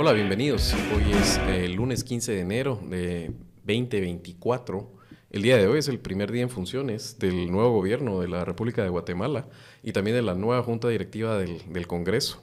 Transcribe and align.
Hola, 0.00 0.14
bienvenidos. 0.14 0.74
Hoy 0.94 1.12
es 1.12 1.38
el 1.46 1.74
lunes 1.74 2.04
15 2.04 2.32
de 2.32 2.40
enero 2.40 2.80
de 2.88 3.32
2024. 3.64 4.90
El 5.30 5.42
día 5.42 5.58
de 5.58 5.68
hoy 5.68 5.78
es 5.78 5.88
el 5.88 5.98
primer 5.98 6.32
día 6.32 6.42
en 6.42 6.48
funciones 6.48 7.18
del 7.18 7.52
nuevo 7.52 7.70
gobierno 7.72 8.18
de 8.18 8.26
la 8.26 8.46
República 8.46 8.82
de 8.82 8.88
Guatemala 8.88 9.46
y 9.82 9.92
también 9.92 10.16
de 10.16 10.22
la 10.22 10.34
nueva 10.34 10.62
Junta 10.62 10.88
Directiva 10.88 11.38
del, 11.38 11.86
Congreso. 11.86 12.42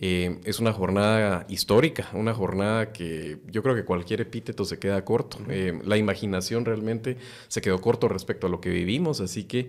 Eh, 0.00 0.40
es 0.44 0.58
una 0.58 0.72
jornada 0.72 1.46
histórica, 1.48 2.08
una 2.14 2.34
jornada 2.34 2.92
que 2.92 3.38
yo 3.46 3.62
creo 3.62 3.74
que 3.74 3.84
cualquier 3.84 4.20
epíteto 4.20 4.64
se 4.64 4.80
queda 4.80 5.04
corto. 5.04 5.38
Eh, 5.48 5.80
la 5.84 5.96
imaginación 5.96 6.64
realmente 6.64 7.16
se 7.46 7.60
quedó 7.60 7.80
corto 7.80 8.08
respecto 8.08 8.48
a 8.48 8.50
lo 8.50 8.60
que 8.60 8.70
vivimos, 8.70 9.20
así 9.20 9.44
que 9.44 9.68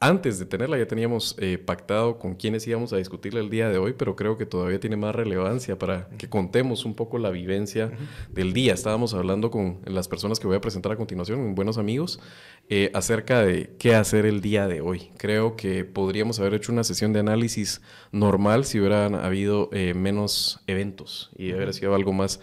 antes 0.00 0.38
de 0.38 0.46
tenerla 0.46 0.78
ya 0.78 0.86
teníamos 0.86 1.36
eh, 1.38 1.58
pactado 1.58 2.18
con 2.18 2.34
quiénes 2.34 2.66
íbamos 2.66 2.92
a 2.92 2.96
discutirla 2.96 3.40
el 3.40 3.50
día 3.50 3.68
de 3.68 3.78
hoy, 3.78 3.94
pero 3.96 4.16
creo 4.16 4.36
que 4.36 4.46
todavía 4.46 4.80
tiene 4.80 4.96
más 4.96 5.14
relevancia 5.14 5.78
para 5.78 6.08
que 6.18 6.28
contemos 6.28 6.84
un 6.84 6.94
poco 6.94 7.18
la 7.18 7.30
vivencia 7.30 7.92
del 8.30 8.52
día. 8.52 8.74
Estábamos 8.74 9.14
hablando 9.14 9.50
con 9.50 9.80
las 9.84 10.08
personas 10.08 10.40
que 10.40 10.46
voy 10.46 10.56
a 10.56 10.60
presentar 10.60 10.92
a 10.92 10.96
continuación, 10.96 11.54
buenos 11.54 11.78
amigos, 11.78 12.20
eh, 12.68 12.90
acerca 12.94 13.42
de 13.42 13.74
qué 13.78 13.94
hacer 13.94 14.26
el 14.26 14.40
día 14.40 14.68
de 14.68 14.80
hoy. 14.80 15.10
Creo 15.16 15.56
que 15.56 15.84
podríamos 15.84 16.40
haber 16.40 16.54
hecho 16.54 16.72
una 16.72 16.84
sesión 16.84 17.12
de 17.12 17.20
análisis 17.20 17.80
normal 18.12 18.64
si 18.64 18.80
hubieran 18.80 19.14
habido 19.14 19.70
eh, 19.72 19.94
menos 19.94 20.60
eventos 20.66 21.30
y 21.36 21.52
hubiera 21.54 21.72
sido 21.72 21.94
algo 21.94 22.12
más 22.12 22.40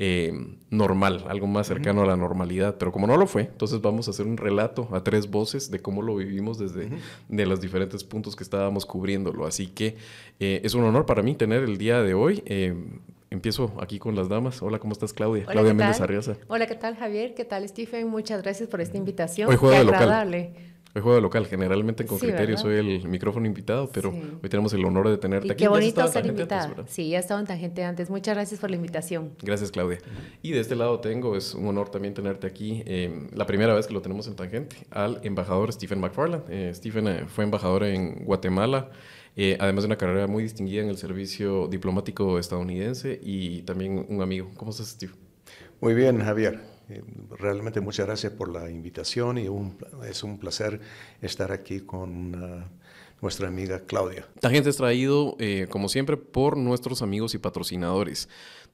eh, 0.00 0.32
normal, 0.70 1.24
algo 1.28 1.48
más 1.48 1.66
cercano 1.66 2.02
a 2.02 2.06
la 2.06 2.16
normalidad. 2.16 2.76
Pero 2.78 2.92
como 2.92 3.08
no 3.08 3.16
lo 3.16 3.26
fue, 3.26 3.42
entonces 3.42 3.80
vamos 3.80 4.06
a 4.06 4.12
hacer 4.12 4.26
un 4.26 4.36
relato 4.36 4.88
a 4.92 5.02
tres 5.02 5.28
voces 5.28 5.72
de 5.72 5.80
cómo 5.80 6.02
lo 6.02 6.14
vivimos 6.14 6.56
desde 6.58 6.88
de 7.28 7.46
los 7.46 7.60
diferentes 7.60 8.04
puntos 8.04 8.36
que 8.36 8.44
estábamos 8.44 8.86
cubriéndolo. 8.86 9.44
Así 9.44 9.66
que 9.66 9.96
eh, 10.38 10.60
es 10.62 10.74
un 10.74 10.84
honor 10.84 11.04
para 11.04 11.22
mí 11.22 11.34
tener 11.34 11.64
el 11.64 11.78
día 11.78 12.00
de 12.02 12.14
hoy. 12.14 12.44
Eh, 12.46 12.74
empiezo 13.30 13.74
aquí 13.80 13.98
con 13.98 14.14
las 14.14 14.28
damas. 14.28 14.62
Hola, 14.62 14.78
¿cómo 14.78 14.92
estás, 14.92 15.12
Claudia? 15.12 15.44
Claudia 15.46 15.74
Méndez 15.74 16.00
Arriaza. 16.00 16.36
Hola, 16.46 16.68
¿qué 16.68 16.76
tal, 16.76 16.96
Javier? 16.96 17.34
¿Qué 17.34 17.44
tal, 17.44 17.68
Stephen? 17.68 18.08
Muchas 18.08 18.42
gracias 18.42 18.68
por 18.68 18.80
esta 18.80 18.96
invitación. 18.96 19.50
Hoy 19.50 19.58
Qué 19.58 19.76
agradable. 19.76 20.52
Hoy 20.94 21.02
juego 21.02 21.20
local, 21.20 21.46
generalmente 21.46 22.06
con 22.06 22.18
criterio 22.18 22.56
soy 22.56 22.76
el 22.76 23.08
micrófono 23.08 23.46
invitado, 23.46 23.90
pero 23.92 24.08
hoy 24.10 24.48
tenemos 24.48 24.72
el 24.72 24.84
honor 24.84 25.08
de 25.08 25.18
tenerte 25.18 25.52
aquí. 25.52 25.64
Qué 25.64 25.68
bonito 25.68 26.06
ser 26.08 26.24
invitada. 26.26 26.74
sí, 26.86 27.10
ya 27.10 27.18
estaba 27.18 27.40
en 27.40 27.46
tangente 27.46 27.84
antes. 27.84 28.08
Muchas 28.08 28.34
gracias 28.34 28.58
por 28.58 28.70
la 28.70 28.76
invitación. 28.76 29.32
Gracias, 29.42 29.70
Claudia. 29.70 29.98
Y 30.40 30.52
de 30.52 30.60
este 30.60 30.76
lado 30.76 31.00
tengo, 31.00 31.36
es 31.36 31.54
un 31.54 31.66
honor 31.68 31.90
también 31.90 32.14
tenerte 32.14 32.46
aquí, 32.46 32.82
eh, 32.86 33.28
la 33.34 33.46
primera 33.46 33.74
vez 33.74 33.86
que 33.86 33.92
lo 33.92 34.00
tenemos 34.00 34.26
en 34.28 34.36
tangente, 34.36 34.76
al 34.90 35.20
embajador 35.24 35.72
Stephen 35.72 36.00
McFarland. 36.00 36.44
Eh, 36.48 36.72
Stephen 36.74 37.06
eh, 37.06 37.24
fue 37.26 37.44
embajador 37.44 37.84
en 37.84 38.24
Guatemala. 38.24 38.90
además 39.60 39.84
de 39.84 39.86
una 39.86 39.98
carrera 39.98 40.26
muy 40.26 40.42
distinguida 40.42 40.82
en 40.82 40.88
el 40.88 40.96
servicio 40.96 41.68
diplomático 41.68 42.38
estadounidense 42.38 43.20
y 43.22 43.62
también 43.62 44.06
un 44.08 44.22
amigo. 44.22 44.50
¿Cómo 44.56 44.70
estás, 44.70 44.88
Steve? 44.88 45.12
Muy 45.80 45.94
bien, 45.94 46.18
Javier. 46.20 46.77
Eh, 46.90 47.02
realmente 47.38 47.80
muchas 47.80 48.06
gracias 48.06 48.32
por 48.32 48.50
la 48.50 48.70
invitación 48.70 49.38
y 49.38 49.48
es 50.08 50.22
un 50.22 50.38
placer 50.38 50.80
estar 51.20 51.52
aquí 51.52 51.80
con 51.80 52.34
uh, 52.34 52.64
nuestra 53.20 53.48
amiga 53.48 53.80
Claudia. 53.80 54.26
La 54.40 54.50
gente 54.50 54.70
es 54.70 54.76
traído, 54.76 55.36
eh, 55.38 55.66
como 55.70 55.88
siempre, 55.88 56.16
por 56.16 56.56
nuestros 56.56 57.02
amigos 57.02 57.34
y 57.34 57.38
patrocinadores. 57.38 58.28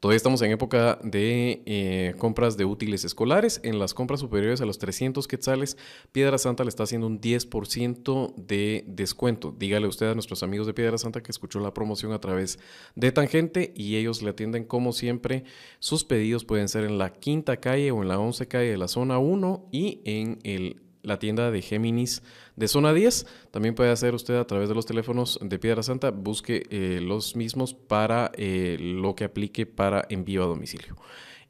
Todavía 0.05 0.19
estamos 0.19 0.43
en 0.43 0.51
época 0.51 0.99
de 1.03 1.63
eh, 1.65 2.15
compras 2.19 2.59
de 2.59 2.67
útiles 2.67 3.05
escolares. 3.05 3.59
En 3.65 3.79
las 3.79 3.95
compras 3.95 4.21
superiores 4.21 4.61
a 4.61 4.67
los 4.67 4.77
300 4.77 5.27
quetzales, 5.27 5.79
Piedra 6.13 6.37
Santa 6.37 6.63
le 6.63 6.69
está 6.69 6.83
haciendo 6.83 7.07
un 7.07 7.23
10% 7.23 8.35
de 8.37 8.85
descuento. 8.87 9.57
Dígale 9.59 9.87
usted 9.87 10.11
a 10.11 10.13
nuestros 10.13 10.43
amigos 10.43 10.67
de 10.67 10.75
Piedra 10.75 10.99
Santa 10.99 11.23
que 11.23 11.31
escuchó 11.31 11.59
la 11.59 11.73
promoción 11.73 12.13
a 12.13 12.21
través 12.21 12.59
de 12.95 13.13
Tangente 13.13 13.73
y 13.75 13.97
ellos 13.97 14.21
le 14.21 14.29
atienden 14.29 14.65
como 14.65 14.93
siempre. 14.93 15.45
Sus 15.79 16.05
pedidos 16.05 16.45
pueden 16.45 16.69
ser 16.69 16.85
en 16.85 16.99
la 16.99 17.11
quinta 17.11 17.57
calle 17.57 17.91
o 17.91 18.03
en 18.03 18.09
la 18.09 18.19
once 18.19 18.47
calle 18.47 18.73
de 18.73 18.77
la 18.77 18.89
zona 18.89 19.17
1 19.17 19.71
y 19.73 20.03
en 20.05 20.39
el 20.45 20.84
la 21.05 21.19
tienda 21.19 21.51
de 21.51 21.63
Géminis 21.63 22.23
de 22.57 22.69
zona 22.69 22.93
10. 22.93 23.27
También 23.51 23.75
puede 23.75 23.91
hacer 23.91 24.15
usted 24.15 24.37
a 24.37 24.47
través 24.47 24.69
de 24.69 24.75
los 24.75 24.87
teléfonos 24.87 25.39
de 25.41 25.59
Piedra 25.59 25.83
Santa, 25.83 26.11
busque 26.11 26.65
eh, 26.71 27.01
los 27.01 27.37
mismos 27.37 27.75
para 27.75 28.33
eh, 28.37 28.77
lo 28.81 29.15
que 29.15 29.25
aplique 29.25 29.67
para 29.67 30.05
envío 30.09 30.43
a 30.43 30.47
domicilio. 30.47 30.97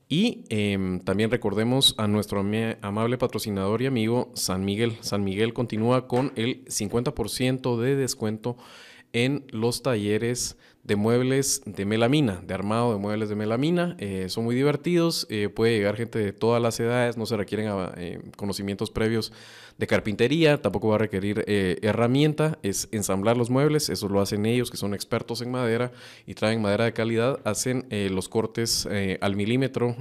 Y 0.09 0.44
em, 0.50 1.00
también 1.00 1.31
recordemos 1.31 1.94
a 1.97 2.06
nuestro 2.06 2.44
amable 2.82 3.19
patrocinador 3.19 3.81
y 3.82 3.87
amigo 3.87 4.31
San 4.34 4.64
Miguel. 4.64 4.98
San 5.00 5.25
Miguel 5.25 5.54
continúa 5.54 6.06
con 6.06 6.32
el 6.37 6.64
50% 6.66 7.78
de 7.78 7.97
descuento 7.97 8.56
en 9.12 9.47
los 9.50 9.82
talleres 9.82 10.59
de 10.84 10.96
muebles 10.96 11.62
de 11.64 11.86
melamina, 11.86 12.42
de 12.46 12.54
armado 12.54 12.92
de 12.92 12.98
muebles 12.98 13.30
de 13.30 13.34
melamina. 13.34 13.96
Eh, 13.98 14.28
son 14.28 14.44
muy 14.44 14.54
divertidos, 14.54 15.26
eh, 15.30 15.48
puede 15.48 15.76
llegar 15.76 15.96
gente 15.96 16.18
de 16.18 16.32
todas 16.32 16.62
las 16.62 16.78
edades, 16.78 17.16
no 17.16 17.24
se 17.24 17.36
requieren 17.36 17.70
eh, 17.96 18.20
conocimientos 18.36 18.90
previos 18.90 19.32
de 19.78 19.86
carpintería, 19.86 20.60
tampoco 20.60 20.88
va 20.88 20.96
a 20.96 20.98
requerir 20.98 21.44
herramienta, 21.46 22.58
es 22.62 22.88
ensamblar 22.92 23.36
los 23.36 23.50
muebles, 23.50 23.88
eso 23.88 24.08
lo 24.08 24.20
hacen 24.20 24.46
ellos 24.46 24.70
que 24.70 24.76
son 24.76 24.94
expertos 24.94 25.40
en 25.42 25.50
madera 25.50 25.92
y 26.26 26.34
traen 26.34 26.62
madera 26.62 26.84
de 26.84 26.92
calidad, 26.92 27.40
hacen 27.44 27.86
los 27.90 28.28
cortes 28.28 28.88
al 29.20 29.36
milímetro 29.36 29.96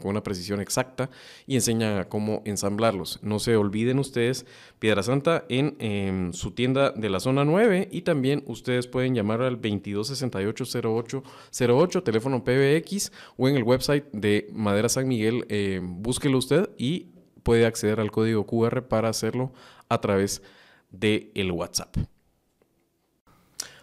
con 0.00 0.10
una 0.10 0.22
precisión 0.22 0.60
exacta 0.60 1.10
y 1.46 1.54
enseñan 1.54 2.04
cómo 2.08 2.42
ensamblarlos. 2.44 3.18
No 3.22 3.38
se 3.38 3.56
olviden 3.56 3.98
ustedes, 3.98 4.46
Piedra 4.78 5.02
Santa 5.02 5.44
en, 5.48 6.32
su 6.34 6.50
tienda 6.50 6.90
de 6.90 7.08
la 7.08 7.20
zona 7.20 7.44
9 7.44 7.88
y 7.90 8.02
también 8.02 8.42
ustedes 8.46 8.86
pueden 8.86 9.14
llamar 9.14 9.40
al 9.42 9.54
2260 9.54 10.24
680808, 10.30 12.02
teléfono 12.02 12.44
PBX 12.44 13.12
o 13.36 13.48
en 13.48 13.56
el 13.56 13.62
website 13.62 14.04
de 14.12 14.48
Madera 14.52 14.88
San 14.88 15.08
Miguel. 15.08 15.46
Eh, 15.48 15.80
búsquelo 15.82 16.38
usted 16.38 16.70
y 16.76 17.13
puede 17.44 17.66
acceder 17.66 18.00
al 18.00 18.10
código 18.10 18.46
QR 18.46 18.82
para 18.82 19.08
hacerlo 19.08 19.52
a 19.88 20.00
través 20.00 20.42
del 20.90 21.30
el 21.34 21.52
WhatsApp. 21.52 21.96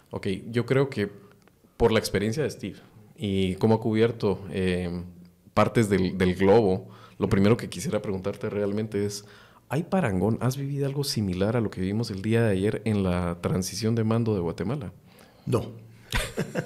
Ok, 0.10 0.28
yo 0.50 0.66
creo 0.66 0.90
que 0.90 1.10
por 1.78 1.94
la 1.94 2.00
experiencia 2.00 2.44
de 2.44 2.50
Steve 2.50 2.80
y 3.16 3.56
cómo 3.56 3.76
ha 3.76 3.80
cubierto 3.80 4.42
eh, 4.52 5.04
partes 5.54 5.88
del, 5.88 6.18
del, 6.18 6.36
globo, 6.36 6.90
lo 7.18 7.30
primero 7.30 7.56
que 7.56 7.70
quisiera 7.70 8.02
preguntarte 8.02 8.50
realmente 8.50 9.06
es, 9.06 9.26
¿hay 9.70 9.84
parangón? 9.84 10.38
¿Has 10.42 10.58
vivido 10.58 10.86
algo 10.86 11.04
similar 11.04 11.56
a 11.56 11.62
lo 11.62 11.72
que 11.72 11.80
vimos 11.80 12.12
el 12.12 12.22
día 12.22 12.44
de 12.44 12.52
ayer 12.52 12.82
en 12.84 13.04
la 13.04 13.38
transición 13.42 13.96
de 13.96 14.04
mando 14.04 14.34
de 14.34 14.42
Guatemala? 14.42 14.92
No, 15.46 15.72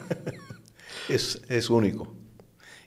es, 1.09 1.41
es 1.49 1.69
único. 1.69 2.24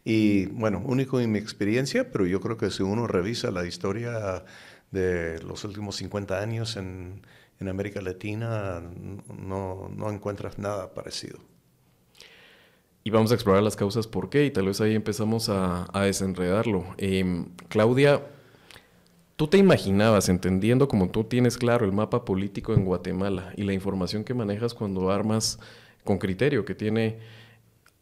Y 0.09 0.47
bueno, 0.47 0.83
único 0.87 1.21
en 1.21 1.31
mi 1.31 1.39
experiencia, 1.39 2.11
pero 2.11 2.25
yo 2.25 2.41
creo 2.41 2.57
que 2.57 2.71
si 2.71 2.83
uno 2.83 3.07
revisa 3.07 3.51
la 3.51 3.67
historia 3.67 4.43
de 4.91 5.39
los 5.43 5.65
últimos 5.65 5.97
50 5.97 6.41
años 6.41 6.79
en, 6.79 7.21
en 7.61 7.69
América 7.69 8.01
Latina, 8.01 8.83
no, 9.39 9.91
no, 9.95 10.11
encuentras 10.11 10.59
nada 10.59 10.95
parecido. 10.95 11.39
Y 13.05 13.11
vamos 13.11 13.33
a 13.33 13.35
explorar 13.35 13.63
las 13.63 13.77
causas 13.77 14.07
por 14.07 14.31
qué, 14.31 14.47
y 14.47 14.51
tal 14.51 14.65
vez 14.69 14.81
ahí 14.81 14.95
empezamos 14.95 15.51
a, 15.51 15.87
a 15.93 16.05
desenredarlo. 16.05 16.87
Em, 16.97 17.51
Claudia, 17.69 18.23
¿tú 19.37 19.47
te 19.47 19.59
imaginabas, 19.59 20.31
entendiendo 20.31 20.89
como 20.89 21.11
tú 21.11 21.25
tienes 21.25 21.59
claro 21.59 21.85
el 21.85 21.93
mapa 21.93 22.25
político 22.25 22.73
en 22.73 22.87
Guatemala 22.87 23.53
y 23.59 23.65
la 23.65 23.75
información 23.75 24.25
que 24.25 24.33
manejas 24.33 24.73
cuando 24.73 25.11
armas 25.11 25.59
con 26.03 26.17
criterio, 26.17 26.65
que 26.65 26.75
tiene 26.75 27.19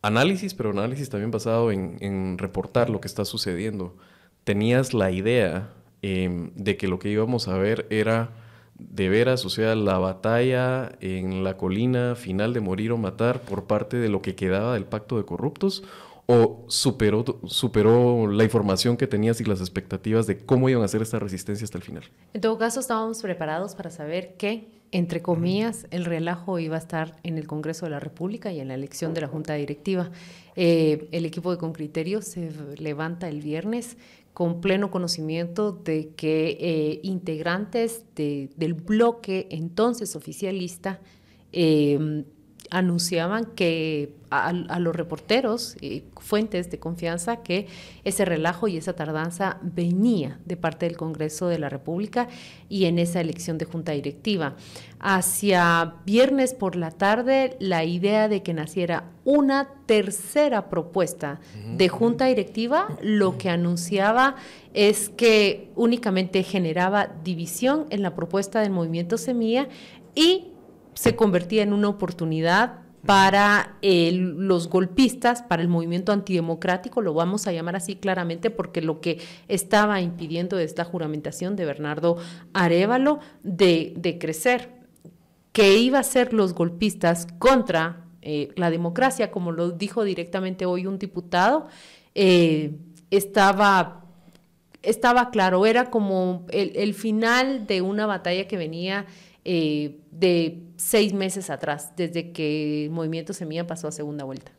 análisis, 0.03 0.55
pero 0.55 0.71
análisis 0.71 1.11
también 1.11 1.31
basado 1.31 1.71
en, 1.73 2.39
reportar 2.39 2.91
lo 2.91 3.01
que 3.01 3.09
está 3.09 3.25
sucediendo. 3.25 3.97
Tenías 4.45 4.95
la 4.95 5.11
idea 5.11 5.73
em, 6.03 6.53
de 6.55 6.77
que 6.77 6.89
lo 6.89 6.99
que 6.99 7.11
íbamos 7.11 7.49
a 7.49 7.57
ver 7.59 7.87
era 7.91 8.31
de 8.79 9.09
veras, 9.09 9.45
o 9.45 9.49
sea, 9.49 9.75
la 9.75 9.99
batalla 9.99 10.93
en 11.01 11.43
la 11.45 11.57
colina 11.57 12.15
final 12.15 12.53
de 12.53 12.61
morir 12.61 12.93
o 12.93 12.99
matar 12.99 13.41
por 13.41 13.65
parte 13.65 13.97
de 13.97 14.09
lo 14.09 14.23
que 14.23 14.35
quedaba 14.35 14.75
del 14.75 14.85
pacto 14.85 15.17
de 15.17 15.25
corruptos, 15.25 15.83
o 16.27 16.65
superó, 16.69 17.25
superó 17.47 18.27
la 18.27 18.45
información 18.45 18.97
que 18.97 19.07
tenías 19.07 19.41
y 19.41 19.45
las 19.45 19.61
expectativas 19.61 20.27
de 20.27 20.39
cómo 20.39 20.69
iban 20.69 20.83
a 20.83 20.87
hacer 20.87 21.01
esta 21.01 21.19
resistencia 21.19 21.65
hasta 21.65 21.79
el 21.79 21.85
final? 21.85 22.03
En 22.35 22.41
todo 22.41 22.59
caso, 22.59 22.81
estábamos 22.81 23.23
preparados 23.23 23.75
para 23.75 23.91
saber 23.91 24.37
que, 24.37 24.76
entre 24.93 25.23
comillas, 25.23 25.87
el 25.91 26.05
relajo 26.05 26.59
iba 26.59 26.77
a 26.77 26.79
estar 26.79 27.17
en 27.23 27.39
el 27.39 27.47
Congreso 27.47 27.87
de 27.87 27.91
la 27.91 28.01
República 28.01 28.53
y 28.53 28.61
en 28.61 28.69
la 28.69 28.75
elección 28.75 29.15
de 29.15 29.21
la 29.21 29.29
Junta 29.29 29.55
Directiva. 29.55 30.11
Eh, 30.55 31.09
el 31.13 31.25
equipo 31.25 31.51
de 31.51 31.59
Con 31.59 31.73
Criterio 31.73 32.23
se 32.23 32.51
levanta 32.79 33.29
el 33.29 33.41
viernes 33.41 33.97
con 34.33 34.61
pleno 34.61 34.91
conocimiento 34.91 35.73
de 35.73 36.11
que 36.15 36.59
eh, 36.61 37.01
integrantes 37.03 38.05
del 38.15 38.75
bloque 38.75 39.49
entonces 39.51 40.15
oficialista 40.15 41.01
eh, 41.53 42.25
anunciaban 42.71 43.47
que 43.55 44.13
a, 44.31 44.53
los 44.81 44.97
reporteros 44.97 45.77
y 45.81 46.05
fuentes 46.19 46.71
de 46.71 46.79
confianza 46.79 47.43
que 47.43 47.69
ese 48.05 48.25
relajo 48.25 48.67
y 48.69 48.77
esa 48.77 48.95
tardanza 48.95 49.59
venía 49.63 50.41
de 50.45 50.57
parte 50.57 50.87
del 50.87 50.97
Congreso 50.97 51.49
de 51.49 51.59
la 51.59 51.69
República 51.69 52.29
y 52.69 52.87
en 52.87 52.99
esa 52.99 53.21
elección 53.21 53.57
de 53.59 53.67
junta 53.67 53.93
directiva. 53.93 54.57
Hacia 54.99 55.95
viernes 56.05 56.55
por 56.55 56.75
la 56.75 56.91
tarde, 56.91 57.57
la 57.61 57.85
idea 57.85 58.29
de 58.29 58.43
que 58.43 58.53
naciera 58.53 59.05
una 59.25 59.69
tercera 59.87 60.69
propuesta 60.69 61.41
de 61.77 61.89
junta 61.89 62.27
directiva, 62.27 62.97
lo 63.03 63.39
que 63.39 63.51
anunciaba 63.51 64.37
es 64.75 65.09
que 65.09 65.71
únicamente 65.77 66.43
generaba 66.43 67.09
división 67.23 67.87
en 67.91 68.03
la 68.03 68.15
propuesta 68.15 68.61
del 68.61 68.71
movimiento 68.71 69.19
Semilla 69.19 69.69
y 70.15 70.49
se 70.97 71.15
convertía 71.15 71.63
en 71.63 71.73
una 71.75 71.89
oportunidad 71.89 72.81
para 73.05 73.77
los 73.83 74.69
golpistas, 74.69 75.43
para 75.43 75.63
el 75.63 75.69
movimiento 75.69 76.11
antidemocrático, 76.11 77.03
lo 77.03 77.15
vamos 77.15 77.47
a 77.47 77.53
llamar 77.53 77.77
así 77.77 77.95
claramente, 77.97 78.51
porque 78.51 78.83
lo 78.83 79.01
que 79.01 79.21
estaba 79.47 80.01
impidiendo 80.01 80.59
es 80.59 80.77
la 80.77 80.85
juramentación 80.85 81.55
de 81.55 81.67
Bernardo 81.67 82.17
Arevalo 82.53 83.21
de, 83.45 84.17
crecer, 84.21 84.71
que 85.53 85.79
iba 85.79 86.01
a 86.01 86.03
ser 86.03 86.33
los 86.33 86.55
golpistas 86.55 87.29
contra 87.39 88.05
eh, 88.23 88.49
la 88.57 88.71
democracia, 88.71 89.31
como 89.31 89.53
lo 89.53 89.71
dijo 89.71 90.03
directamente 90.03 90.67
hoy 90.67 90.87
un 90.87 90.99
diputado, 90.99 91.69
eh, 92.15 92.73
estaba 93.11 94.03
estaba 94.87 95.31
claro, 95.31 95.67
era 95.67 95.91
como 95.91 96.47
el, 96.51 96.95
final 96.95 97.67
de 97.67 97.83
una 97.83 98.07
batalla 98.07 98.47
que 98.47 98.57
venía 98.57 99.07
eh, 99.49 100.01
de 100.11 100.59
seis 100.77 101.13
meses 101.13 101.51
atrás, 101.51 101.93
desde 101.97 102.33
que 102.33 102.89
Movimiento 102.91 103.33
Semilla 103.33 103.65
pasó 103.65 103.87
a 103.87 103.93
segunda 103.93 104.25
vuelta. 104.25 104.51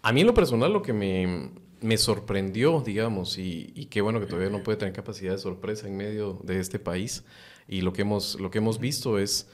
A 0.00 0.10
mí 0.10 0.22
en 0.22 0.26
lo 0.26 0.32
personal 0.32 0.72
lo 0.72 0.80
que 0.80 0.94
me, 0.94 1.96
sorprendió, 1.98 2.80
digamos, 2.80 3.36
y, 3.36 3.86
qué 3.90 4.00
bueno 4.00 4.18
que 4.18 4.24
todavía 4.24 4.48
no 4.48 4.62
puede 4.62 4.78
tener 4.78 4.94
capacidad 4.94 5.32
de 5.32 5.38
sorpresa 5.38 5.86
en 5.86 5.98
medio 5.98 6.40
de 6.44 6.60
este 6.60 6.78
país, 6.78 7.24
y 7.68 7.82
lo 7.82 7.92
que 7.92 8.02
hemos, 8.02 8.40
lo 8.40 8.50
que 8.50 8.56
hemos 8.56 8.80
visto 8.80 9.18
es, 9.18 9.50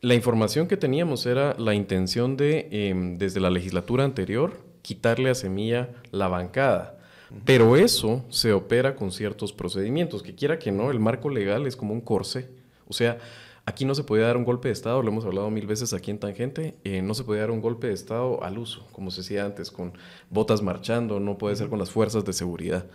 la 0.00 0.14
información 0.14 0.68
que 0.68 0.78
teníamos 0.78 1.26
era 1.26 1.54
la 1.58 1.74
intención 1.74 2.38
de, 2.38 2.68
em, 2.70 3.18
desde 3.18 3.40
la 3.40 3.50
legislatura 3.50 4.04
anterior, 4.04 4.58
quitarle 4.80 5.28
a 5.28 5.34
Semilla 5.34 5.90
la 6.12 6.28
bancada. 6.28 6.98
Pero 7.44 7.76
eso 7.76 8.24
se 8.30 8.54
opera 8.54 8.96
con 8.96 9.12
ciertos 9.12 9.52
procedimientos, 9.52 10.22
que 10.22 10.34
quiera 10.34 10.58
que 10.58 10.72
no, 10.72 10.90
el 10.90 10.98
marco 10.98 11.28
legal 11.28 11.66
es 11.66 11.76
como 11.76 11.92
un 11.92 12.00
corsé. 12.00 12.48
O 12.88 12.94
sea, 12.94 13.18
Aquí 13.64 13.84
no 13.84 13.94
se 13.94 14.02
puede 14.02 14.24
dar 14.24 14.36
un 14.36 14.44
golpe 14.44 14.68
de 14.68 14.72
Estado, 14.72 15.02
lo 15.02 15.08
hemos 15.08 15.24
hablado 15.24 15.48
mil 15.50 15.68
veces 15.68 15.92
aquí 15.92 16.10
en 16.10 16.18
Tangente, 16.18 16.74
eh, 16.82 17.00
no 17.00 17.14
se 17.14 17.22
puede 17.22 17.40
dar 17.40 17.52
un 17.52 17.60
golpe 17.60 17.86
de 17.86 17.92
Estado 17.92 18.42
al 18.42 18.58
uso, 18.58 18.88
como 18.90 19.12
se 19.12 19.20
decía 19.20 19.44
antes, 19.44 19.70
con 19.70 19.92
botas 20.30 20.62
marchando, 20.62 21.20
no 21.20 21.38
puede 21.38 21.54
ser 21.54 21.68
con 21.68 21.78
las 21.78 21.90
fuerzas 21.90 22.24
de 22.24 22.32
seguridad. 22.32 22.86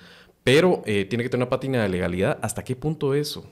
Pero 0.44 0.82
eh, 0.86 1.06
tiene 1.06 1.24
que 1.24 1.30
tener 1.30 1.46
una 1.46 1.50
pátina 1.50 1.84
de 1.84 1.90
legalidad. 1.90 2.40
¿Hasta 2.42 2.64
qué 2.64 2.76
punto 2.76 3.14
eso 3.14 3.50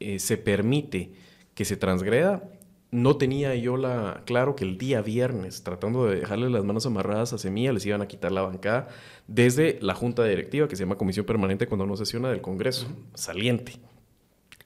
eh, 0.00 0.18
se 0.18 0.38
permite 0.38 1.12
que 1.54 1.64
se 1.64 1.76
transgreda? 1.76 2.50
No 2.90 3.16
tenía 3.16 3.54
yo 3.56 3.76
la 3.76 4.22
claro 4.24 4.54
que 4.54 4.64
el 4.64 4.78
día 4.78 5.02
viernes, 5.02 5.64
tratando 5.64 6.06
de 6.06 6.20
dejarle 6.20 6.48
las 6.48 6.64
manos 6.64 6.86
amarradas 6.86 7.32
a 7.32 7.38
Semilla, 7.38 7.72
les 7.72 7.84
iban 7.86 8.02
a 8.02 8.08
quitar 8.08 8.30
la 8.30 8.42
bancada 8.42 8.88
desde 9.26 9.78
la 9.82 9.94
junta 9.94 10.24
directiva, 10.24 10.68
que 10.68 10.76
se 10.76 10.84
llama 10.84 10.96
Comisión 10.96 11.26
Permanente 11.26 11.66
cuando 11.66 11.86
no 11.86 11.96
sesiona 11.96 12.30
del 12.30 12.40
Congreso, 12.40 12.86
saliente. 13.14 13.76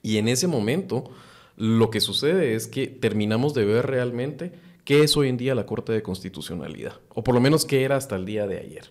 Y 0.01 0.17
en 0.17 0.27
ese 0.27 0.47
momento 0.47 1.11
lo 1.59 1.89
que 1.89 1.99
sucede 1.99 2.55
es 2.55 2.67
que 2.67 2.87
terminamos 2.87 3.53
de 3.53 3.65
ver 3.65 3.85
realmente 3.85 4.53
qué 4.85 5.03
es 5.03 5.17
hoy 5.17 5.27
en 5.27 5.35
día 5.35 5.53
la 5.55 5.65
Corte 5.65 5.91
de 5.91 6.01
Constitucionalidad, 6.01 6.93
o 7.09 7.21
por 7.21 7.35
lo 7.35 7.41
menos 7.41 7.65
qué 7.65 7.83
era 7.83 7.97
hasta 7.97 8.15
el 8.15 8.25
día 8.25 8.47
de 8.47 8.59
ayer. 8.59 8.89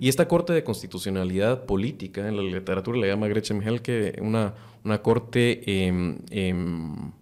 Y 0.00 0.08
esta 0.08 0.26
Corte 0.26 0.52
de 0.52 0.64
Constitucionalidad 0.64 1.64
Política, 1.64 2.26
en 2.28 2.36
la 2.36 2.42
literatura 2.42 2.98
le 2.98 3.06
llama 3.06 3.28
Gretchen 3.28 3.62
Helke 3.62 4.18
una, 4.20 4.54
una 4.84 5.00
corte 5.00 5.86
em, 5.86 6.18
em, 6.30 7.12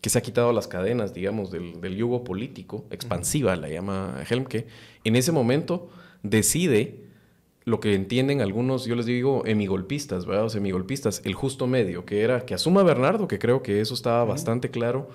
que 0.00 0.08
se 0.08 0.18
ha 0.18 0.22
quitado 0.22 0.54
las 0.54 0.66
cadenas, 0.66 1.12
digamos, 1.12 1.50
del, 1.50 1.82
del 1.82 1.96
yugo 1.96 2.24
político, 2.24 2.86
expansiva, 2.90 3.54
la 3.56 3.68
llama 3.68 4.24
Helmke, 4.28 4.66
en 5.04 5.16
ese 5.16 5.32
momento 5.32 5.90
decide 6.22 7.09
lo 7.70 7.80
que 7.80 7.94
entienden 7.94 8.40
algunos, 8.40 8.84
yo 8.84 8.96
les 8.96 9.06
digo, 9.06 9.46
emigolpistas, 9.46 10.26
¿verdad? 10.26 10.46
O 10.46 10.48
semigolpistas, 10.50 11.22
el 11.24 11.34
justo 11.34 11.66
medio, 11.66 12.04
que 12.04 12.22
era 12.22 12.44
que 12.44 12.54
asuma 12.54 12.82
Bernardo, 12.82 13.28
que 13.28 13.38
creo 13.38 13.62
que 13.62 13.80
eso 13.80 13.94
estaba 13.94 14.24
bastante 14.24 14.70
claro 14.70 15.08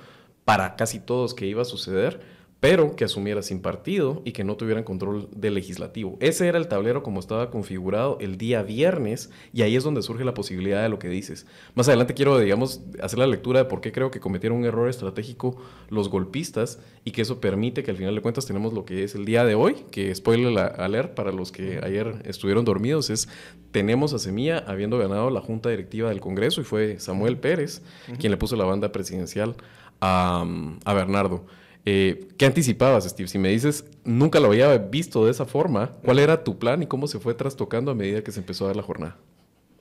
para 0.46 0.76
casi 0.76 1.00
todos 1.00 1.34
que 1.34 1.46
iba 1.46 1.64
a 1.64 1.66
suceder, 1.66 2.22
pero 2.60 2.96
que 2.96 3.04
asumiera 3.06 3.42
sin 3.44 3.62
partido 3.62 4.22
y 4.26 4.32
que 4.32 4.44
no 4.44 4.56
tuvieran 4.56 4.84
control 4.84 5.30
del 5.36 5.54
legislativo. 5.54 6.18
Ese 6.20 6.48
era 6.48 6.58
el 6.58 6.68
tablero 6.68 7.04
como 7.04 7.20
estaba 7.20 7.52
configurado 7.52 8.18
el 8.22 8.38
día 8.38 8.64
viernes 8.64 9.30
y 9.54 9.62
ahí 9.62 9.76
es 9.76 9.84
donde 9.84 10.02
surge 10.02 10.24
la 10.26 10.34
posibilidad 10.34 10.82
de 10.82 10.90
lo 10.90 10.98
que 10.98 11.10
dices. 11.10 11.46
Más 11.76 11.88
adelante 11.88 12.14
quiero, 12.14 12.40
digamos, 12.40 12.82
hacer 13.02 13.20
la 13.20 13.28
lectura 13.28 13.60
de 13.60 13.66
por 13.66 13.82
qué 13.82 13.92
creo 13.92 14.10
que 14.10 14.20
cometieron 14.20 14.58
un 14.60 14.66
error 14.66 14.90
estratégico 14.90 15.58
los 15.90 16.10
golpistas 16.10 16.80
y 17.04 17.12
que 17.12 17.22
eso 17.22 17.40
permite 17.40 17.84
que 17.84 17.92
al 17.92 17.98
final 17.98 18.16
de 18.16 18.22
cuentas 18.22 18.46
tenemos 18.46 18.74
lo 18.74 18.86
que 18.86 19.04
es 19.04 19.16
el 19.16 19.26
día 19.26 19.46
de 19.46 19.54
hoy, 19.54 19.76
que 19.92 20.14
spoiler 20.16 20.58
alert 20.58 21.14
para 21.14 21.32
los 21.32 21.52
que 21.52 21.80
ayer 21.84 22.22
estuvieron 22.26 22.66
dormidos, 22.66 23.10
es 23.10 23.30
tenemos 23.72 24.14
a 24.14 24.20
Semilla 24.20 24.64
habiendo 24.66 24.98
ganado 24.98 25.30
la 25.30 25.42
junta 25.42 25.70
directiva 25.70 26.10
del 26.10 26.22
Congreso 26.22 26.62
y 26.62 26.64
fue 26.64 27.00
Samuel 27.00 27.38
Pérez 27.38 27.82
quien 28.18 28.32
le 28.32 28.38
puso 28.38 28.56
la 28.56 28.64
banda 28.64 28.92
presidencial 28.92 29.56
a, 30.02 30.46
a 30.86 30.94
Bernardo. 30.94 31.46
Eh, 31.86 32.30
¿Qué 32.38 32.48
anticipabas, 32.48 33.04
Steve? 33.04 33.30
Si 33.30 33.38
me 33.38 33.50
dices, 33.50 33.86
nunca 34.04 34.40
lo 34.40 34.48
había 34.48 34.76
visto 34.80 35.24
de 35.26 35.32
esa 35.32 35.46
forma, 35.46 35.92
¿cuál 36.04 36.18
era 36.18 36.44
tu 36.44 36.58
plan 36.58 36.82
y 36.82 36.88
cómo 36.88 37.06
se 37.06 37.20
fue 37.20 37.36
trastocando 37.36 37.92
a 37.92 37.96
medida 37.96 38.24
que 38.24 38.32
se 38.32 38.40
empezó 38.40 38.66
a 38.66 38.68
dar 38.70 38.76
la 38.76 38.82
jornada? 38.82 39.18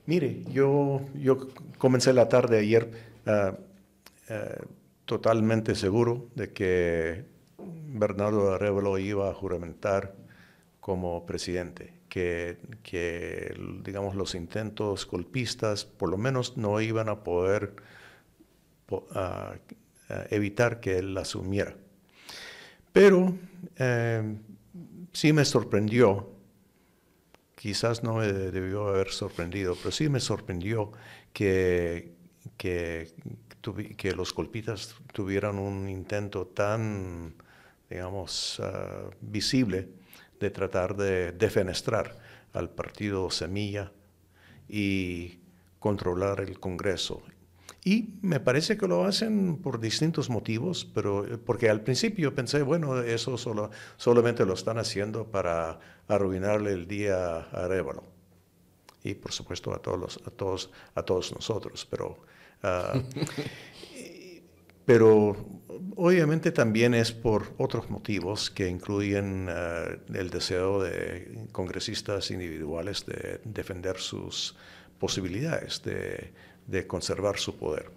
Mire, 0.05 0.45
yo, 0.53 1.01
yo 1.15 1.49
comencé 1.79 2.13
la 2.13 2.29
tarde 2.29 2.59
ayer 2.59 2.91
ah, 3.25 3.57
ah, 4.29 4.57
totalmente 5.07 5.75
seguro 5.75 6.29
de 6.35 6.53
que 6.53 7.25
Bernardo 7.87 8.53
Arevalo 8.53 8.99
iba 8.99 9.31
a 9.31 9.35
juramentar 9.35 10.15
como 10.81 11.25
presidente, 11.25 11.95
que, 12.11 12.59
que, 12.83 13.57
digamos 13.83 14.15
los 14.15 14.35
intentos 14.35 15.07
golpistas 15.07 15.87
por 15.87 16.11
lo 16.11 16.19
menos 16.19 16.59
no 16.59 16.83
iban 16.83 17.09
a 17.09 17.25
poder 17.25 17.77
ah, 19.15 19.55
evitar 20.29 20.81
que 20.81 20.99
él 20.99 21.17
asumiera. 21.17 21.77
Pero 22.95 23.37
eh, 23.77 24.37
sí 25.13 25.33
me 25.33 25.45
sorprendió, 25.45 26.31
quizás 27.57 28.05
no 28.05 28.15
me 28.15 28.33
debió 28.33 28.87
haber 28.87 29.09
sorprendido, 29.09 29.75
pero 29.75 29.91
sí 29.91 30.09
me 30.09 30.21
sorprendió 30.21 30.93
que, 31.33 32.13
que, 32.57 33.13
los 34.15 34.33
golpistas 34.33 34.95
tuvieran 35.13 35.59
un 35.59 35.89
intento 35.89 36.47
tan, 36.47 37.35
digamos, 37.91 38.61
ah, 38.63 39.11
visible 39.21 39.89
de 40.39 40.51
tratar 40.51 40.95
de 40.95 41.33
defenestrar 41.33 42.17
al 42.53 42.71
partido 42.71 43.29
Semilla 43.29 43.91
y 44.69 45.41
controlar 45.81 46.43
el 46.43 46.61
Congreso 46.61 47.25
y 47.87 48.15
me 48.23 48.41
parece 48.41 48.79
que 48.79 48.89
lo 48.89 49.05
hacen 49.05 49.59
por 49.59 49.79
distintos 49.79 50.31
motivos, 50.31 50.87
pero 50.87 51.27
eh, 51.27 51.37
porque 51.37 51.69
al 51.69 51.83
principio 51.83 52.35
pensé, 52.35 52.63
bueno, 52.63 53.03
eso 53.03 53.37
solo, 53.37 53.71
solamente 53.99 54.47
lo 54.47 54.55
están 54.55 54.79
haciendo 54.79 55.31
para 55.31 55.79
arruinarle 56.09 56.73
el 56.73 56.89
día 56.89 57.37
a 57.37 57.65
Arevalo. 57.67 58.05
Y 59.03 59.15
por 59.15 59.33
supuesto 59.33 59.75
a 59.75 59.83
todos, 59.83 60.19
a 60.25 60.31
todos, 60.31 60.71
a 60.95 61.03
todos 61.03 61.35
nosotros. 61.35 61.87
Pero, 61.91 62.17
ah, 62.63 62.95
pero 64.87 65.37
obviamente 65.95 66.53
también 66.53 66.95
es 66.95 67.13
por 67.13 67.53
otros 67.59 67.91
motivos 67.91 68.51
que 68.51 68.67
incluyen 68.67 69.49
ah, 69.51 69.89
el 70.15 70.31
deseo 70.31 70.83
de 70.83 71.49
congresistas 71.53 72.31
individuales 72.31 73.05
de 73.05 73.43
defender 73.45 73.99
sus 73.99 74.57
posibilidades 74.99 75.83
de 75.83 76.33
de 76.67 76.87
conservar 76.87 77.39
su 77.39 77.57
poder, 77.57 77.91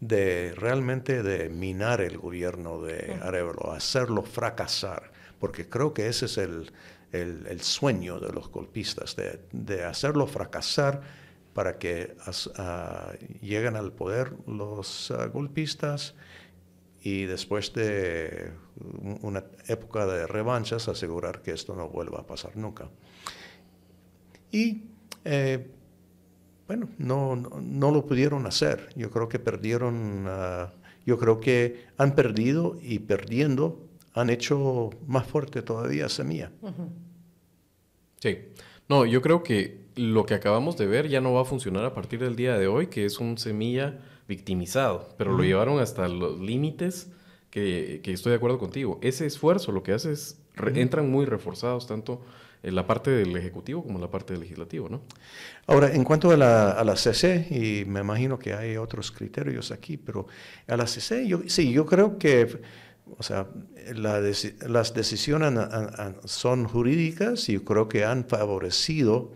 de 0.00 0.54
realmente 0.56 1.22
de 1.22 1.48
minar 1.48 2.00
el 2.00 2.18
gobierno 2.18 2.80
de 2.82 3.18
Arevalo, 3.22 3.72
hacerlo 3.72 4.22
fracasar, 4.22 5.12
porque 5.38 5.68
creo 5.68 5.94
que 5.94 6.08
ese 6.08 6.26
es 6.26 6.38
el, 6.38 6.72
el, 7.12 7.60
sueño 7.60 8.20
de 8.20 8.32
los 8.32 8.50
golpistas, 8.50 9.16
de, 9.16 9.40
de 9.52 9.84
hacerlo 9.84 10.26
fracasar 10.26 11.02
para 11.54 11.78
que 11.78 12.16
lleguen 13.40 13.76
al 13.76 13.92
poder 13.92 14.32
los 14.46 15.10
ah, 15.12 15.26
golpistas 15.26 16.14
y 17.00 17.24
después 17.24 17.72
de 17.72 18.52
una 19.22 19.44
época 19.68 20.06
de 20.06 20.26
revanchas 20.26 20.88
asegurar 20.88 21.42
que 21.42 21.52
esto 21.52 21.76
no 21.76 21.88
vuelva 21.88 22.20
a 22.20 22.26
pasar 22.26 22.56
nunca. 22.56 22.88
Y 24.50 24.84
eh, 25.24 25.70
bueno, 26.66 26.88
no, 26.98 27.36
no, 27.36 27.90
lo 27.90 28.06
pudieron 28.06 28.46
hacer. 28.46 28.88
Yo 28.96 29.10
creo 29.10 29.28
que 29.28 29.38
perdieron, 29.38 30.24
ah, 30.28 30.72
yo 31.04 31.18
creo 31.18 31.40
que 31.40 31.86
han 31.98 32.14
perdido 32.14 32.78
y 32.80 33.00
perdiendo 33.00 33.80
han 34.14 34.30
hecho 34.30 34.90
más 35.06 35.26
fuerte 35.26 35.62
todavía 35.62 36.08
Semilla. 36.08 36.52
Sí. 38.20 38.38
No, 38.88 39.04
yo 39.06 39.20
creo 39.22 39.42
que 39.42 39.84
lo 39.96 40.24
que 40.24 40.34
acabamos 40.34 40.76
de 40.76 40.86
ver 40.86 41.08
ya 41.08 41.20
no 41.20 41.32
va 41.32 41.42
a 41.42 41.44
funcionar 41.44 41.84
a 41.84 41.94
partir 41.94 42.20
del 42.20 42.36
día 42.36 42.58
de 42.58 42.66
hoy, 42.66 42.86
que 42.88 43.04
es 43.04 43.18
un 43.18 43.38
Semilla 43.38 44.00
victimizado, 44.28 45.08
pero 45.18 45.36
lo 45.36 45.42
llevaron 45.42 45.80
hasta 45.80 46.08
los 46.08 46.40
límites 46.40 47.10
que, 47.50 48.00
estoy 48.04 48.30
de 48.30 48.36
acuerdo 48.36 48.58
contigo. 48.58 48.98
Ese 49.02 49.26
esfuerzo 49.26 49.72
lo 49.72 49.82
que 49.82 49.92
hace 49.92 50.12
es, 50.12 50.40
entran 50.74 51.10
muy 51.10 51.26
reforzados 51.26 51.86
tanto 51.86 52.22
en 52.62 52.74
la 52.74 52.86
parte 52.86 53.10
del 53.10 53.36
Ejecutivo 53.36 53.82
como 53.82 53.96
en 53.96 54.00
la 54.00 54.10
parte 54.10 54.32
del 54.32 54.40
Legislativo, 54.40 54.88
¿no? 54.88 55.02
Ahora, 55.66 55.92
en 55.92 56.02
cuanto 56.02 56.30
a 56.30 56.36
la, 56.36 56.70
a 56.70 56.84
la 56.84 56.96
CC, 56.96 57.46
y 57.50 57.84
me 57.84 58.00
imagino 58.00 58.38
que 58.38 58.54
hay 58.54 58.76
otros 58.76 59.12
criterios 59.12 59.70
aquí, 59.70 59.98
pero 59.98 60.26
a 60.66 60.76
la 60.76 60.86
CC, 60.86 61.26
yo, 61.26 61.40
sí, 61.46 61.72
yo 61.72 61.84
creo 61.84 62.18
que 62.18 62.60
o 63.18 63.22
sea, 63.22 63.46
las 63.94 64.94
decisiones 64.94 65.52
son 66.24 66.66
jurídicas 66.66 67.48
y 67.48 67.58
creo 67.58 67.88
que 67.88 68.04
han 68.04 68.24
favorecido 68.24 69.32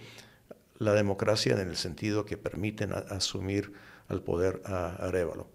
la 0.78 0.94
democracia 0.94 1.60
en 1.60 1.68
el 1.68 1.76
sentido 1.76 2.24
que 2.24 2.36
permiten 2.36 2.92
asumir 2.92 3.72
al 4.08 4.22
poder 4.22 4.62
a 4.64 5.06
Arevalo. 5.06 5.48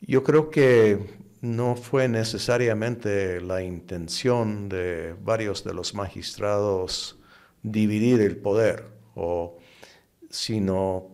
Yo 0.00 0.22
creo 0.22 0.50
que 0.50 0.98
no 1.40 1.76
fue 1.76 2.08
necesariamente 2.08 3.40
la 3.40 3.62
intención 3.62 4.68
de 4.68 5.14
varios 5.20 5.64
de 5.64 5.74
los 5.74 5.94
magistrados 5.94 7.18
dividir 7.62 8.20
el 8.20 8.36
poder, 8.36 8.88
sino 10.30 11.08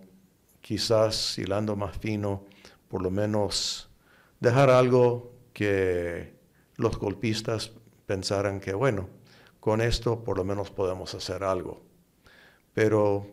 quizás, 0.61 1.39
hilando 1.39 1.77
más 1.77 1.97
fino, 1.99 2.45
por 2.89 3.03
lo 3.03 3.11
menos 3.11 3.91
dejar 4.41 4.71
algo 4.71 5.33
que 5.53 6.35
los 6.77 6.99
golpistas 6.99 7.73
pensaran 8.07 8.61
que, 8.61 8.75
bueno, 8.75 9.09
con 9.61 9.81
esto 9.81 10.25
por 10.25 10.37
lo 10.37 10.45
menos 10.45 10.71
podemos 10.71 11.15
hacer 11.15 11.45
algo. 11.45 11.83
Pero 12.75 13.27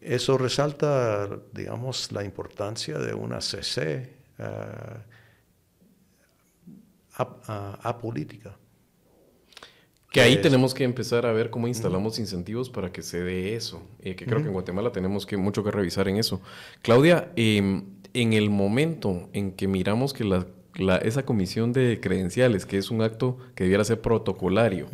eso 0.00 0.38
resalta, 0.38 1.28
digamos, 1.52 2.12
la 2.12 2.24
importancia 2.24 2.98
de 2.98 3.14
una 3.14 3.40
CC 3.40 4.19
apolítica. 7.82 8.56
Que 10.10 10.20
ahí 10.20 10.40
tenemos 10.42 10.74
que 10.74 10.82
empezar 10.82 11.24
a 11.24 11.32
ver 11.32 11.50
cómo 11.50 11.68
instalamos 11.68 12.18
incentivos 12.18 12.68
para 12.68 12.90
que 12.90 13.00
se 13.02 13.20
dé 13.20 13.54
eso. 13.54 13.80
Eh, 14.00 14.16
que 14.16 14.26
creo 14.26 14.40
que 14.40 14.48
en 14.48 14.52
Guatemala 14.52 14.90
tenemos 14.90 15.24
que 15.24 15.36
mucho 15.36 15.62
que 15.62 15.70
revisar 15.70 16.08
en 16.08 16.16
eso. 16.16 16.40
Claudia, 16.82 17.30
em, 17.36 17.84
en 18.12 18.32
el 18.32 18.50
momento 18.50 19.28
en 19.32 19.52
que 19.52 19.68
miramos 19.68 20.12
que 20.12 20.24
la, 20.24 20.46
esa 20.96 21.24
comisión 21.24 21.72
de 21.72 22.00
credenciales, 22.00 22.66
que 22.66 22.76
es 22.76 22.90
un 22.90 23.02
acto 23.02 23.38
que 23.54 23.62
debiera 23.64 23.84
ser 23.84 24.00
protocolario, 24.00 24.88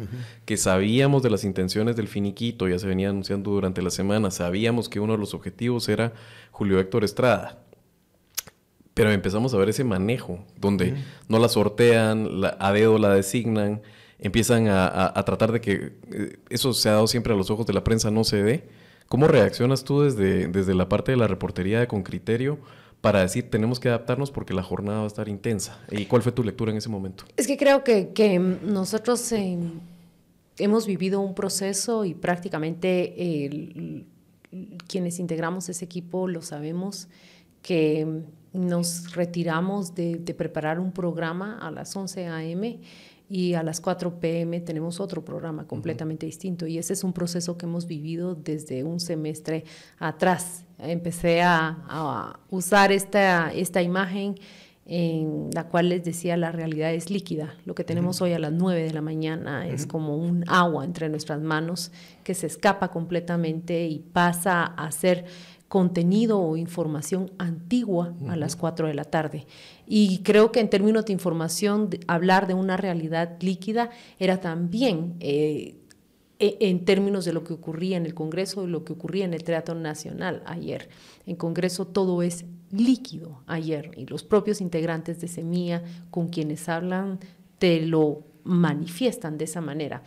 que 0.45 0.59
sabíamos 0.59 1.23
de 1.23 1.31
las 1.31 1.45
intenciones 1.45 1.97
del 1.97 2.09
finiquito, 2.09 2.69
ya 2.69 2.79
se 2.79 2.87
venía 2.87 3.09
anunciando 3.09 3.53
durante 3.53 3.81
la 3.81 3.91
semana, 3.91 4.31
sabíamos 4.31 4.91
que 4.91 5.01
uno 5.01 5.15
de 5.15 5.19
los 5.19 5.33
objetivos 5.33 5.89
era 5.89 6.13
Julio 6.51 6.79
Héctor 6.79 7.05
Estrada. 7.05 7.66
Pero 8.97 9.13
empezamos 9.13 9.53
a 9.53 9.59
ver 9.59 9.69
ese 9.69 9.85
manejo, 9.85 10.43
donde 10.59 10.95
no 11.29 11.39
la 11.39 11.51
sortean, 11.51 12.31
a 12.59 12.73
dedo 12.73 12.97
la 12.97 13.11
designan, 13.11 13.83
empiezan 14.19 14.69
a, 14.69 15.23
tratar 15.27 15.53
de 15.53 15.61
que 15.61 15.93
eh, 16.11 16.39
eso 16.49 16.73
se 16.73 16.89
ha 16.89 16.93
dado 16.93 17.07
siempre 17.07 17.35
a 17.35 17.37
los 17.37 17.51
ojos 17.51 17.67
de 17.67 17.75
la 17.75 17.85
prensa, 17.85 18.11
no 18.11 18.25
se 18.25 18.43
dé. 18.43 18.65
¿Cómo 19.07 19.29
reaccionas 19.29 19.85
tú 19.85 20.01
desde, 20.01 20.49
desde 20.49 20.75
la 20.75 20.89
parte 20.89 21.13
de 21.13 21.19
la 21.19 21.27
reportería 21.27 21.79
de 21.79 21.87
con 21.89 22.03
criterio 22.03 22.59
para 23.03 23.21
decir 23.21 23.51
tenemos 23.51 23.81
que 23.81 23.89
adaptarnos 23.89 24.31
porque 24.31 24.55
la 24.55 24.63
jornada 24.63 25.01
va 25.01 25.05
a 25.05 25.09
estar 25.09 25.29
intensa? 25.29 25.79
¿Y 25.91 26.07
cuál 26.07 26.23
fue 26.23 26.33
tu 26.33 26.43
lectura 26.43 26.71
en 26.71 26.79
ese 26.79 26.89
momento? 26.89 27.25
Es 27.37 27.47
que 27.47 27.59
creo 27.59 27.85
que, 27.85 28.59
nosotros 28.63 29.31
eh, 29.33 29.59
hemos 30.57 30.87
vivido 30.87 31.21
un 31.21 31.35
proceso 31.35 32.07
y 32.07 32.15
prácticamente 32.15 34.07
quienes 34.89 35.19
integramos 35.19 35.69
ese 35.69 35.85
equipo 35.85 36.29
lo 36.29 36.41
sabemos 36.41 37.09
que 37.61 38.23
nos 38.57 39.15
retiramos 39.15 39.95
de, 39.95 40.19
preparar 40.37 40.81
un 40.81 40.93
programa 40.93 41.59
a 41.61 41.71
las 41.71 41.95
11 41.95 42.27
a.m. 42.27 42.81
y 43.29 43.55
a 43.55 43.63
las 43.63 43.81
4 43.81 44.19
p.m. 44.21 44.61
tenemos 44.61 45.01
otro 45.01 45.25
programa 45.25 45.67
completamente 45.67 46.27
distinto. 46.27 46.67
Y 46.67 46.79
ese 46.79 46.93
es 46.93 47.05
un 47.05 47.13
proceso 47.13 47.57
que 47.57 47.67
hemos 47.67 47.87
vivido 47.87 48.35
desde 48.35 48.85
un 48.85 49.01
semestre 49.01 49.65
atrás. 49.99 50.65
Empecé 50.79 51.43
a, 51.43 52.39
usar 52.51 52.93
esta, 52.93 53.53
esta 53.53 53.83
imagen 53.83 54.37
en 54.89 55.51
la 55.53 55.67
cual 55.67 55.89
les 55.89 56.05
decía 56.05 56.37
la 56.37 56.53
realidad 56.53 56.95
es 56.95 57.11
líquida. 57.11 57.57
Lo 57.65 57.75
que 57.75 57.83
tenemos 57.83 58.23
hoy 58.23 58.33
a 58.35 58.39
las 58.39 58.53
9 58.53 58.85
de 58.85 58.93
la 58.93 59.01
mañana 59.01 59.67
es 59.67 59.85
como 59.85 60.17
un 60.17 60.45
agua 60.49 60.85
entre 60.85 61.09
nuestras 61.09 61.41
manos 61.41 61.91
que 62.23 62.35
se 62.35 62.47
escapa 62.47 62.89
completamente 62.93 63.87
y 63.87 63.99
pasa 63.99 64.63
a 64.65 64.91
ser 64.93 65.25
contenido 65.69 66.41
o 66.41 66.57
información 66.57 67.31
antigua 67.39 68.15
a 68.29 68.37
las 68.37 68.57
4 68.57 68.87
de 68.87 68.95
la 68.95 69.05
tarde. 69.05 69.47
Y 69.87 70.19
creo 70.19 70.53
que 70.53 70.61
en 70.61 70.71
términos 70.71 71.07
de 71.07 71.13
información, 71.13 71.91
hablar 72.07 72.47
de 72.47 72.55
una 72.55 72.77
realidad 72.77 73.37
líquida 73.41 73.91
era 74.19 74.41
también 74.41 75.17
eh, 75.21 75.77
e, 76.39 76.57
en 76.61 76.85
términos 76.85 77.25
de 77.25 77.33
lo 77.33 77.43
que 77.43 77.55
ocurría 77.55 77.97
en 77.97 78.07
el 78.07 78.15
Congreso 78.15 78.65
y 78.65 78.71
lo 78.71 78.85
que 78.85 78.93
ocurría 78.93 79.25
en 79.25 79.35
el 79.35 79.43
Teatro 79.43 79.75
Nacional 79.75 80.43
ayer. 80.47 80.89
En 81.27 81.37
Congreso 81.37 81.87
todo 81.87 82.23
es 82.23 82.45
líquido 82.71 83.43
ayer 83.47 83.91
y 83.97 84.07
los 84.07 84.23
propios 84.23 84.61
integrantes 84.61 85.21
de 85.21 85.29
Semilla 85.29 85.83
con 86.11 86.29
quienes 86.29 86.69
hablan 86.69 87.21
te 87.59 87.81
lo 87.81 88.23
manifiestan 88.47 89.37
de 89.37 89.45
esa 89.45 89.61
manera. 89.61 90.03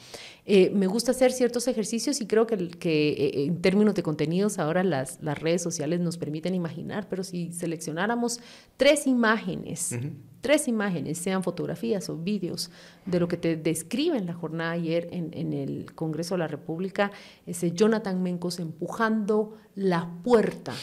Eh, 0.46 0.72
me 0.74 0.88
gusta 0.88 1.12
hacer 1.12 1.32
ciertos 1.32 1.68
ejercicios 1.68 2.22
y 2.22 2.26
creo 2.26 2.48
que, 2.48 2.70
que 2.70 3.10
eh, 3.10 3.46
en 3.46 3.62
términos 3.62 3.94
de 3.94 4.02
contenidos 4.02 4.58
ahora 4.58 4.84
las, 4.84 5.22
las, 5.22 5.38
redes 5.38 5.62
sociales 5.62 6.00
nos 6.00 6.18
permiten 6.18 6.56
imaginar, 6.56 7.08
pero 7.10 7.24
si 7.24 7.52
seleccionáramos 7.52 8.40
tres 8.78 9.06
imágenes, 9.06 9.98
tres 10.42 10.68
imágenes, 10.68 11.18
sean 11.18 11.44
fotografías 11.44 12.10
o 12.10 12.18
vídeos, 12.18 12.72
de 13.06 13.20
lo 13.20 13.28
que 13.28 13.38
te 13.38 13.58
describe 13.58 14.20
la 14.22 14.34
jornada 14.34 14.72
ayer 14.72 15.08
en, 15.12 15.30
en 15.34 15.54
el 15.54 15.94
Congreso 15.94 16.36
de 16.36 16.40
la 16.40 16.48
República, 16.48 17.12
ese 17.46 17.72
Jonathan 17.72 18.22
Mencos 18.24 18.60
empujando 18.60 19.58
la 19.76 20.10
puerta 20.24 20.74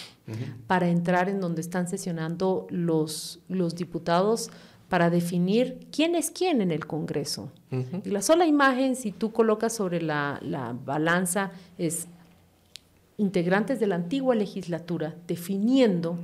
para 0.66 0.88
entrar 0.88 1.28
en 1.28 1.40
donde 1.40 1.60
están 1.60 1.86
sesionando 1.88 2.66
los, 2.70 3.40
los 3.48 3.76
diputados 3.76 4.50
para 4.88 5.11
definir 5.11 5.88
quién 5.90 6.14
es 6.14 6.31
quién 6.31 6.61
en 6.61 6.71
el 6.71 6.87
Congreso. 6.87 7.50
Y 8.05 8.11
la 8.11 8.23
sola 8.23 8.47
imagen, 8.47 8.95
si 8.97 9.12
tú 9.12 9.33
colocas 9.33 9.73
sobre 9.73 10.00
la, 10.00 10.38
la, 10.43 10.73
balanza, 10.73 11.50
es 11.76 12.07
integrantes 13.19 13.81
de 13.81 13.87
la 13.87 13.97
antigua 13.97 14.35
legislatura 14.35 15.14
definiendo 15.26 16.19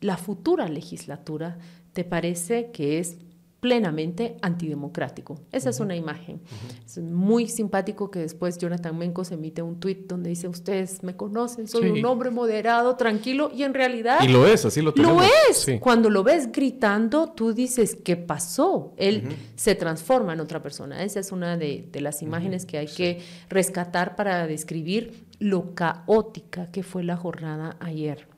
la 0.00 0.16
futura 0.16 0.68
legislatura, 0.68 1.56
¿te 1.92 2.04
parece 2.04 2.70
que 2.72 2.98
es 2.98 3.16
plenamente 3.64 4.36
antidemocrático. 4.42 5.40
Esa 5.50 5.70
es 5.70 5.80
una 5.80 5.96
imagen. 5.96 6.42
Es 6.84 6.98
muy 6.98 7.48
simpático 7.48 8.10
que 8.10 8.18
después 8.18 8.58
Jonathan 8.58 8.94
Mencos 8.98 9.32
emite 9.32 9.62
un 9.62 9.80
tuit 9.80 10.06
donde 10.06 10.28
dice, 10.28 10.48
ustedes 10.48 11.02
me 11.02 11.16
conocen, 11.16 11.66
soy 11.66 11.88
un 11.88 12.04
hombre 12.04 12.30
moderado, 12.30 12.96
tranquilo, 12.96 13.50
y 13.56 13.62
en 13.62 13.72
realidad... 13.72 14.18
Y 14.22 14.28
lo 14.28 14.46
es, 14.46 14.66
así 14.66 14.82
lo 14.82 14.92
tenemos. 14.92 15.24
Lo 15.24 15.30
es. 15.50 15.80
Cuando 15.80 16.10
lo 16.10 16.22
ves 16.22 16.52
gritando, 16.52 17.30
tú 17.30 17.54
dices, 17.54 17.96
¿qué 18.04 18.18
pasó? 18.18 18.92
Él 18.98 19.34
se 19.56 19.74
transforma 19.74 20.34
en 20.34 20.40
otra 20.40 20.62
persona. 20.62 21.02
Esa 21.02 21.20
es 21.20 21.32
una 21.32 21.56
de, 21.56 21.88
las 21.94 22.20
imágenes 22.20 22.66
que 22.66 22.76
hay 22.76 22.86
que 22.86 23.22
rescatar 23.48 24.14
para 24.14 24.46
describir 24.46 25.24
lo 25.38 25.74
caótica 25.74 26.70
que 26.70 26.82
fue 26.82 27.02
la 27.02 27.16
jornada 27.16 27.78
ayer. 27.80 28.28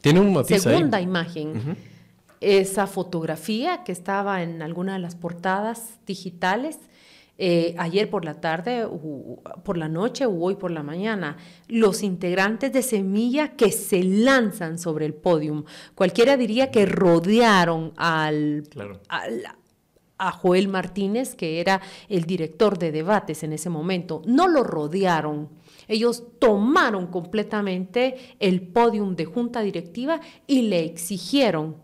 Tiene 0.00 0.20
un 0.20 0.32
matiz 0.32 0.62
Segunda 0.62 0.98
imagen 0.98 1.76
esa 2.42 2.86
fotografía 2.86 3.84
que 3.84 3.92
estaba 3.92 4.42
en 4.42 4.62
alguna 4.62 4.94
de 4.94 4.98
las 4.98 5.14
portadas 5.14 5.98
digitales. 6.06 6.78
Eh, 7.38 7.74
ayer 7.78 8.10
por 8.10 8.24
la 8.24 8.40
tarde, 8.40 8.86
por 9.64 9.76
la 9.78 9.88
noche 9.88 10.26
o 10.26 10.38
hoy 10.38 10.56
por 10.56 10.70
la 10.70 10.82
mañana, 10.82 11.38
los 11.66 12.02
integrantes 12.02 12.72
de 12.72 12.82
Semilla 12.82 13.56
que 13.56 13.72
se 13.72 14.04
lanzan 14.04 14.78
sobre 14.78 15.06
el 15.06 15.14
podium. 15.14 15.64
Cualquiera 15.94 16.36
diría 16.36 16.70
que 16.70 16.84
rodearon 16.84 17.94
al, 17.96 18.68
a 20.18 20.30
Joel 20.30 20.68
Martínez, 20.68 21.34
que 21.34 21.60
era 21.60 21.80
el 22.08 22.24
director 22.24 22.78
de 22.78 22.92
debates 22.92 23.42
en 23.42 23.52
ese 23.52 23.70
momento. 23.70 24.22
No 24.26 24.46
lo 24.46 24.62
rodearon. 24.62 25.48
Ellos 25.88 26.22
tomaron 26.38 27.08
completamente 27.08 28.36
el 28.38 28.62
podium 28.62 29.16
de 29.16 29.24
junta 29.24 29.62
directiva 29.62 30.20
y 30.46 30.62
le 30.62 30.84
exigieron 30.84 31.76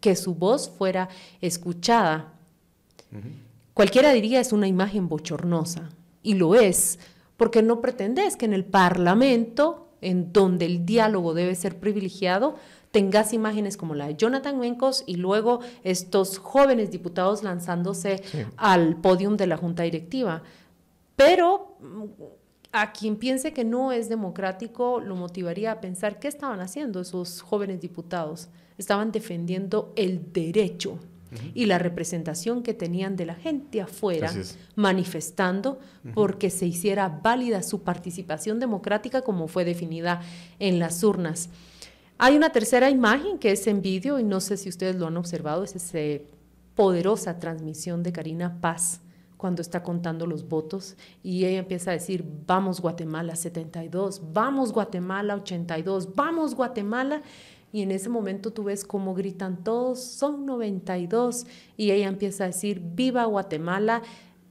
que 0.00 0.16
su 0.16 0.34
voz 0.34 0.70
fuera 0.70 1.08
escuchada. 1.40 2.34
Cualquiera 3.74 4.12
diría 4.12 4.40
es 4.40 4.52
una 4.52 4.66
imagen 4.66 5.08
bochornosa, 5.08 5.90
y 6.22 6.34
lo 6.34 6.54
es, 6.54 6.98
porque 7.36 7.62
no 7.62 7.80
pretendes 7.80 8.36
que 8.36 8.44
en 8.44 8.52
el 8.52 8.64
Parlamento, 8.64 9.88
en 10.00 10.32
donde 10.32 10.66
el 10.66 10.84
diálogo 10.84 11.34
debe 11.34 11.54
ser 11.54 11.78
privilegiado, 11.78 12.56
tengas 12.90 13.32
imágenes 13.32 13.76
como 13.76 13.94
la 13.94 14.06
de 14.06 14.16
Jonathan 14.16 14.58
Mencos 14.58 15.04
y 15.06 15.16
luego 15.16 15.60
estos 15.84 16.38
jóvenes 16.38 16.90
diputados 16.90 17.42
lanzándose 17.42 18.22
al 18.56 18.96
podium 18.96 19.36
de 19.36 19.46
la 19.46 19.56
Junta 19.56 19.82
Directiva. 19.82 20.42
Pero 21.16 21.76
a 22.72 22.92
quien 22.92 23.16
piense 23.16 23.52
que 23.52 23.64
no 23.64 23.92
es 23.92 24.08
democrático 24.08 25.00
lo 25.00 25.16
motivaría 25.16 25.72
a 25.72 25.80
pensar 25.80 26.18
qué 26.18 26.28
estaban 26.28 26.60
haciendo 26.60 27.00
esos 27.00 27.42
jóvenes 27.42 27.80
diputados. 27.80 28.48
Estaban 28.78 29.12
defendiendo 29.12 29.92
el 29.96 30.32
derecho 30.32 30.98
y 31.54 31.66
la 31.66 31.78
representación 31.78 32.62
que 32.62 32.72
tenían 32.72 33.16
de 33.16 33.26
la 33.26 33.34
gente 33.34 33.82
afuera, 33.82 34.32
manifestando 34.76 35.78
porque 36.14 36.48
se 36.48 36.66
hiciera 36.66 37.20
válida 37.22 37.62
su 37.62 37.82
participación 37.82 38.58
democrática 38.58 39.22
como 39.22 39.46
fue 39.46 39.64
definida 39.64 40.22
en 40.58 40.78
las 40.78 41.02
urnas. 41.04 41.50
Hay 42.16 42.36
una 42.36 42.50
tercera 42.50 42.90
imagen 42.90 43.38
que 43.38 43.52
es 43.52 43.66
en 43.66 43.82
vídeo 43.82 44.18
y 44.18 44.24
no 44.24 44.40
sé 44.40 44.56
si 44.56 44.68
ustedes 44.68 44.96
lo 44.96 45.06
han 45.06 45.16
observado, 45.16 45.64
es 45.64 45.76
esa 45.76 46.24
poderosa 46.74 47.38
transmisión 47.38 48.02
de 48.02 48.12
Karina 48.12 48.60
Paz 48.60 49.00
cuando 49.36 49.62
está 49.62 49.82
contando 49.82 50.26
los 50.26 50.48
votos 50.48 50.96
y 51.22 51.44
ella 51.44 51.58
empieza 51.58 51.90
a 51.90 51.94
decir, 51.94 52.24
vamos 52.46 52.80
Guatemala 52.80 53.36
72, 53.36 54.20
vamos 54.32 54.72
Guatemala 54.72 55.36
82, 55.36 56.14
vamos 56.14 56.54
Guatemala. 56.54 57.22
Y 57.72 57.82
en 57.82 57.90
ese 57.90 58.08
momento 58.08 58.52
tú 58.52 58.64
ves 58.64 58.84
cómo 58.84 59.14
gritan 59.14 59.62
todos, 59.62 60.02
son 60.02 60.46
92. 60.46 61.46
Y 61.76 61.90
ella 61.90 62.08
empieza 62.08 62.44
a 62.44 62.48
decir, 62.48 62.80
viva 62.82 63.24
Guatemala. 63.24 64.02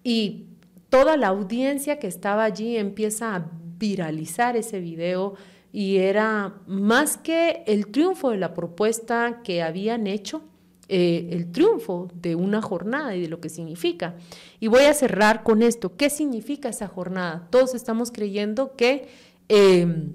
Y 0.03 0.45
toda 0.89 1.17
la 1.17 1.27
audiencia 1.27 1.99
que 1.99 2.07
estaba 2.07 2.43
allí 2.43 2.77
empieza 2.77 3.35
a 3.35 3.49
viralizar 3.79 4.55
ese 4.55 4.79
video. 4.79 5.35
Y 5.71 5.97
era 5.97 6.61
más 6.67 7.17
que 7.17 7.63
el 7.67 7.87
triunfo 7.87 8.31
de 8.31 8.37
la 8.37 8.53
propuesta 8.53 9.41
que 9.43 9.61
habían 9.61 10.07
hecho, 10.07 10.43
eh, 10.87 11.29
el 11.31 11.51
triunfo 11.51 12.09
de 12.13 12.35
una 12.35 12.61
jornada 12.61 13.15
y 13.15 13.21
de 13.21 13.27
lo 13.27 13.41
que 13.41 13.49
significa. 13.49 14.15
Y 14.59 14.67
voy 14.67 14.83
a 14.83 14.93
cerrar 14.93 15.43
con 15.43 15.61
esto. 15.63 15.97
¿Qué 15.97 16.09
significa 16.09 16.69
esa 16.69 16.87
jornada? 16.87 17.47
Todos 17.49 17.75
estamos 17.75 18.11
creyendo 18.11 18.75
que 18.75 19.09
em, 19.49 20.13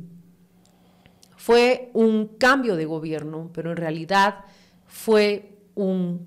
fue 1.42 1.90
un 1.92 2.36
cambio 2.38 2.76
de 2.76 2.84
gobierno, 2.84 3.50
pero 3.52 3.72
en 3.72 3.76
realidad 3.76 4.44
fue 4.86 5.58
un, 5.74 6.24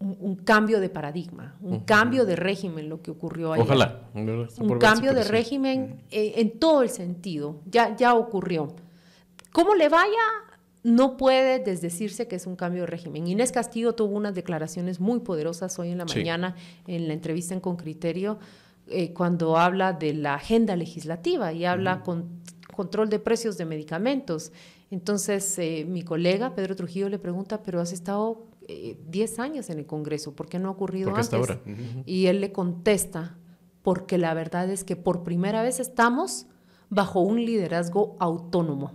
un, 0.00 0.34
cambio 0.34 0.80
de 0.80 0.88
paradigma, 0.88 1.54
un 1.60 1.84
cambio 1.84 2.26
de 2.26 2.34
régimen 2.34 2.88
lo 2.88 3.00
que 3.00 3.12
ocurrió 3.12 3.52
ahí. 3.52 3.60
Ojalá. 3.60 4.00
Un 4.12 4.78
cambio 4.80 5.14
de 5.14 5.22
régimen 5.22 6.02
eh, 6.10 6.32
en 6.38 6.58
todo 6.58 6.82
el 6.82 6.88
sentido. 6.88 7.60
Ya, 7.66 7.94
ya 7.96 8.16
ocurrió. 8.16 8.74
¿Cómo 9.52 9.76
le 9.76 9.88
vaya? 9.88 10.24
no 10.82 11.16
puede 11.16 11.60
desdecirse 11.60 12.28
que 12.28 12.36
es 12.36 12.46
un 12.46 12.56
cambio 12.56 12.82
de 12.82 12.88
régimen. 12.88 13.26
Inés 13.26 13.52
Castillo 13.52 13.94
tuvo 13.94 14.16
unas 14.16 14.34
declaraciones 14.34 15.00
muy 15.00 15.20
poderosas 15.20 15.78
hoy 15.78 15.92
en 15.92 15.98
la 15.98 16.04
mañana 16.04 16.56
en 16.86 17.08
la 17.08 17.14
entrevista 17.14 17.54
en 17.54 17.60
Con 17.60 17.76
Criterio, 17.76 18.38
eh, 18.88 19.14
cuando 19.14 19.56
habla 19.56 19.94
de 19.94 20.12
la 20.12 20.34
agenda 20.34 20.76
legislativa 20.76 21.54
y 21.54 21.64
habla 21.64 22.02
con 22.02 22.42
control 22.74 23.08
de 23.08 23.18
precios 23.18 23.56
de 23.56 23.64
medicamentos. 23.64 24.52
Entonces, 24.90 25.58
eh, 25.58 25.84
mi 25.88 26.02
colega 26.02 26.54
Pedro 26.54 26.76
Trujillo 26.76 27.08
le 27.08 27.18
pregunta, 27.18 27.62
pero 27.62 27.80
has 27.80 27.92
estado 27.92 28.46
10 28.66 29.38
eh, 29.38 29.42
años 29.42 29.70
en 29.70 29.78
el 29.78 29.86
Congreso, 29.86 30.34
¿por 30.34 30.48
qué 30.48 30.58
no 30.58 30.68
ha 30.68 30.72
ocurrido 30.72 31.14
antes? 31.14 31.32
ahora? 31.32 31.60
Y 32.06 32.26
él 32.26 32.40
le 32.40 32.52
contesta, 32.52 33.36
porque 33.82 34.18
la 34.18 34.34
verdad 34.34 34.70
es 34.70 34.84
que 34.84 34.96
por 34.96 35.22
primera 35.22 35.62
vez 35.62 35.80
estamos 35.80 36.46
bajo 36.88 37.20
un 37.20 37.44
liderazgo 37.44 38.16
autónomo. 38.18 38.92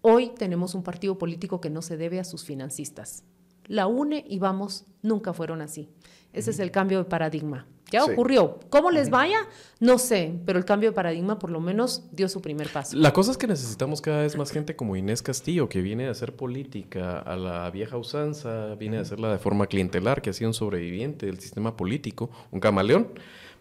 Hoy 0.00 0.30
tenemos 0.36 0.74
un 0.74 0.82
partido 0.82 1.16
político 1.16 1.60
que 1.60 1.70
no 1.70 1.80
se 1.80 1.96
debe 1.96 2.20
a 2.20 2.24
sus 2.24 2.44
financistas. 2.44 3.24
La 3.66 3.86
UNE 3.86 4.24
y 4.28 4.38
Vamos 4.38 4.84
nunca 5.02 5.32
fueron 5.32 5.62
así. 5.62 5.88
Ese 6.32 6.50
es 6.50 6.58
el 6.58 6.70
cambio 6.70 6.98
de 6.98 7.04
paradigma. 7.04 7.66
Ya 7.90 8.04
ocurrió. 8.04 8.58
¿Cómo 8.70 8.90
les 8.90 9.08
vaya? 9.08 9.38
No 9.78 9.98
sé, 9.98 10.34
pero 10.44 10.58
el 10.58 10.64
cambio 10.64 10.90
de 10.90 10.94
paradigma 10.94 11.38
por 11.38 11.50
lo 11.50 11.60
menos 11.60 12.08
dio 12.10 12.28
su 12.28 12.40
primer 12.40 12.68
paso. 12.68 12.96
La 12.96 13.12
cosa 13.12 13.30
es 13.30 13.38
que 13.38 13.46
necesitamos 13.46 14.00
cada 14.00 14.22
vez 14.22 14.36
más 14.36 14.50
gente 14.50 14.74
como 14.74 14.96
Inés 14.96 15.22
Castillo, 15.22 15.68
que 15.68 15.80
viene 15.80 16.08
a 16.08 16.10
hacer 16.10 16.34
política 16.34 17.20
a 17.20 17.36
la 17.36 17.70
vieja 17.70 17.96
usanza, 17.96 18.74
viene 18.74 18.98
a 18.98 19.02
hacerla 19.02 19.30
de 19.30 19.38
forma 19.38 19.68
clientelar, 19.68 20.22
que 20.22 20.30
ha 20.30 20.32
sido 20.32 20.50
un 20.50 20.54
sobreviviente 20.54 21.26
del 21.26 21.38
sistema 21.38 21.76
político, 21.76 22.30
un 22.50 22.58
camaleón, 22.58 23.08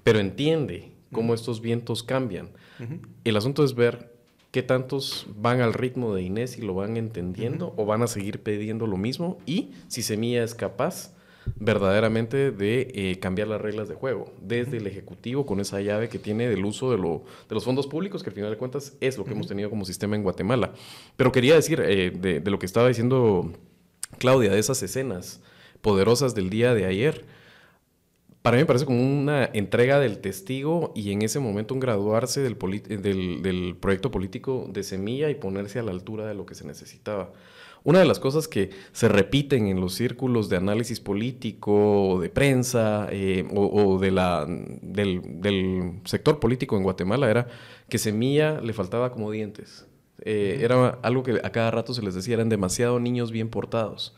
pero 0.04 0.20
entiende 0.20 0.94
cómo 1.12 1.36
estos 1.36 1.62
vientos 1.62 2.02
cambian. 2.02 2.50
El 3.24 3.38
asunto 3.38 3.64
es 3.64 3.76
ver 3.76 4.13
qué 4.54 4.62
tantos 4.62 5.26
van 5.36 5.62
al 5.62 5.74
ritmo 5.74 6.14
de 6.14 6.22
Inés 6.22 6.60
y 6.60 6.62
lo 6.62 6.76
van 6.76 6.96
entendiendo 6.96 7.74
o 7.76 7.88
van 7.88 8.04
a 8.04 8.08
seguir 8.08 8.44
pidiendo 8.44 8.86
lo 8.86 8.98
mismo 8.98 9.40
y 9.48 9.72
si 9.88 10.04
Semilla 10.04 10.44
es 10.44 10.54
capaz 10.54 11.12
verdaderamente 11.56 12.52
de 12.52 12.92
eh, 12.94 13.20
cambiar 13.20 13.48
las 13.48 13.60
reglas 13.60 13.90
de 13.90 13.96
juego 13.96 14.32
desde 14.40 14.78
el 14.78 14.86
Ejecutivo 14.86 15.48
con 15.48 15.60
esa 15.60 15.82
llave 15.82 16.08
que 16.08 16.20
tiene 16.20 16.48
del 16.48 16.64
uso 16.66 16.92
de, 16.92 17.00
lo, 17.00 17.24
de, 17.50 17.56
los 17.56 17.66
fondos 17.66 17.88
públicos, 17.88 18.22
que 18.22 18.30
al 18.30 18.36
final 18.36 18.52
de 18.52 18.58
cuentas 18.58 18.94
es 19.02 19.18
lo 19.18 19.26
que 19.26 19.32
hemos 19.32 19.48
tenido 19.48 19.72
como 19.72 19.86
sistema 19.86 20.16
en 20.16 20.22
Guatemala. 20.22 20.72
Pero 21.18 21.32
quería 21.32 21.56
decir 21.56 21.82
eh, 21.82 22.12
de, 22.12 22.40
de, 22.40 22.52
lo 22.52 22.60
que 22.60 22.68
estaba 22.68 22.88
diciendo 22.88 23.52
Claudia, 24.20 24.52
de 24.52 24.60
esas 24.60 24.84
escenas 24.84 25.42
poderosas 25.82 26.36
del 26.36 26.52
día 26.52 26.76
de 26.76 26.86
ayer 26.86 27.26
para 28.44 28.58
mí 28.58 28.64
me 28.64 28.68
parece 28.68 28.86
como 28.86 29.02
una 29.02 29.50
entrega 29.54 30.00
del 30.00 30.20
testigo 30.20 30.92
y 30.96 31.14
en 31.14 31.22
ese 31.22 31.40
momento 31.40 31.74
un 31.74 31.80
graduarse 31.80 32.42
del, 32.42 32.58
del, 33.42 33.78
proyecto 33.80 34.12
político 34.12 34.68
de 34.70 34.84
semilla 34.84 35.30
y 35.30 35.36
ponerse 35.36 35.80
a 35.80 35.84
la 35.84 35.92
altura 35.92 36.28
de 36.28 36.34
lo 36.34 36.46
que 36.46 36.54
se 36.54 36.68
necesitaba. 36.68 37.32
Una 37.86 38.00
de 38.00 38.06
las 38.06 38.20
cosas 38.20 38.50
que 38.50 38.70
se 38.92 39.08
repiten 39.08 39.68
en 39.68 39.80
los 39.80 39.94
círculos 39.94 40.50
de 40.50 40.58
análisis 40.58 41.00
político, 41.00 42.20
de 42.22 42.30
prensa 42.30 43.08
eh, 43.12 43.48
o, 43.56 43.98
de 43.98 44.12
la, 44.12 44.46
del, 44.46 45.22
del 45.42 46.02
sector 46.04 46.42
político 46.42 46.76
en 46.76 46.84
Guatemala 46.84 47.30
era 47.30 47.48
que 47.88 47.98
Semilla 47.98 48.60
le 48.60 48.74
faltaba 48.74 49.12
como 49.14 49.32
dientes. 49.32 49.86
Eh, 50.22 50.60
era 50.62 51.00
algo 51.02 51.24
que 51.24 51.42
a 51.44 51.50
cada 51.52 51.72
rato 51.72 51.94
se 51.94 52.02
les 52.02 52.14
decía, 52.14 52.36
eran 52.36 52.48
demasiado 52.48 53.00
niños 53.00 53.32
bien 53.32 53.50
portados. 53.50 54.16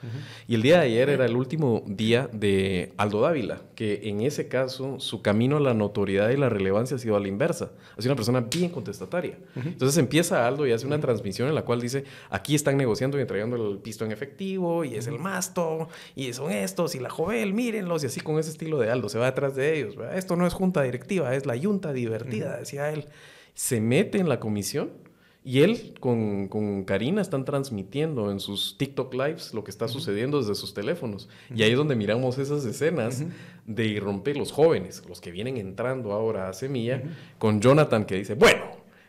Y 0.48 0.56
el 0.56 0.62
día 0.62 0.80
de 0.80 0.86
ayer 0.86 1.10
era 1.10 1.26
el 1.26 1.36
último 1.36 1.84
día 1.88 2.30
de 2.32 2.94
Aldo 2.98 3.22
Dávila, 3.22 3.62
que 3.76 4.02
en 4.10 4.22
ese 4.22 4.48
caso 4.48 5.00
su 5.00 5.22
camino 5.22 5.58
a 5.58 5.60
la 5.60 5.74
notoriedad 5.74 6.30
y 6.30 6.38
la 6.38 6.50
relevancia 6.50 6.98
ha 6.98 7.00
sido 7.00 7.16
a 7.16 7.20
la 7.20 7.28
inversa. 7.28 7.72
Ha 7.98 8.02
sido 8.02 8.12
una 8.12 8.18
persona 8.18 8.42
bien 8.42 8.70
contestataria. 8.70 9.38
Entonces 9.56 9.98
empieza 9.98 10.46
Aldo 10.46 10.68
y 10.68 10.74
hace 10.74 10.86
una 10.86 11.00
transmisión 11.00 11.48
en 11.48 11.56
la 11.56 11.64
cual 11.64 11.82
dice, 11.82 12.04
aquí 12.30 12.56
están 12.56 12.78
negociando 12.78 13.18
y 13.18 13.22
entregando 13.22 13.56
el 13.56 13.80
pisto 13.80 14.06
en 14.06 14.12
efectivo, 14.12 14.84
y 14.84 14.96
es 14.96 15.08
el 15.08 15.18
masto, 15.18 15.88
y 16.16 16.34
son 16.34 16.52
estos, 16.52 16.94
y 16.96 17.00
la 17.00 17.10
Jovel, 17.10 17.54
mírenlos, 17.54 18.04
y 18.04 18.08
así 18.08 18.20
con 18.20 18.38
ese 18.38 18.50
estilo 18.52 18.80
de 18.80 18.92
Aldo, 18.92 19.10
se 19.10 19.18
va 19.18 19.26
detrás 19.26 19.56
de 19.56 19.80
ellos. 19.80 19.96
Esto 20.14 20.36
no 20.36 20.46
es 20.46 20.54
junta 20.54 20.82
directiva, 20.84 21.34
es 21.34 21.46
la 21.46 21.56
yunta 21.56 21.94
divertida, 21.94 22.58
decía 22.58 22.92
él. 22.92 23.06
Se 23.54 23.80
mete 23.80 24.20
en 24.20 24.28
la 24.28 24.40
comisión 24.40 25.05
y 25.46 25.62
él 25.62 25.94
con, 26.00 26.48
con, 26.48 26.86
Karina 26.86 27.22
están 27.22 27.46
transmitiendo 27.46 28.32
en 28.32 28.40
sus 28.40 28.80
TikTok 28.80 29.14
lives 29.14 29.54
lo 29.54 29.64
que 29.64 29.70
está 29.70 29.88
sucediendo 29.88 30.40
desde 30.40 30.56
sus 30.56 30.74
teléfonos. 30.74 31.30
Y 31.54 31.62
ahí 31.62 31.72
es 31.72 31.78
donde 31.78 31.96
miramos 31.96 32.40
esas 32.40 32.66
escenas 32.66 33.24
de 33.68 33.86
irromper 33.86 34.38
los 34.38 34.52
jóvenes, 34.52 35.04
los 35.08 35.22
que 35.22 35.30
vienen 35.30 35.58
entrando 35.58 36.14
ahora 36.14 36.50
a 36.50 36.54
Semilla, 36.54 37.04
con 37.38 37.62
Jonathan 37.62 38.06
que 38.06 38.16
dice, 38.16 38.34
bueno, 38.34 38.64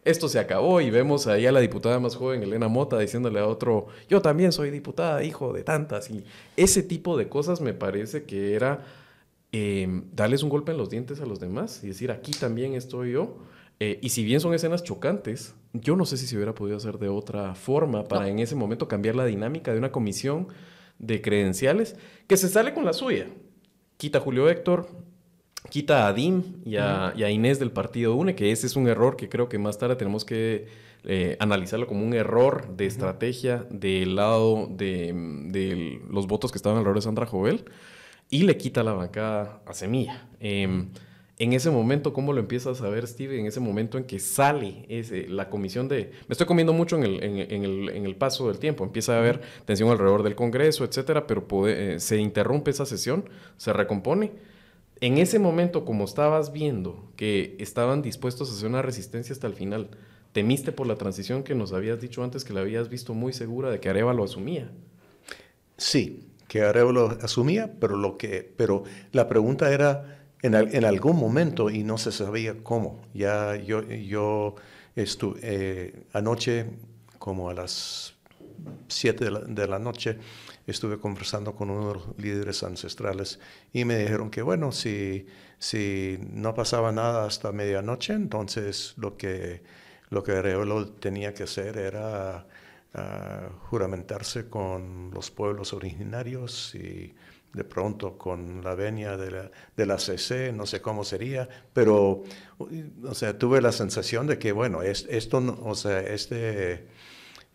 esto 0.05 0.29
se 0.29 0.39
acabó 0.39 0.83
y 0.83 0.91
vemos 0.91 1.27
ahí 1.27 1.47
a 1.47 1.53
la 1.53 1.61
diputada 1.61 1.99
más 2.01 2.17
joven, 2.17 2.43
Elena 2.43 2.69
Mota, 2.69 2.99
diciéndole 2.99 3.41
a 3.41 3.47
otro, 3.47 3.87
yo 4.11 4.21
también 4.21 4.53
soy 4.53 4.71
diputada, 4.71 5.25
hijo 5.25 5.55
de 5.55 5.65
tantas. 5.65 6.11
Y 6.11 6.23
ese 6.59 6.83
tipo 6.83 7.17
de 7.17 7.31
cosas 7.31 7.63
me 7.63 7.73
parece 7.73 8.25
que 8.25 8.55
era 8.55 8.85
eh, 9.53 10.03
darles 10.13 10.43
un 10.43 10.51
golpe 10.51 10.73
en 10.73 10.77
los 10.77 10.91
dientes 10.91 11.23
a 11.23 11.25
los 11.25 11.41
demás 11.41 11.83
y 11.83 11.89
decir, 11.89 12.11
aquí 12.11 12.33
también 12.33 12.75
estoy 12.75 13.13
yo 13.13 13.39
eh, 13.79 13.99
y 14.03 14.09
si 14.09 14.25
bien 14.25 14.41
son 14.41 14.55
escenas 14.55 14.83
chocantes, 14.83 15.55
yo 15.81 15.97
no 15.97 16.05
sé 16.05 16.17
si 16.17 16.27
se 16.27 16.37
hubiera 16.37 16.55
podido 16.55 16.77
hacer 16.77 16.99
de 16.99 17.09
otra 17.09 17.55
forma 17.55 18.05
para 18.05 18.29
en 18.29 18.39
ese 18.39 18.55
momento 18.55 18.89
cambiar 18.89 19.17
la 19.17 19.25
dinámica 19.25 19.73
de 19.73 19.79
una 19.79 19.93
comisión 19.93 20.49
de 20.99 21.21
credenciales 21.21 21.97
que 22.27 22.37
se 22.37 22.49
sale 22.49 22.75
con 22.75 22.85
la 22.85 22.93
suya. 22.93 23.29
Quita 23.97 24.19
a 24.19 24.21
Julio 24.21 24.49
Héctor, 24.49 24.89
quita 25.71 26.05
a 26.05 26.09
Adim 26.09 26.63
y 26.65 26.77
a, 26.77 27.31
Inés 27.31 27.59
del 27.59 27.71
partido 27.71 28.15
UNE, 28.15 28.35
que 28.35 28.53
ese 28.53 28.67
es 28.67 28.77
un 28.77 28.89
error 28.89 29.17
que 29.17 29.29
creo 29.29 29.49
que 29.49 29.59
más 29.59 29.79
tarde 29.79 29.97
tenemos 29.97 30.25
que 30.25 30.67
eh, 31.05 31.37
analizarlo 31.41 31.87
como 31.87 32.05
un 32.05 32.15
error 32.15 32.77
de 32.77 32.87
estrategia 32.87 33.67
del 33.71 34.17
lado 34.17 34.69
de, 34.71 36.01
los 36.11 36.27
votos 36.27 36.53
que 36.53 36.59
estaban 36.59 36.79
alrededor 36.79 36.97
de 36.97 37.03
Sandra 37.03 37.27
Jovel, 37.27 37.65
y 38.29 38.43
le 38.43 38.57
quita 38.57 38.83
la 38.83 38.93
bancada 38.93 39.63
a 39.67 39.73
Semilla. 39.73 40.29
Em, 40.41 40.91
en 41.39 41.53
ese 41.53 41.71
momento, 41.71 42.15
¿cómo 42.15 42.33
lo 42.33 42.41
empiezas 42.41 42.81
a 42.81 42.89
ver, 42.89 43.07
Steve? 43.07 43.39
En 43.39 43.47
ese 43.47 43.61
momento 43.61 43.99
en 43.99 44.05
que 44.05 44.19
sale 44.19 44.87
ese, 44.89 45.29
la 45.29 45.51
comisión 45.51 45.87
de... 45.87 46.13
Me 46.29 46.33
estoy 46.33 46.47
comiendo 46.47 46.73
mucho 46.73 46.97
en 46.97 47.03
el, 47.05 47.23
en, 47.23 47.63
el, 47.63 47.91
en 47.91 48.07
el, 48.07 48.17
paso 48.17 48.49
del 48.49 48.59
tiempo. 48.59 48.85
Empieza 48.85 49.15
a 49.15 49.19
haber 49.19 49.43
tensión 49.67 49.91
alrededor 49.91 50.23
del 50.23 50.35
Congreso, 50.35 50.85
etcétera, 50.85 51.27
pero 51.27 51.47
eh, 51.69 52.01
se 52.01 52.17
interrumpe 52.17 52.71
esa 52.71 52.87
sesión, 52.87 53.29
se 53.59 53.75
recompone. 53.75 54.33
En 55.03 55.19
ese 55.19 55.39
momento, 55.39 55.85
como 55.85 56.05
estabas 56.05 56.53
viendo 56.53 57.13
que 57.17 57.55
estaban 57.59 58.01
dispuestos 58.01 58.51
a 58.51 58.55
hacer 58.55 58.69
una 58.69 58.81
resistencia 58.81 59.35
hasta 59.35 59.47
el 59.47 59.53
final, 59.53 59.91
temiste 60.33 60.73
por 60.73 60.87
la 60.87 60.97
transición 60.97 61.43
que 61.43 61.55
nos 61.55 61.75
habías 61.75 62.01
dicho 62.01 62.25
antes 62.25 62.45
que 62.45 62.55
la 62.55 62.61
habías 62.61 62.89
visto 62.89 63.13
muy 63.13 63.35
segura 63.35 63.71
de 63.71 63.79
que 63.79 63.91
Arevalo 63.91 64.25
asumía. 64.25 64.71
Sí, 65.77 66.31
que 66.49 66.63
Arevalo 66.63 67.19
asumía, 67.21 67.75
pero, 67.79 67.99
lo 67.99 68.17
que, 68.17 68.51
pero 68.57 68.85
la 69.13 69.29
pregunta 69.29 69.71
era 69.71 70.17
en, 70.47 70.55
en 70.55 70.85
algún 70.85 71.17
momento 71.17 71.71
y 71.71 71.83
no 71.83 71.99
se 71.99 72.13
sabía 72.13 72.55
cómo. 72.63 73.03
Ya 73.15 73.57
yo, 73.57 73.83
yo 73.83 74.55
estuve 74.95 75.39
eh, 75.43 76.07
anoche, 76.13 76.67
como 77.19 77.51
a 77.51 77.55
las 77.55 78.15
7 78.89 79.25
de 79.25 79.31
la, 79.31 79.41
de 79.41 79.67
la 79.67 79.79
noche, 79.79 80.19
estuve 80.67 80.99
conversando 80.99 81.55
con 81.55 81.71
uno 81.71 81.89
de 81.89 81.95
los 81.95 82.19
líderes 82.19 82.63
ancestrales 82.63 83.39
y 83.73 83.85
me 83.85 83.99
dijeron 83.99 84.31
que, 84.31 84.43
bueno, 84.43 84.73
si, 84.73 85.27
si 85.59 86.19
no 86.31 86.55
pasaba 86.55 86.93
nada 86.93 87.25
hasta 87.27 87.53
medianoche, 87.53 88.15
entonces 88.15 88.95
lo 88.97 89.17
que, 89.17 89.63
lo 90.11 90.23
que 90.23 90.33
Arevalo 90.33 90.89
tenía 90.89 91.35
que 91.35 91.45
hacer 91.45 91.77
era 91.77 92.47
uh, 92.95 93.69
juramentarse 93.69 94.49
con 94.49 95.11
los 95.13 95.31
pueblos 95.31 95.73
originarios 95.73 96.75
y 96.75 97.15
de 97.57 97.65
pronto 97.65 98.17
con 98.17 98.63
la 98.63 98.75
venia 98.75 99.17
de 99.17 99.31
la, 99.31 99.51
de 99.77 99.87
la 99.87 99.99
CC, 99.99 100.53
no 100.53 100.67
sé 100.67 100.81
cómo 100.81 101.03
sería, 101.03 101.49
pero, 101.73 102.23
o 102.59 103.15
sea, 103.15 103.37
tuve 103.39 103.61
la 103.61 103.73
sensación 103.73 104.27
de 104.27 104.39
que, 104.39 104.53
bueno, 104.53 104.83
es, 104.83 105.07
esto, 105.09 105.39
o 105.63 105.75
sea, 105.75 106.01
este... 106.01 106.87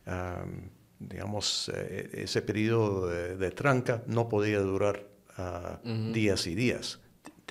Um, 0.06 0.70
digamos, 1.10 1.72
eh, 1.74 2.10
ese 2.14 2.42
periodo 2.42 3.08
de, 3.08 3.52
tranca 3.52 4.04
no 4.08 4.30
podía 4.30 4.60
durar 4.60 5.08
uh, 5.38 6.12
días 6.12 6.48
y 6.48 6.56
días. 6.56 7.00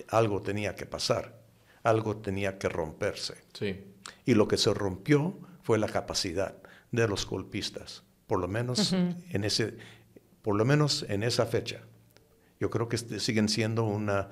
Algo 0.09 0.41
tenía 0.41 0.75
que 0.75 0.87
pasar, 0.87 1.41
algo 1.83 2.19
tenía 2.19 2.59
que 2.59 2.69
romperse. 2.69 3.35
Sí. 3.53 3.85
Y 4.25 4.35
lo 4.35 4.47
que 4.47 4.57
se 4.57 4.73
rompió 4.73 5.37
fue 5.63 5.79
la 5.79 5.89
capacidad 5.89 6.57
de 6.91 7.09
los 7.09 7.27
golpistas, 7.27 8.03
por 8.27 8.41
lo 8.41 8.49
menos, 8.49 8.93
en, 8.93 9.45
ese, 9.45 9.77
por 10.43 10.57
lo 10.57 10.65
menos 10.65 11.05
en 11.09 11.23
esa 11.23 11.47
fecha. 11.47 11.83
Yo 12.61 12.70
creo 12.70 12.88
que 12.88 12.99
siguen 12.99 13.49
siendo 13.49 13.85
una, 13.85 14.29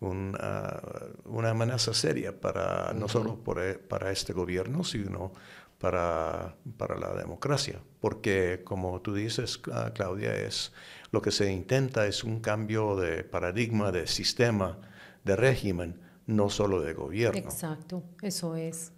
una, 0.00 0.80
una 1.24 1.50
amenaza 1.50 1.92
seria 1.92 2.40
para, 2.40 2.92
no 2.94 3.08
solo 3.08 3.36
por, 3.42 3.60
eh, 3.60 3.74
para 3.74 4.12
este 4.12 4.32
gobierno, 4.32 4.84
sino 4.84 5.32
para, 5.78 6.54
para 6.76 6.96
la 6.96 7.12
democracia, 7.14 7.80
porque 8.00 8.60
como 8.62 9.00
tú 9.00 9.14
dices, 9.14 9.58
Claudia, 9.58 10.32
es 10.36 10.72
lo 11.10 11.20
que 11.20 11.32
se 11.32 11.52
intenta 11.52 12.06
es 12.06 12.22
un 12.22 12.38
cambio 12.38 12.94
de 12.94 13.24
paradigma, 13.24 13.90
de 13.90 14.06
sistema, 14.06 14.78
de 15.24 15.34
régimen, 15.34 16.00
no 16.26 16.50
solo 16.50 16.80
de 16.80 16.94
gobierno. 16.94 17.38
Exacto, 17.38 18.04
eso 18.22 18.54
es. 18.54 18.92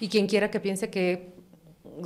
Y 0.00 0.08
quien 0.08 0.26
quiera 0.26 0.50
que 0.50 0.58
piense 0.58 0.88
que 0.88 1.34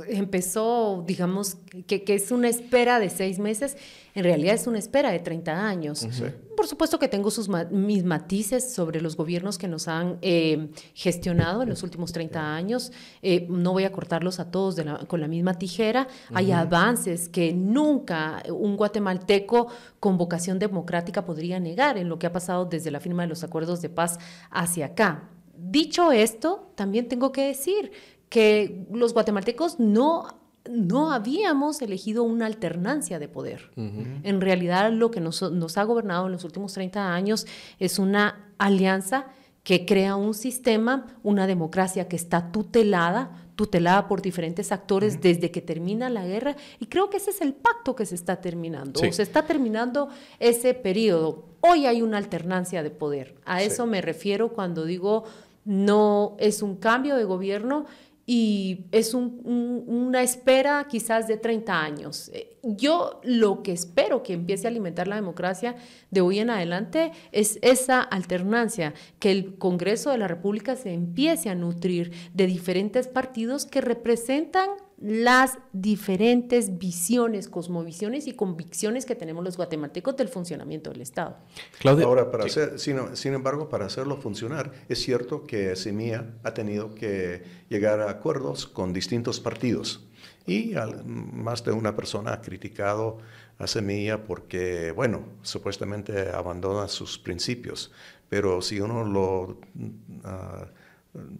empezó, 0.07 1.03
digamos, 1.07 1.57
que, 1.87 2.03
que, 2.03 2.15
es 2.15 2.31
una 2.31 2.49
espera 2.49 2.99
de 2.99 3.09
seis 3.09 3.39
meses, 3.39 3.77
en 4.17 4.23
realidad 4.23 4.55
es 4.55 4.65
una 4.65 4.79
espera 4.79 5.11
de 5.11 5.19
30 5.19 5.67
años. 5.67 6.07
Por 6.55 6.65
supuesto 6.65 6.97
que 6.97 7.07
tengo 7.07 7.29
sus 7.29 7.47
mis 7.69 8.03
matices 8.03 8.73
sobre 8.73 8.99
los 8.99 9.15
gobiernos 9.15 9.59
que 9.59 9.67
nos 9.67 9.87
han 9.87 10.17
eh, 10.23 10.71
gestionado 10.95 11.61
en 11.61 11.69
los 11.69 11.83
últimos 11.83 12.13
30 12.13 12.55
años. 12.55 12.91
Eh, 13.21 13.45
no 13.47 13.73
voy 13.73 13.83
a 13.83 13.91
cortarlos 13.91 14.39
a 14.39 14.49
todos 14.49 14.81
con 15.05 15.21
la 15.21 15.27
misma 15.27 15.53
tijera. 15.53 16.07
Hay 16.33 16.51
avances 16.51 17.29
que 17.29 17.53
nunca 17.53 18.41
un 18.49 18.75
guatemalteco 18.75 19.67
con 19.99 20.17
vocación 20.17 20.57
democrática 20.57 21.23
podría 21.23 21.59
negar 21.59 21.99
en 21.99 22.09
lo 22.09 22.17
que 22.17 22.25
ha 22.25 22.31
pasado 22.31 22.65
desde 22.65 22.89
la 22.89 22.99
firma 22.99 23.21
de 23.21 23.29
los 23.29 23.43
acuerdos 23.43 23.83
de 23.83 23.89
paz 23.89 24.17
hacia 24.49 24.87
acá. 24.87 25.29
Dicho 25.55 26.11
esto, 26.11 26.71
también 26.73 27.07
tengo 27.07 27.31
que 27.31 27.45
decir 27.49 27.91
que 28.29 28.87
los 28.91 29.13
guatemaltecos 29.13 29.79
no 29.79 30.36
no 30.69 31.11
habíamos 31.11 31.81
elegido 31.81 32.23
una 32.23 32.45
alternancia 32.45 33.19
de 33.19 33.27
poder. 33.27 33.71
En 33.75 34.41
realidad 34.41 34.91
lo 34.91 35.11
que 35.11 35.21
nos, 35.21 35.41
ha 35.41 35.83
gobernado 35.83 36.25
en 36.25 36.31
los 36.31 36.43
últimos 36.43 36.73
30 36.73 37.13
años 37.13 37.47
es 37.79 37.99
una 37.99 38.51
alianza 38.57 39.27
que 39.63 39.85
crea 39.85 40.15
un 40.15 40.33
sistema, 40.33 41.07
una 41.23 41.45
democracia 41.45 42.07
que 42.07 42.15
está 42.15 42.51
tutelada, 42.51 43.49
tutelada 43.55 44.07
por 44.07 44.21
diferentes 44.21 44.71
actores 44.71 45.19
desde 45.19 45.51
que 45.51 45.61
termina 45.61 46.09
la 46.09 46.25
guerra. 46.25 46.55
Y 46.79 46.85
creo 46.85 47.09
que 47.09 47.17
ese 47.17 47.31
es 47.31 47.41
el 47.41 47.53
pacto 47.53 47.95
que 47.95 48.05
se 48.05 48.15
está 48.15 48.37
terminando. 48.37 49.01
Se 49.11 49.23
está 49.23 49.45
terminando 49.45 50.07
ese 50.39 50.73
periodo. 50.73 51.45
Hoy 51.59 51.85
hay 51.85 52.01
una 52.01 52.17
alternancia 52.17 52.81
de 52.81 52.91
poder. 52.91 53.35
A 53.43 53.61
eso 53.61 53.85
me 53.85 54.01
refiero 54.01 54.53
cuando 54.53 54.85
digo 54.85 55.25
no 55.67 56.37
es 56.39 56.61
un 56.61 56.77
cambio 56.77 57.17
de 57.17 57.25
gobierno, 57.25 57.85
y 58.29 58.87
es 58.91 59.13
una 59.13 60.21
espera 60.21 60.85
quizás 60.89 61.29
de 61.29 61.37
30 61.37 61.81
años. 61.81 62.29
Eh, 62.33 62.57
yo 62.61 63.21
lo 63.23 63.63
que 63.63 63.71
espero 63.71 64.21
que 64.21 64.33
empiece 64.33 64.67
a 64.67 64.69
alimentar 64.69 65.07
la 65.07 65.15
democracia 65.15 65.77
de 66.11 66.19
hoy 66.19 66.39
en 66.39 66.49
adelante 66.49 67.13
es 67.31 67.57
esa 67.61 68.01
alternancia, 68.01 68.93
que 69.19 69.31
el 69.31 69.57
Congreso 69.57 70.11
de 70.11 70.17
la 70.17 70.27
República 70.27 70.75
se 70.75 70.91
empiece 70.93 71.49
a 71.49 71.55
nutrir 71.55 72.11
de 72.33 72.47
diferentes 72.47 73.07
partidos 73.07 73.65
que 73.65 73.79
representan 73.79 74.71
las 74.97 75.59
diferentes 75.73 76.79
visiones, 76.79 77.47
cosmovisiones 77.47 78.25
y 78.25 78.33
convicciones 78.33 79.05
que 79.05 79.15
tenemos 79.15 79.43
los 79.43 79.55
guatemaltecos 79.55 80.17
del 80.17 80.27
funcionamiento 80.27 80.89
del 80.89 81.01
Estado. 81.01 81.37
Ahora, 81.83 82.31
para 82.31 82.45
hacer, 82.45 82.79
sin, 82.79 83.33
embargo, 83.33 83.69
para 83.69 83.85
hacerlo 83.85 84.17
funcionar, 84.17 84.71
es 84.89 84.99
cierto 84.99 85.43
que 85.43 85.75
Semilla 85.75 86.25
ha 86.43 86.53
tenido 86.53 86.95
que 86.95 87.43
llegar 87.69 87.99
a 87.99 88.09
acuerdos 88.09 88.65
con 88.65 88.91
distintos 88.91 89.39
partidos. 89.39 90.03
Y 90.47 90.73
más 91.05 91.63
de 91.63 91.73
una 91.73 91.95
persona 91.95 92.33
ha 92.33 92.41
criticado 92.41 93.19
a 93.59 93.67
Semilla 93.67 94.23
porque, 94.23 94.91
bueno, 94.91 95.23
supuestamente 95.41 96.29
abandona 96.29 96.87
sus 96.87 97.19
principios. 97.19 97.91
Pero 98.29 98.61
si 98.61 98.79
uno 98.79 99.03
lo, 99.03 99.41
uh, 99.43 99.57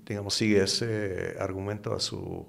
digamos, 0.05 0.33
sigue 0.33 0.63
ese 0.63 1.35
argumento 1.39 1.93
a 1.93 1.99
su 1.99 2.47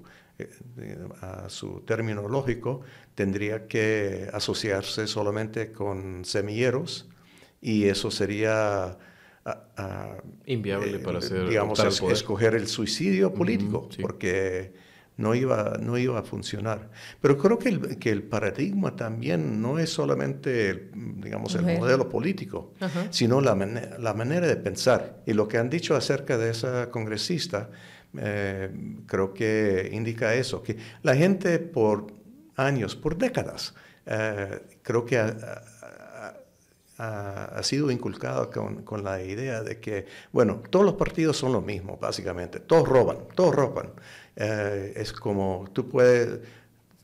a 1.21 1.49
su 1.49 1.81
término 1.81 2.27
lógico, 2.27 2.81
tendría 3.15 3.67
que 3.67 4.29
asociarse 4.33 5.07
solamente 5.07 5.71
con 5.71 6.23
semilleros 6.25 7.09
y 7.61 7.85
eso 7.85 8.11
sería 8.11 8.97
inviable 10.45 10.97
eh, 10.97 10.99
para 10.99 11.19
hacer 11.19 11.49
digamos 11.49 11.79
escoger 11.79 12.53
el 12.53 12.67
suicidio 12.67 13.33
político 13.33 13.89
porque 13.99 14.73
no 15.17 15.33
iba 15.33 15.77
no 15.81 15.97
iba 15.97 16.19
a 16.19 16.23
funcionar. 16.23 16.89
Pero 17.19 17.37
creo 17.37 17.57
que 17.57 17.69
el, 17.69 17.97
que 17.97 18.11
el 18.11 18.23
paradigma 18.23 18.95
también 18.95 19.61
no 19.61 19.79
es 19.79 19.89
solamente 19.89 20.91
digamos 20.93 21.55
el 21.55 21.63
modelo 21.77 22.09
político 22.09 22.73
sino 23.09 23.41
la, 23.41 23.55
la 23.55 24.13
manera 24.13 24.47
de 24.47 24.55
pensar. 24.55 25.21
Y 25.25 25.33
lo 25.33 25.47
que 25.47 25.57
han 25.57 25.69
dicho 25.69 25.95
acerca 25.95 26.37
de 26.37 26.51
esa 26.51 26.89
congresista 26.89 27.69
eh, 28.17 28.69
creo 29.05 29.33
que 29.33 29.89
indica 29.91 30.33
eso, 30.33 30.63
que 30.63 30.77
la 31.03 31.15
gente 31.15 31.59
por 31.59 32.07
años, 32.55 32.95
por 32.95 33.17
décadas, 33.17 33.73
eh, 34.05 34.61
creo 34.81 35.05
que 35.05 35.17
ha, 35.17 35.63
sido 37.63 37.91
inculcado 37.91 38.49
con, 38.49 38.83
con, 38.83 39.03
la 39.03 39.21
idea 39.21 39.63
de 39.63 39.79
que, 39.79 40.05
bueno, 40.33 40.61
todos 40.69 40.85
los 40.85 40.95
partidos 40.95 41.37
son 41.37 41.53
lo 41.53 41.61
mismo, 41.61 41.97
básicamente, 41.97 42.59
todos 42.59 42.87
roban, 42.87 43.19
todos 43.35 43.55
roban. 43.55 43.91
Eh, 44.35 44.93
es 44.95 45.13
como 45.13 45.65
tú 45.71 45.87
puedes, 45.87 46.39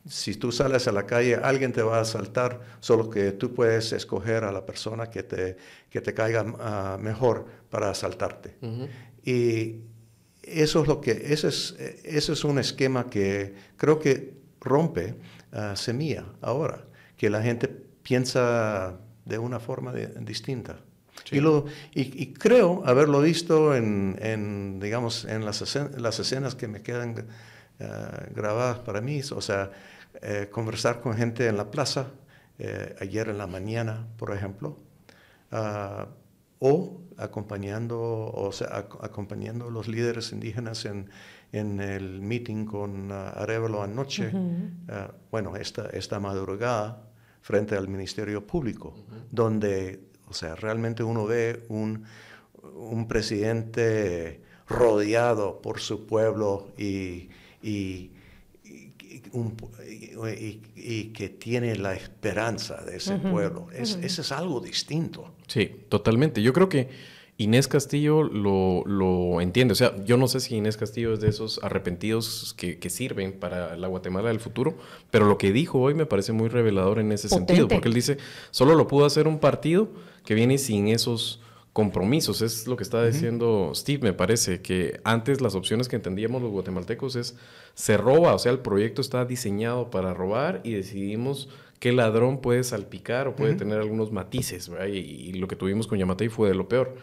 si 0.08 0.36
tú 0.36 0.52
sales 0.52 0.88
a 0.88 0.92
la 0.92 1.06
calle, 1.06 1.36
alguien 1.36 1.72
te 1.72 1.82
va 1.82 1.98
a 1.98 2.02
asaltar, 2.02 2.60
solo 2.80 3.10
que 3.10 3.32
tú 3.34 3.54
puedes 3.54 3.94
escoger 3.94 4.44
a 4.44 4.52
la 4.52 4.66
persona 4.66 5.10
que 5.10 5.24
te, 5.24 5.58
que 5.90 6.02
te 6.02 6.14
caiga 6.14 6.46
ah, 6.60 6.98
mejor 7.00 7.46
para 7.70 7.90
asaltarte. 7.90 8.58
Y 9.24 9.82
eso 10.46 10.82
es 10.82 10.88
lo 10.88 11.02
que, 11.02 11.12
ese 11.12 11.48
es, 11.48 11.76
ese 12.04 12.34
es 12.34 12.44
un 12.44 12.60
esquema 12.60 13.10
que 13.10 13.56
creo 13.78 14.00
que 14.00 14.34
rompe 14.62 15.16
uh, 15.54 15.76
Semilla 15.76 16.26
ahora, 16.42 16.86
que 17.18 17.30
la 17.30 17.42
gente 17.42 17.68
piensa 17.68 19.00
de 19.26 19.38
una 19.38 19.60
forma 19.60 19.94
distinta. 19.94 20.78
Y, 21.32 21.40
lo, 21.40 21.66
y, 21.94 22.34
creo 22.34 22.84
haberlo 22.86 23.22
visto 23.22 23.76
en, 23.76 24.18
en 24.22 24.80
digamos, 24.80 25.26
en 25.26 25.44
las, 25.44 25.62
escenas, 25.62 26.00
las 26.00 26.20
escenas 26.20 26.54
que 26.54 26.68
me 26.68 26.82
quedan 26.82 27.16
uh, 27.80 28.34
grabadas 28.36 28.80
para 28.80 29.02
mí, 29.02 29.22
o 29.32 29.42
sea, 29.42 29.72
eh, 30.22 30.48
conversar 30.52 31.02
con 31.02 31.16
gente 31.16 31.48
en 31.48 31.58
la 31.58 31.72
plaza, 31.72 32.08
eh, 32.58 32.96
ayer 33.02 33.30
en 33.30 33.38
la 33.38 33.48
mañana, 33.48 34.08
por 34.18 34.34
ejemplo, 34.34 34.78
uh, 35.52 36.06
o 36.60 37.02
acompañando, 37.18 38.00
o 38.00 38.52
sea, 38.52 38.88
acompañando 39.02 39.68
a 39.68 39.72
los 39.72 39.88
líderes 39.88 40.32
indígenas 40.32 40.86
en, 40.86 41.10
en 41.52 41.80
el 41.80 42.22
meeting 42.22 42.66
con 42.66 43.12
uh, 43.12 43.14
Arevalo 43.36 43.82
anoche, 43.82 44.32
uh, 44.34 45.14
bueno, 45.32 45.56
esta, 45.56 45.88
esta 45.88 46.20
madrugada, 46.20 47.02
frente 47.42 47.76
al 47.76 47.88
Ministerio 47.88 48.46
Público, 48.48 48.96
donde, 49.30 50.00
o 50.28 50.34
sea, 50.34 50.56
realmente 50.56 51.04
uno 51.04 51.26
ve 51.28 51.64
un, 51.70 52.04
un 52.74 53.08
presidente 53.08 54.42
rodeado 54.68 55.62
por 55.62 55.80
su 55.80 56.08
pueblo 56.08 56.70
y, 56.76 57.30
y, 57.62 58.12
y, 60.76 61.04
que 61.14 61.30
tiene 61.30 61.76
la 61.76 61.94
esperanza 61.94 62.84
de 62.84 62.98
ese 62.98 63.18
pueblo. 63.18 63.68
Es, 63.74 63.98
Eso 64.02 64.22
es 64.22 64.32
algo 64.32 64.60
distinto. 64.60 65.34
Sí, 65.48 65.72
totalmente. 65.90 66.42
Yo 66.42 66.54
creo 66.54 66.70
que 66.70 66.90
Inés 67.38 67.68
Castillo 67.68 68.24
lo, 68.24 68.84
lo, 68.86 69.42
entiende. 69.42 69.74
O 69.74 69.76
sea, 69.76 69.94
yo 70.06 70.16
no 70.16 70.28
sé 70.28 70.40
si 70.40 70.56
Inés 70.56 70.78
Castillo 70.78 71.14
es 71.14 71.20
de 71.20 71.28
esos 71.28 71.60
arrepentidos 71.64 72.54
que, 72.58 72.80
que, 72.80 72.90
sirven 72.90 73.34
para 73.34 73.76
la 73.76 73.88
Guatemala 73.88 74.30
del 74.30 74.40
futuro, 74.40 74.78
pero 75.12 75.26
lo 75.26 75.38
que 75.38 75.52
dijo 75.52 75.80
hoy 75.80 75.94
me 75.94 76.06
parece 76.06 76.32
muy 76.32 76.48
revelador 76.48 77.00
en 77.00 77.12
ese 77.12 77.28
sentido, 77.28 77.68
porque 77.68 77.90
él 77.90 77.94
dice, 77.94 78.18
solo 78.52 78.76
lo 78.76 78.88
pudo 78.88 79.06
hacer 79.06 79.28
un 79.28 79.40
partido 79.40 79.90
que 80.24 80.34
viene 80.34 80.58
sin 80.58 80.88
esos 80.88 81.42
compromisos. 81.76 82.42
Es 82.42 82.68
lo 82.68 82.78
que 82.78 82.84
está 82.84 83.06
diciendo 83.06 83.74
Steve, 83.76 84.00
me 84.02 84.14
parece, 84.14 84.62
que 84.62 85.02
antes 85.04 85.42
las 85.42 85.56
opciones 85.56 85.90
que 85.90 85.98
entendíamos 85.98 86.42
los 86.42 86.50
guatemaltecos 86.50 87.18
es 87.18 87.36
se 87.74 87.98
roba, 87.98 88.34
o 88.34 88.40
sea, 88.40 88.54
el 88.54 88.60
proyecto 88.60 89.02
está 89.02 89.26
diseñado 89.26 89.92
para 89.92 90.14
robar 90.14 90.62
y 90.64 90.72
decidimos 90.72 91.50
qué 91.80 91.92
ladrón 91.92 92.40
puede 92.40 92.64
salpicar 92.64 93.28
o 93.28 93.36
puede 93.36 93.56
tener 93.56 93.80
algunos 93.80 94.14
matices, 94.14 94.72
y, 94.90 95.34
lo 95.34 95.50
que 95.50 95.58
tuvimos 95.58 95.86
con 95.86 96.00
Yamatei 96.00 96.30
fue 96.30 96.48
de 96.48 96.56
lo 96.56 96.70
peor. 96.70 96.96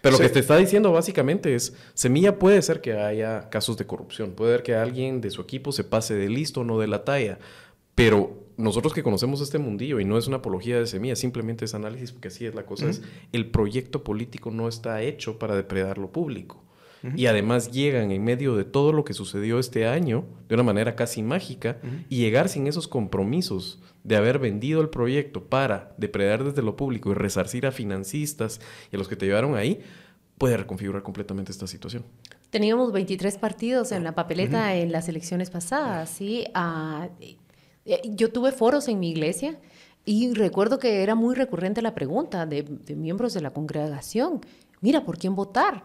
Pero 0.00 0.16
lo 0.16 0.22
que 0.22 0.28
te 0.28 0.38
está 0.38 0.56
diciendo 0.56 0.92
básicamente 0.92 1.56
es, 1.56 1.74
Semilla 1.94 2.38
puede 2.38 2.62
ser 2.62 2.80
que 2.80 2.92
haya 2.92 3.50
casos 3.50 3.78
de 3.78 3.86
corrupción, 3.86 4.30
puede 4.30 4.52
ser 4.52 4.62
que 4.62 4.76
alguien 4.76 5.20
de 5.20 5.30
su 5.30 5.42
equipo 5.42 5.72
se 5.72 5.82
pase 5.82 6.14
de 6.14 6.28
listo, 6.28 6.62
no 6.62 6.78
de 6.78 6.86
la 6.86 7.02
talla, 7.02 7.40
pero 7.96 8.44
nosotros 8.60 8.92
que 8.92 9.02
conocemos 9.02 9.40
este 9.40 9.58
mundillo, 9.58 10.00
y 10.00 10.04
no 10.04 10.18
es 10.18 10.26
una 10.26 10.38
apología 10.38 10.78
de 10.78 10.86
semilla, 10.86 11.16
simplemente 11.16 11.64
es 11.64 11.74
análisis, 11.74 12.12
porque 12.12 12.28
así 12.28 12.46
es 12.46 12.54
la 12.54 12.66
cosa, 12.66 12.88
es 12.88 13.02
el 13.32 13.50
proyecto 13.50 14.04
político 14.04 14.50
no 14.50 14.68
está 14.68 15.02
hecho 15.02 15.38
para 15.38 15.56
depredar 15.56 15.98
lo 15.98 16.12
público. 16.12 16.62
Y 17.16 17.26
además 17.26 17.72
llegan 17.72 18.10
en 18.10 18.22
medio 18.22 18.56
de 18.56 18.64
todo 18.64 18.92
lo 18.92 19.06
que 19.06 19.14
sucedió 19.14 19.58
este 19.58 19.86
año, 19.86 20.26
de 20.48 20.54
una 20.54 20.64
manera 20.64 20.96
casi 20.96 21.22
mágica, 21.22 21.78
y 22.10 22.18
llegar 22.18 22.50
sin 22.50 22.66
esos 22.66 22.88
compromisos 22.88 23.82
de 24.04 24.16
haber 24.16 24.38
vendido 24.38 24.80
el 24.82 24.90
proyecto 24.90 25.44
para 25.44 25.94
depredar 25.96 26.44
desde 26.44 26.62
lo 26.62 26.76
público 26.76 27.10
y 27.10 27.14
resarcir 27.14 27.66
a 27.66 27.72
financistas 27.72 28.60
y 28.92 28.96
a 28.96 28.98
los 28.98 29.08
que 29.08 29.16
te 29.16 29.26
llevaron 29.26 29.56
ahí, 29.56 29.80
puede 30.36 30.56
reconfigurar 30.56 31.02
completamente 31.02 31.52
esta 31.52 31.66
situación. 31.66 32.04
Teníamos 32.50 32.92
23 32.92 33.38
partidos 33.38 33.92
en 33.92 34.04
la 34.04 34.14
papeleta 34.14 34.74
en 34.74 34.90
las 34.90 35.08
elecciones 35.08 35.50
pasadas, 35.50 36.10
¿sí? 36.10 36.46
Eh, 37.90 38.02
yo 38.14 38.30
tuve 38.30 38.52
foros 38.52 38.86
en 38.86 39.00
mi 39.00 39.10
iglesia 39.10 39.58
y 40.04 40.32
recuerdo 40.32 40.78
que 40.78 41.02
era 41.02 41.16
muy 41.16 41.34
recurrente 41.34 41.82
la 41.82 41.92
pregunta 41.92 42.46
de, 42.46 42.62
miembros 42.94 43.34
de 43.34 43.40
la 43.40 43.52
congregación, 43.52 44.40
mira, 44.80 45.04
¿por 45.04 45.18
quién 45.18 45.34
votar? 45.34 45.82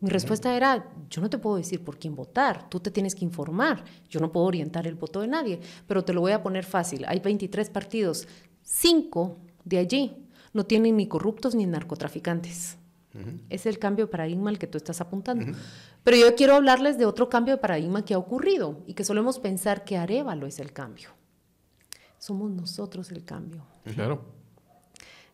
Mi 0.00 0.08
respuesta 0.08 0.56
era, 0.56 0.88
yo 1.10 1.20
no 1.20 1.28
te 1.28 1.36
puedo 1.36 1.56
decir 1.56 1.82
por 1.82 1.98
quién 1.98 2.14
votar, 2.14 2.68
tú 2.68 2.78
te 2.78 2.92
tienes 2.92 3.16
que 3.16 3.24
informar, 3.24 3.82
yo 4.08 4.20
no 4.20 4.30
puedo 4.30 4.46
orientar 4.46 4.86
el 4.86 4.94
voto 4.94 5.20
de 5.20 5.26
nadie, 5.26 5.58
pero 5.88 6.04
te 6.04 6.12
lo 6.12 6.20
voy 6.20 6.30
a 6.30 6.44
poner 6.44 6.64
fácil, 6.64 7.04
hay 7.08 7.18
23 7.18 7.70
partidos, 7.70 8.28
5 8.62 9.36
de 9.64 9.78
allí 9.78 10.16
no 10.52 10.64
tienen 10.64 10.96
ni 10.96 11.08
corruptos 11.08 11.56
ni 11.56 11.66
narcotraficantes. 11.66 12.78
Es 13.50 13.66
el 13.66 13.80
cambio 13.80 14.06
de 14.06 14.12
paradigma 14.12 14.50
al 14.50 14.60
que 14.60 14.68
tú 14.68 14.78
estás 14.78 15.00
apuntando. 15.00 15.58
Pero 16.04 16.16
yo 16.16 16.36
quiero 16.36 16.54
hablarles 16.54 16.98
de 16.98 17.04
otro 17.04 17.28
cambio 17.28 17.54
de 17.54 17.60
paradigma 17.60 18.04
que 18.04 18.14
ha 18.14 18.18
ocurrido 18.18 18.84
y 18.86 18.94
que 18.94 19.02
solemos 19.02 19.40
pensar 19.40 19.82
que 19.82 19.96
Arevalo 19.96 20.46
es 20.46 20.60
el 20.60 20.72
cambio 20.72 21.17
somos 22.18 22.50
nosotros 22.50 23.10
el 23.10 23.24
cambio. 23.24 23.64
Claro. 23.94 24.24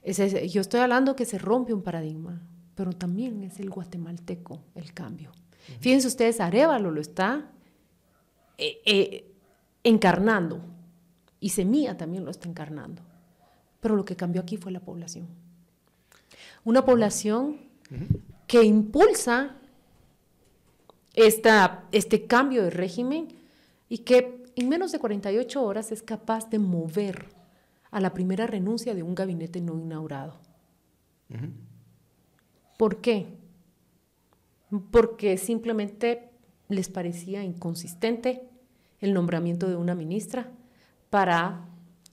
yo 0.04 0.60
estoy 0.60 0.80
hablando 0.80 1.16
que 1.16 1.24
se 1.24 1.38
rompe 1.38 1.72
un 1.72 1.82
paradigma, 1.82 2.40
pero 2.74 2.92
también 2.92 3.42
es 3.42 3.58
el 3.60 3.70
guatemalteco 3.70 4.60
el 4.74 4.92
cambio. 4.92 5.32
Fíjense 5.80 6.08
ustedes, 6.08 6.40
Arevalo 6.40 6.90
lo 6.90 7.00
está 7.00 7.50
eh, 8.58 8.80
eh, 8.84 9.34
encarnando 9.82 10.60
y 11.40 11.50
Semilla 11.50 11.96
también 11.96 12.24
lo 12.24 12.30
está 12.30 12.48
encarnando. 12.48 13.02
Pero 13.80 13.96
lo 13.96 14.04
que 14.04 14.16
cambió 14.16 14.42
aquí 14.42 14.56
fue 14.56 14.72
la 14.72 14.80
población. 14.80 15.26
Una 16.64 16.84
población 16.84 17.60
que 18.46 18.62
impulsa 18.62 19.56
esta, 21.12 21.84
este 21.92 22.26
cambio 22.26 22.64
de 22.64 22.70
régimen 22.70 23.28
y 23.88 23.98
que 23.98 24.43
en 24.56 24.68
menos 24.68 24.92
de 24.92 24.98
48 24.98 25.62
horas 25.62 25.92
es 25.92 26.02
capaz 26.02 26.48
de 26.50 26.58
mover 26.58 27.28
a 27.90 28.00
la 28.00 28.12
primera 28.12 28.46
renuncia 28.46 28.94
de 28.94 29.02
un 29.02 29.14
gabinete 29.14 29.60
no 29.60 29.78
inaugurado. 29.78 30.40
¿Por 32.76 33.00
qué? 33.00 33.26
Porque 34.90 35.36
simplemente 35.38 36.30
les 36.68 36.88
parecía 36.88 37.44
inconsistente 37.44 38.48
el 39.00 39.14
nombramiento 39.14 39.68
de 39.68 39.76
una 39.76 39.94
ministra 39.94 40.50
para 41.10 41.68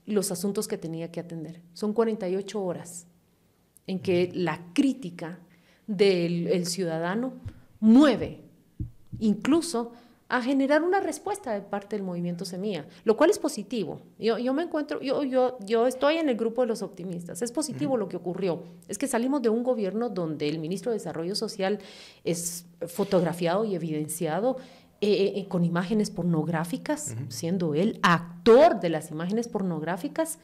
los 0.06 0.30
asuntos 0.30 0.68
que 0.68 0.78
tenía 0.78 1.10
que 1.10 1.20
atender. 1.20 1.60
Son 1.72 1.92
48 1.92 2.62
horas 2.62 3.06
en 3.86 3.98
que 3.98 4.30
la 4.34 4.60
crítica 4.72 5.40
del 5.86 6.66
ciudadano 6.66 7.34
mueve 7.80 8.42
incluso 9.18 9.92
a 10.32 10.40
generar 10.40 10.82
una 10.82 10.98
respuesta 10.98 11.52
de 11.52 11.60
parte 11.60 11.94
del 11.94 12.02
movimiento 12.02 12.46
Semilla, 12.46 12.86
lo 13.04 13.18
cual 13.18 13.28
es 13.28 13.38
positivo. 13.38 14.00
Yo, 14.18 14.38
yo 14.38 14.54
me 14.54 14.62
encuentro, 14.62 14.98
yo, 15.02 15.24
yo, 15.24 15.58
yo 15.60 15.86
estoy 15.86 16.16
en 16.16 16.30
el 16.30 16.36
grupo 16.38 16.62
de 16.62 16.68
los 16.68 16.80
optimistas. 16.80 17.42
Es 17.42 17.52
positivo 17.52 17.98
lo 17.98 18.08
que 18.08 18.16
ocurrió. 18.16 18.62
Es 18.88 18.96
que 18.96 19.06
salimos 19.06 19.42
de 19.42 19.50
un 19.50 19.62
gobierno 19.62 20.08
donde 20.08 20.48
el 20.48 20.58
ministro 20.58 20.90
de 20.90 20.96
Desarrollo 20.96 21.34
Social 21.34 21.80
es 22.24 22.64
fotografiado 22.86 23.66
y 23.66 23.74
evidenciado 23.74 24.56
eh, 25.02 25.12
eh, 25.12 25.32
eh, 25.36 25.48
con 25.48 25.66
imágenes 25.66 26.10
pornográficas, 26.10 27.14
siendo 27.28 27.74
él 27.74 28.00
actor 28.02 28.80
de 28.80 28.88
las 28.88 29.10
imágenes 29.10 29.48
pornográficas, 29.48 30.38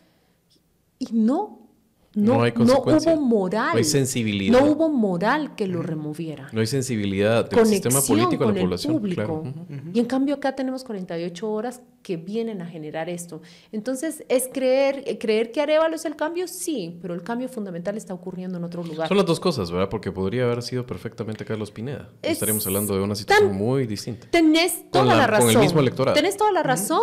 y 0.98 1.09
no 1.12 1.67
no, 2.14 2.38
hubo 2.38 3.16
moral. 3.21 3.71
No 3.73 3.79
hay 3.79 3.85
sensibilidad. 3.85 4.59
No 4.59 4.66
hubo 4.66 4.88
moral 4.88 5.55
que 5.55 5.66
lo 5.66 5.83
removiera. 5.83 6.49
No 6.53 6.61
hay 6.61 6.66
sensibilidad 6.66 7.49
del 7.49 7.66
sistema 7.66 8.01
político 8.01 8.47
de 8.47 8.55
la 8.55 8.61
población. 8.61 8.94
Público. 8.94 9.44
Y 9.92 9.99
en 9.99 10.07
cambio 10.07 10.37
acá 10.37 10.55
tenemos 10.57 10.85
48 10.85 11.51
horas 11.51 11.83
que 12.03 12.16
vienen 12.16 12.62
a 12.62 12.66
generar 12.66 13.11
esto. 13.11 13.42
Entonces, 13.73 14.25
¿es 14.29 14.49
creer, 14.53 15.18
creer 15.18 15.53
que 15.53 15.61
Arevalo 15.61 15.97
es 15.97 16.07
el 16.07 16.16
cambio? 16.16 16.49
Sí, 16.49 16.99
pero 17.03 17.14
el 17.14 17.23
cambio 17.23 17.49
fundamental 17.49 17.97
está 17.97 18.14
ocurriendo 18.14 18.57
en 18.57 18.64
otro 18.64 18.83
lugar. 18.83 19.09
Son 19.09 19.16
las 19.16 19.27
dos 19.27 19.40
cosas, 19.40 19.71
¿verdad? 19.71 19.90
Porque 19.90 20.11
podría 20.11 20.44
haber 20.44 20.62
sido 20.62 20.87
perfectamente 20.87 21.44
Carlos 21.44 21.71
Pineda. 21.71 22.09
Estaríamos 22.23 22.66
hablando 22.66 22.97
de 22.97 23.03
una 23.03 23.14
situación 23.14 23.55
muy 23.55 23.87
distinta. 23.87 24.29
Tenés 24.31 24.90
toda 24.90 25.14
la, 25.14 25.27
razón. 25.27 25.49
Con 25.49 25.57
el 25.57 25.62
mismo 25.62 25.81
electorado. 25.81 26.14
Tenés 26.14 26.37
toda 26.37 26.53
la 26.53 26.62
razón, 26.62 27.03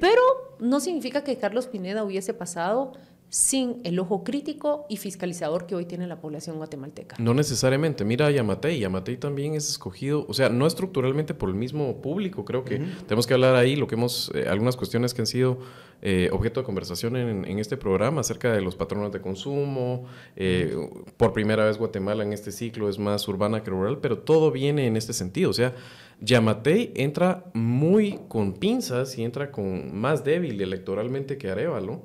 pero 0.00 0.22
no 0.60 0.78
significa 0.80 1.24
que 1.24 1.36
Carlos 1.38 1.66
Pineda 1.66 2.04
hubiese 2.04 2.34
pasado 2.34 2.92
sin 3.34 3.80
el 3.82 3.98
ojo 3.98 4.22
crítico 4.22 4.86
y 4.88 4.96
fiscalizador 4.96 5.66
que 5.66 5.74
hoy 5.74 5.86
tiene 5.86 6.06
la 6.06 6.20
población 6.20 6.56
guatemalteca. 6.56 7.16
No 7.18 7.34
necesariamente. 7.34 8.04
Mira 8.04 8.28
a 8.28 8.30
Yamatei. 8.30 8.78
Yamatei 8.78 9.16
también 9.16 9.56
es 9.56 9.68
escogido, 9.68 10.24
o 10.28 10.34
sea, 10.34 10.50
no 10.50 10.68
estructuralmente 10.68 11.34
por 11.34 11.48
el 11.48 11.56
mismo 11.56 12.00
público. 12.00 12.44
Creo 12.44 12.64
que 12.64 12.78
tenemos 13.08 13.26
que 13.26 13.34
hablar 13.34 13.56
ahí 13.56 13.74
lo 13.74 13.88
que 13.88 13.96
hemos, 13.96 14.30
eh, 14.36 14.46
algunas 14.48 14.76
cuestiones 14.76 15.14
que 15.14 15.22
han 15.22 15.26
sido 15.26 15.58
eh, 16.00 16.28
objeto 16.30 16.60
de 16.60 16.64
conversación 16.64 17.16
en, 17.16 17.58
este 17.58 17.76
programa 17.76 18.20
acerca 18.20 18.52
de 18.52 18.60
los 18.60 18.76
patrones 18.76 19.10
de 19.10 19.20
consumo. 19.20 20.04
Eh, 20.36 20.72
por 21.16 21.32
primera 21.32 21.64
vez 21.64 21.76
Guatemala 21.76 22.22
en 22.22 22.32
este 22.32 22.52
ciclo 22.52 22.88
es 22.88 23.00
más 23.00 23.26
urbana 23.26 23.64
que 23.64 23.70
rural, 23.70 23.98
pero 23.98 24.18
todo 24.18 24.52
viene 24.52 24.86
en 24.86 24.96
este 24.96 25.12
sentido. 25.12 25.50
O 25.50 25.54
sea, 25.54 25.74
Yamatei 26.20 26.92
entra 26.94 27.46
muy 27.52 28.20
con 28.28 28.52
pinzas 28.52 29.18
y 29.18 29.24
entra 29.24 29.50
con 29.50 29.92
más 29.92 30.22
débil 30.22 30.60
electoralmente 30.60 31.36
que 31.36 31.50
Arevalo 31.50 32.02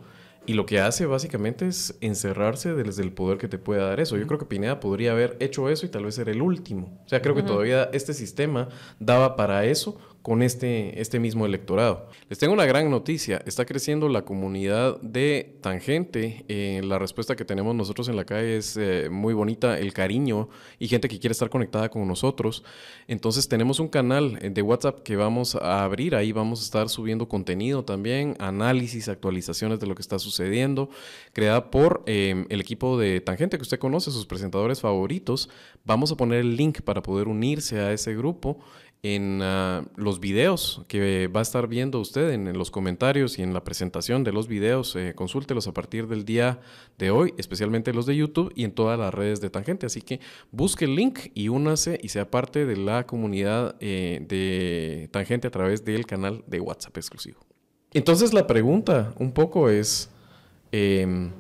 y 0.50 0.54
lo 0.54 0.66
que 0.66 0.80
hace 0.80 1.06
básicamente 1.06 1.68
es 1.68 1.96
encerrarse 2.02 2.74
desde 2.74 3.04
el 3.04 3.14
poder 3.14 3.38
que 3.38 3.48
te 3.48 3.60
puede 3.60 3.82
dar 3.82 4.00
eso. 4.00 4.18
Yo 4.18 4.26
creo 4.26 4.40
que 4.40 4.48
Pineda 4.48 4.80
podría 4.80 5.12
haber 5.12 5.38
hecho 5.40 5.70
eso 5.70 5.86
y 5.86 5.90
tal 5.90 6.06
vez 6.06 6.16
ser 6.16 6.28
el 6.28 6.42
último. 6.42 7.00
O 7.06 7.08
sea, 7.08 7.22
creo 7.22 7.36
que 7.36 7.44
todavía 7.44 7.88
este 7.94 8.16
sistema 8.16 8.68
daba 9.00 9.36
para 9.36 9.64
eso 9.66 10.00
con 10.22 10.42
este, 10.42 11.00
este 11.00 11.20
mismo 11.20 11.46
electorado. 11.46 12.10
Les 12.28 12.38
tengo 12.38 12.54
una 12.54 12.66
gran 12.66 12.90
noticia. 12.90 13.42
Está 13.46 13.66
creciendo 13.66 14.10
la 14.10 14.24
comunidad 14.26 15.00
de 15.02 15.58
Tangente. 15.62 16.46
Eh, 16.48 16.82
la 16.84 17.00
respuesta 17.00 17.36
que 17.36 17.46
tenemos 17.46 17.74
nosotros 17.74 18.10
en 18.10 18.16
la 18.16 18.26
calle 18.26 18.58
es 18.58 18.76
eh, 18.78 19.10
muy 19.10 19.34
bonita, 19.34 19.80
el 19.80 19.94
cariño 19.94 20.50
y 20.78 20.88
gente 20.88 21.08
que 21.08 21.20
quiere 21.20 21.32
estar 21.32 21.50
conectada 21.50 21.90
con 21.90 22.08
nosotros. 22.08 22.64
Entonces 23.08 23.48
tenemos 23.48 23.80
un 23.80 23.88
canal 23.88 24.38
eh, 24.42 24.50
de 24.50 24.62
WhatsApp 24.62 25.00
que 25.04 25.16
vamos 25.16 25.56
a 25.56 25.84
abrir. 25.84 26.16
Ahí 26.16 26.32
vamos 26.32 26.62
a 26.62 26.64
estar 26.64 26.90
subiendo 26.90 27.30
contenido 27.30 27.86
también, 27.86 28.36
análisis, 28.40 29.08
actualizaciones 29.08 29.80
de 29.80 29.88
lo 29.88 29.96
que 29.96 30.02
está 30.02 30.20
sucediendo, 30.20 30.90
creada 31.34 31.72
por 31.72 32.04
el 32.06 32.62
equipo 32.62 32.98
de 32.98 33.22
Tangente 33.22 33.58
que 33.58 33.64
usted 33.64 33.80
conoce, 33.80 34.12
sus 34.12 34.26
presentadores 34.26 34.82
favoritos. 34.82 35.50
Vamos 35.86 36.12
a 36.12 36.18
poner 36.18 36.40
el 36.40 36.56
link 36.56 36.82
para 36.82 37.02
poder 37.02 37.28
unirse 37.28 37.80
a 37.80 37.94
ese 37.94 38.16
grupo 38.16 38.60
en 39.02 39.40
ah, 39.42 39.86
los 39.96 40.20
videos 40.20 40.84
que 40.90 41.28
va 41.28 41.40
a 41.40 41.44
estar 41.44 41.68
viendo 41.68 42.00
usted 42.00 42.32
en, 42.32 42.58
los 42.58 42.70
comentarios 42.70 43.40
y 43.40 43.44
en 43.44 43.54
la 43.54 43.64
presentación 43.64 44.24
de 44.24 44.34
los 44.34 44.48
videos. 44.48 44.96
Eh, 44.96 45.14
consúltelos 45.16 45.68
a 45.68 45.74
partir 45.74 46.08
del 46.08 46.26
día 46.26 46.60
de 46.98 47.10
hoy, 47.12 47.34
especialmente 47.38 47.94
los 47.94 48.06
de 48.06 48.18
YouTube 48.18 48.52
y 48.56 48.66
en 48.66 48.72
todas 48.72 49.00
las 49.00 49.14
redes 49.14 49.40
de 49.40 49.50
Tangente. 49.50 49.86
Así 49.86 50.02
que 50.02 50.20
busque 50.52 50.86
el 50.86 50.96
link 50.96 51.20
y 51.34 51.48
únase 51.48 52.00
y 52.04 52.10
sea 52.10 52.30
parte 52.30 52.66
de 52.66 52.76
la 52.76 53.06
comunidad 53.06 53.76
eh, 53.80 54.26
de 54.28 55.08
Tangente 55.12 55.48
a 55.48 55.52
través 55.52 55.86
del 55.86 56.06
canal 56.06 56.44
de 56.48 56.60
WhatsApp 56.60 56.98
exclusivo. 56.98 57.40
Entonces 57.94 58.34
la 58.34 58.48
pregunta 58.48 59.14
un 59.18 59.32
poco 59.32 59.70
es... 59.70 60.10
Em, 60.72 61.32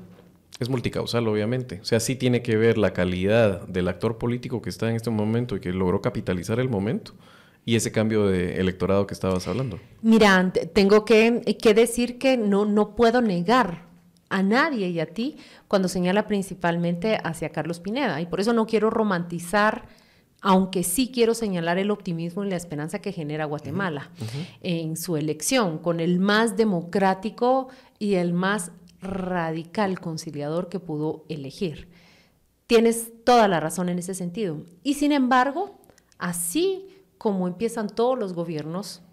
es 0.60 0.68
multicausal, 0.68 1.26
obviamente. 1.30 1.80
O 1.82 1.86
sea, 1.86 2.02
sí 2.02 2.18
tiene 2.18 2.42
que 2.42 2.58
ver 2.58 2.78
la 2.78 2.92
calidad 2.92 3.66
del 3.68 3.88
actor 3.88 4.18
político 4.18 4.62
que 4.62 4.70
está 4.70 4.90
en 4.90 4.98
este 4.98 5.10
momento 5.10 5.56
y 5.56 5.62
que 5.62 5.72
logró 5.72 6.02
capitalizar 6.02 6.60
el 6.60 6.68
momento 6.68 7.14
y 7.70 7.76
ese 7.76 7.92
cambio 7.92 8.26
de 8.26 8.60
electorado 8.60 9.06
que 9.06 9.14
estabas 9.14 9.48
hablando. 9.48 9.80
Mira, 10.02 10.52
tengo 10.74 11.06
que, 11.06 11.56
que 11.62 11.76
decir 11.76 12.18
que 12.18 12.36
no, 12.36 12.66
no 12.66 12.96
puedo 12.96 13.22
negar 13.22 13.86
a 14.30 14.42
nadie 14.42 14.90
y 14.90 15.00
a 15.00 15.06
ti 15.06 15.38
cuando 15.68 15.88
señala 15.88 16.26
principalmente 16.26 17.20
hacia 17.24 17.52
Carlos 17.52 17.80
Pineda. 17.80 18.22
Y 18.22 18.26
por 18.26 18.40
eso 18.40 18.54
no 18.54 18.66
quiero 18.66 18.90
romantizar, 18.90 19.88
aunque 20.42 20.82
sí 20.82 21.12
quiero 21.14 21.36
señalar 21.36 21.78
el 21.78 21.92
optimismo 21.92 22.44
y 22.44 22.50
la 22.50 22.56
esperanza 22.56 23.04
que 23.04 23.12
genera 23.12 23.46
Guatemala 23.46 24.10
en 24.62 24.98
su 24.98 25.16
elección, 25.16 25.78
con 25.78 26.00
el 26.00 26.20
más 26.20 26.58
democrático 26.58 27.68
y 28.00 28.16
el 28.16 28.34
más 28.34 28.72
radical 29.00 30.00
conciliador 30.00 30.70
que 30.70 30.80
pudo 30.80 31.24
elegir. 31.30 31.88
Tienes 32.66 33.12
toda 33.24 33.48
la 33.48 33.60
razón 33.60 33.90
en 33.90 34.00
ese 34.00 34.16
sentido. 34.16 34.64
Y 34.82 34.96
sin 34.96 35.12
embargo, 35.12 35.80
así 36.18 36.89
como 37.20 37.48
empiezan 37.48 37.90
todos 37.90 38.18
los 38.18 38.34
gobiernos, 38.34 39.04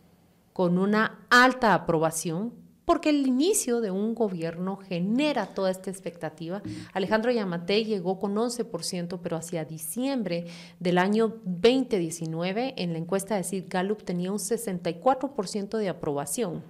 con 0.55 0.79
una 0.79 1.27
alta 1.29 1.75
aprobación, 1.75 2.55
porque 2.87 3.11
el 3.11 3.27
inicio 3.27 3.81
de 3.81 3.90
un 3.90 4.14
gobierno 4.14 4.77
genera 4.77 5.47
toda 5.47 5.73
esta 5.73 5.90
expectativa. 5.90 6.62
Alejandro 6.95 7.33
Yamatei 7.33 7.85
llegó 7.85 8.21
con 8.21 8.37
11%, 8.37 9.19
pero 9.21 9.37
hacia 9.37 9.64
diciembre 9.64 10.47
del 10.79 10.99
año 10.99 11.35
2019, 11.45 12.75
en 12.79 12.92
la 12.92 12.99
encuesta 12.99 13.35
de 13.35 13.42
Sid 13.42 13.64
Gallup, 13.69 14.05
tenía 14.05 14.31
un 14.31 14.38
64% 14.38 15.77
de 15.77 15.88
aprobación. 15.88 16.62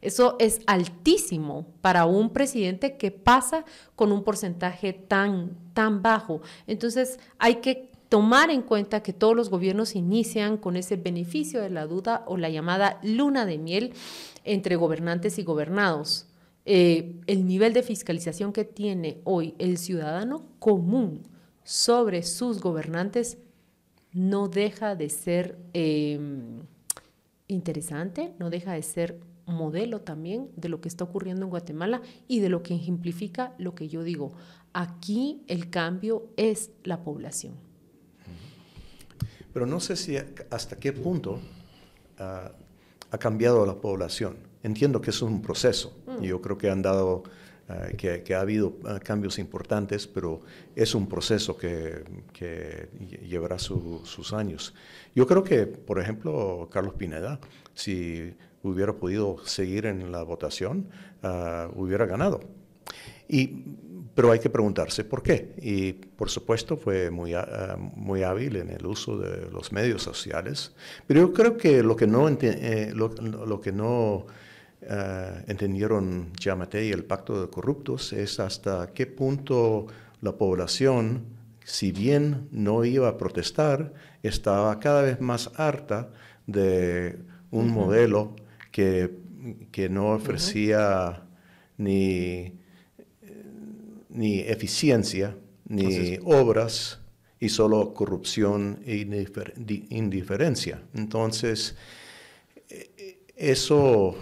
Eso 0.00 0.36
es 0.40 0.62
altísimo 0.66 1.66
para 1.82 2.06
un 2.06 2.30
presidente 2.30 2.96
que 2.96 3.10
pasa 3.10 3.64
con 3.94 4.10
un 4.10 4.24
porcentaje 4.24 4.94
tan, 4.94 5.50
tan 5.74 6.02
bajo. 6.02 6.40
Entonces 6.66 7.20
hay 7.38 7.56
que 7.56 7.91
tomar 8.12 8.50
en 8.50 8.60
cuenta 8.60 9.02
que 9.02 9.14
todos 9.14 9.34
los 9.34 9.48
gobiernos 9.48 9.96
inician 9.96 10.58
con 10.58 10.76
ese 10.76 10.96
beneficio 10.96 11.62
de 11.62 11.70
la 11.70 11.86
duda 11.86 12.24
o 12.26 12.36
la 12.36 12.50
llamada 12.50 13.00
luna 13.02 13.46
de 13.46 13.56
miel 13.56 13.94
entre 14.44 14.76
gobernantes 14.76 15.38
y 15.38 15.44
gobernados. 15.44 16.26
Eh, 16.66 17.22
el 17.26 17.46
nivel 17.46 17.72
de 17.72 17.82
fiscalización 17.82 18.52
que 18.52 18.66
tiene 18.66 19.22
hoy 19.24 19.54
el 19.58 19.78
ciudadano 19.78 20.44
común 20.58 21.22
sobre 21.64 22.22
sus 22.22 22.60
gobernantes 22.60 23.38
no 24.12 24.46
deja 24.48 24.94
de 24.94 25.08
ser 25.08 25.58
em, 25.72 26.66
interesante, 27.48 28.34
no 28.38 28.50
deja 28.50 28.74
de 28.74 28.82
ser 28.82 29.20
modelo 29.46 30.02
también 30.02 30.50
de 30.54 30.68
lo 30.68 30.82
que 30.82 30.88
está 30.88 31.04
ocurriendo 31.04 31.44
en 31.44 31.50
Guatemala 31.50 32.02
y 32.28 32.40
de 32.40 32.50
lo 32.50 32.62
que 32.62 32.74
ejemplifica 32.74 33.54
lo 33.56 33.74
que 33.74 33.88
yo 33.88 34.02
digo. 34.02 34.34
Aquí 34.74 35.44
el 35.46 35.70
cambio 35.70 36.28
es 36.36 36.72
la 36.84 37.02
población. 37.02 37.71
Pero 39.52 39.66
no 39.66 39.80
sé 39.80 39.96
si 39.96 40.16
hasta 40.50 40.76
qué 40.76 40.92
punto 40.92 41.40
ah, 42.18 42.52
ha 43.10 43.18
cambiado 43.18 43.66
la 43.66 43.74
población. 43.74 44.36
Entiendo 44.62 45.00
que 45.00 45.10
es 45.10 45.22
un 45.22 45.42
proceso. 45.42 45.96
Mm. 46.06 46.22
Yo 46.22 46.40
creo 46.40 46.56
que 46.56 46.70
han 46.70 46.82
dado, 46.82 47.24
ah, 47.68 47.88
que, 47.96 48.34
ha 48.34 48.40
habido 48.40 48.74
ah, 48.86 49.00
cambios 49.00 49.38
importantes, 49.38 50.06
pero 50.06 50.42
es 50.74 50.94
un 50.94 51.08
proceso 51.08 51.56
que, 51.56 52.04
llevará 53.28 53.58
sus 53.58 54.32
años. 54.32 54.74
Yo 55.14 55.26
creo 55.26 55.44
que, 55.44 55.66
por 55.66 55.98
ejemplo, 55.98 56.68
Carlos 56.70 56.94
Pineda, 56.94 57.38
si 57.74 58.34
hubiera 58.62 58.94
podido 58.94 59.44
seguir 59.44 59.86
en 59.86 60.12
la 60.12 60.22
votación, 60.22 60.88
uh, 61.22 61.68
hubiera 61.74 62.06
ganado. 62.06 62.40
Y, 63.28 63.64
pero 64.14 64.30
hay 64.30 64.38
que 64.38 64.50
preguntarse 64.50 65.04
por 65.04 65.22
qué. 65.22 65.54
Y 65.60 65.92
por 65.92 66.30
supuesto 66.30 66.76
fue 66.76 67.10
muy, 67.10 67.34
uh, 67.34 67.78
muy 67.96 68.22
hábil 68.22 68.56
en 68.56 68.70
el 68.70 68.84
uso 68.86 69.18
de 69.18 69.50
los 69.50 69.72
medios 69.72 70.02
sociales. 70.02 70.72
Pero 71.06 71.20
yo 71.20 71.32
creo 71.32 71.56
que 71.56 71.82
lo 71.82 71.96
que 71.96 72.06
no, 72.06 72.28
eh, 72.28 72.92
lo, 72.94 73.08
lo, 73.08 73.60
que 73.60 73.72
no 73.72 74.14
uh, 74.16 74.26
entendieron 75.46 76.32
Yamate 76.38 76.84
y 76.86 76.90
el 76.90 77.04
pacto 77.04 77.40
de 77.40 77.48
corruptos 77.48 78.12
es 78.12 78.38
hasta 78.38 78.92
qué 78.92 79.06
punto 79.06 79.86
la 80.20 80.32
población, 80.32 81.24
si 81.64 81.92
bien 81.92 82.48
no 82.52 82.84
iba 82.84 83.08
a 83.08 83.16
protestar, 83.16 83.92
estaba 84.22 84.78
cada 84.78 85.02
vez 85.02 85.20
más 85.20 85.50
harta 85.56 86.10
de 86.46 87.18
un 87.50 87.70
modelo 87.70 88.36
que, 88.70 89.10
que 89.70 89.88
no 89.88 90.12
ofrecía 90.12 91.24
ni, 91.76 92.61
ni 94.12 94.40
eficiencia, 94.40 95.36
ni 95.64 96.18
obras, 96.24 97.00
y 97.40 97.48
solo 97.48 97.92
corrupción 97.92 98.80
e 98.86 98.98
indiferencia. 99.90 100.80
Entonces, 100.94 101.74
eso, 103.36 104.14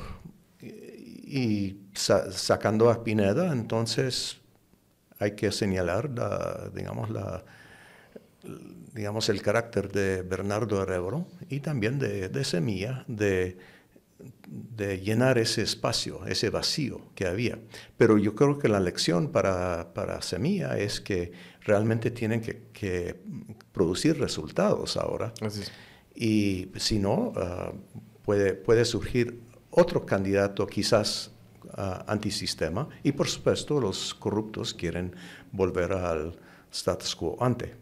y 0.62 1.76
sacando 1.94 2.90
a 2.90 3.04
Pineda, 3.04 3.52
entonces 3.52 4.38
hay 5.18 5.32
que 5.32 5.52
señalar, 5.52 6.08
la, 6.08 6.70
digamos, 6.74 7.10
la, 7.10 7.44
digamos, 8.94 9.28
el 9.28 9.42
carácter 9.42 9.92
de 9.92 10.22
Bernardo 10.22 10.80
Arevalo 10.80 11.26
y 11.50 11.60
también 11.60 11.98
de, 11.98 12.30
de 12.30 12.44
Semilla, 12.44 13.04
de 13.06 13.58
de 14.50 15.00
llenar 15.00 15.38
ese 15.38 15.62
espacio, 15.62 16.26
ese 16.26 16.50
vacío 16.50 17.00
que 17.14 17.26
había. 17.26 17.58
Pero 17.96 18.18
yo 18.18 18.34
creo 18.34 18.58
que 18.58 18.68
la 18.68 18.80
lección 18.80 19.30
para, 19.30 19.94
para 19.94 20.20
Semilla 20.22 20.76
es 20.76 21.00
que 21.00 21.30
realmente 21.62 22.10
tienen 22.10 22.40
que, 22.40 23.20
producir 23.72 24.18
resultados 24.18 24.96
ahora. 24.96 25.32
Y 26.14 26.68
si 26.76 26.98
no, 26.98 27.32
ah, 27.36 27.72
puede, 28.24 28.54
puede 28.54 28.84
surgir 28.84 29.40
otro 29.70 30.04
candidato 30.04 30.66
quizás 30.66 31.30
uh, 31.64 32.02
antisistema 32.06 32.88
y 33.04 33.12
por 33.12 33.28
supuesto 33.28 33.80
los 33.80 34.14
corruptos 34.14 34.74
quieren 34.74 35.14
volver 35.52 35.92
al 35.92 36.36
status 36.72 37.14
quo 37.14 37.36
ante. 37.40 37.74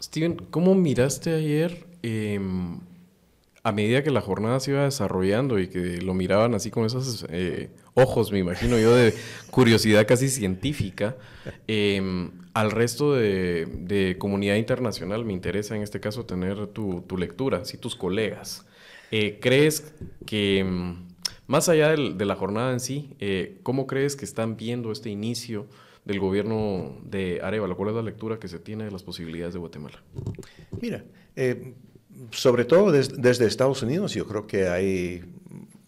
Steven, 0.00 0.34
¿cómo 0.50 0.74
miraste 0.74 1.32
ayer? 1.32 1.86
Em, 2.02 2.80
a 3.64 3.72
medida 3.72 4.02
que 4.02 4.10
la 4.10 4.20
jornada 4.20 4.58
se 4.58 4.72
iba 4.72 4.84
desarrollando 4.84 5.58
y 5.58 5.68
que 5.68 6.02
lo 6.02 6.14
miraban 6.14 6.54
así 6.54 6.70
con 6.70 6.84
esos 6.84 7.26
eh, 7.28 7.70
ojos, 7.94 8.32
me 8.32 8.40
imagino 8.40 8.78
yo, 8.78 8.94
de 8.94 9.14
curiosidad 9.50 10.06
casi 10.06 10.28
científica, 10.28 11.16
em, 11.68 12.32
al 12.54 12.72
resto 12.72 13.14
de, 13.14 14.16
comunidad 14.18 14.56
internacional 14.56 15.24
me 15.24 15.32
interesa 15.32 15.76
en 15.76 15.82
este 15.82 16.00
caso 16.00 16.26
tener 16.26 16.66
tu, 16.68 17.04
lectura, 17.16 17.64
si 17.64 17.78
tus 17.78 17.94
colegas. 17.94 18.66
Eh, 19.12 19.38
¿Crees 19.40 19.94
que, 20.26 20.58
em, 20.58 21.06
más 21.46 21.68
allá 21.68 21.90
de 21.90 22.24
la 22.24 22.34
jornada 22.34 22.72
en 22.72 22.80
sí, 22.80 23.14
eh, 23.20 23.60
cómo 23.62 23.86
crees 23.86 24.16
que 24.16 24.24
están 24.24 24.56
viendo 24.56 24.90
este 24.90 25.08
inicio 25.08 25.66
del 26.04 26.18
gobierno 26.18 26.98
de 27.04 27.40
Arevalo? 27.42 27.76
¿Cuál 27.76 27.90
es 27.90 27.94
la 27.94 28.02
lectura 28.02 28.40
que 28.40 28.48
se 28.48 28.58
tiene 28.58 28.84
de 28.84 28.90
las 28.90 29.04
posibilidades 29.04 29.54
de 29.54 29.60
Guatemala? 29.60 30.02
Mira, 30.80 31.04
sobre 32.30 32.64
todo 32.64 32.92
desde 32.92 33.46
Estados 33.46 33.82
Unidos, 33.82 34.14
yo 34.14 34.26
creo 34.26 34.46
que 34.46 34.68
hay 34.68 35.24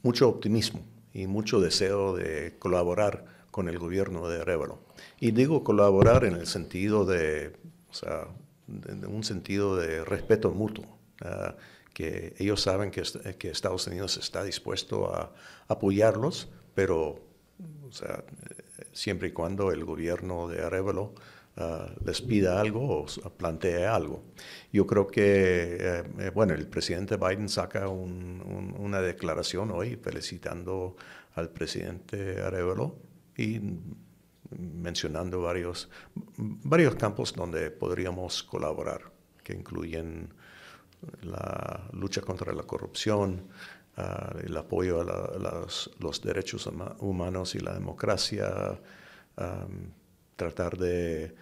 mucho 0.02 0.28
optimismo 0.28 0.84
y 1.12 1.26
mucho 1.26 1.60
deseo 1.60 2.14
de 2.14 2.56
colaborar 2.58 3.24
con 3.50 3.68
el 3.68 3.78
gobierno 3.78 4.28
de 4.28 4.40
Arevalo. 4.40 4.80
Y 5.20 5.30
digo 5.30 5.64
colaborar 5.64 6.24
en 6.24 6.34
el 6.34 6.46
sentido 6.46 7.04
de, 7.04 7.52
o 7.90 7.94
sea, 7.94 8.28
un 8.66 9.24
sentido 9.24 9.76
de 9.76 10.04
respeto 10.04 10.50
mutuo, 10.50 10.86
ah, 11.20 11.56
que 11.92 12.34
ellos 12.38 12.60
saben 12.60 12.90
que, 12.90 13.02
Estados 13.48 13.86
Unidos 13.86 14.16
está 14.16 14.42
dispuesto 14.42 15.14
a 15.14 15.32
apoyarlos, 15.68 16.48
pero 16.74 17.20
sea, 17.94 18.24
siempre 18.92 19.28
y 19.28 19.32
cuando 19.32 19.70
el 19.70 19.84
gobierno 19.84 20.48
de 20.48 20.62
Arevalo 20.62 21.14
Ah, 21.56 21.88
les 22.04 22.20
pida 22.20 22.60
algo 22.60 23.06
o 23.06 23.30
plantee 23.30 23.86
algo. 23.86 24.24
Yo 24.72 24.86
creo 24.86 25.06
que, 25.06 25.76
eh, 25.80 26.02
eh, 26.18 26.30
bueno, 26.34 26.52
el 26.52 26.66
presidente 26.66 27.16
Biden 27.16 27.48
saca 27.48 27.88
una 27.88 29.00
declaración 29.00 29.70
hoy 29.70 29.94
felicitando 29.96 30.96
al 31.36 31.50
presidente 31.50 32.42
Arevalo 32.42 32.96
y 33.36 33.60
mencionando 34.50 35.42
varios, 35.42 35.88
varios 36.36 36.96
campos 36.96 37.32
donde 37.32 37.70
podríamos 37.70 38.42
colaborar, 38.42 39.12
que 39.44 39.52
incluyen 39.52 40.34
la 41.22 41.88
lucha 41.92 42.20
contra 42.20 42.52
la 42.52 42.64
corrupción, 42.64 43.46
ah, 43.96 44.34
el 44.42 44.56
apoyo 44.56 45.02
a 45.02 45.38
los, 45.38 46.20
derechos 46.20 46.68
humanos 46.98 47.54
y 47.54 47.60
la 47.60 47.74
democracia, 47.74 48.80
tratar 50.36 50.76
de, 50.78 51.34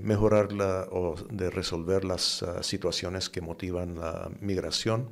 mejorar 0.00 0.48
o 0.90 1.16
de 1.30 1.50
resolver 1.50 2.04
las 2.04 2.42
ah, 2.42 2.62
situaciones 2.62 3.28
que 3.28 3.40
motivan 3.40 3.96
la 3.96 4.30
migración. 4.40 5.10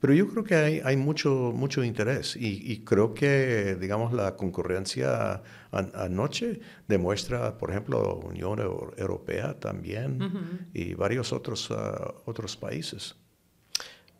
Pero 0.00 0.14
yo 0.14 0.28
creo 0.28 0.42
que 0.44 0.82
hay, 0.84 0.96
mucho, 0.96 1.52
mucho 1.54 1.84
interés 1.84 2.36
y, 2.36 2.82
creo 2.84 3.14
que, 3.14 3.76
digamos, 3.76 4.12
la 4.12 4.36
concurrencia 4.36 5.42
anoche 5.70 6.60
demuestra, 6.88 7.56
por 7.56 7.70
ejemplo, 7.70 8.16
Unión 8.16 8.58
Europea 8.58 9.60
también 9.60 10.68
y 10.74 10.94
varios 10.94 11.32
otros, 11.32 11.70
ah, 11.70 12.14
otros 12.24 12.56
países. 12.56 13.14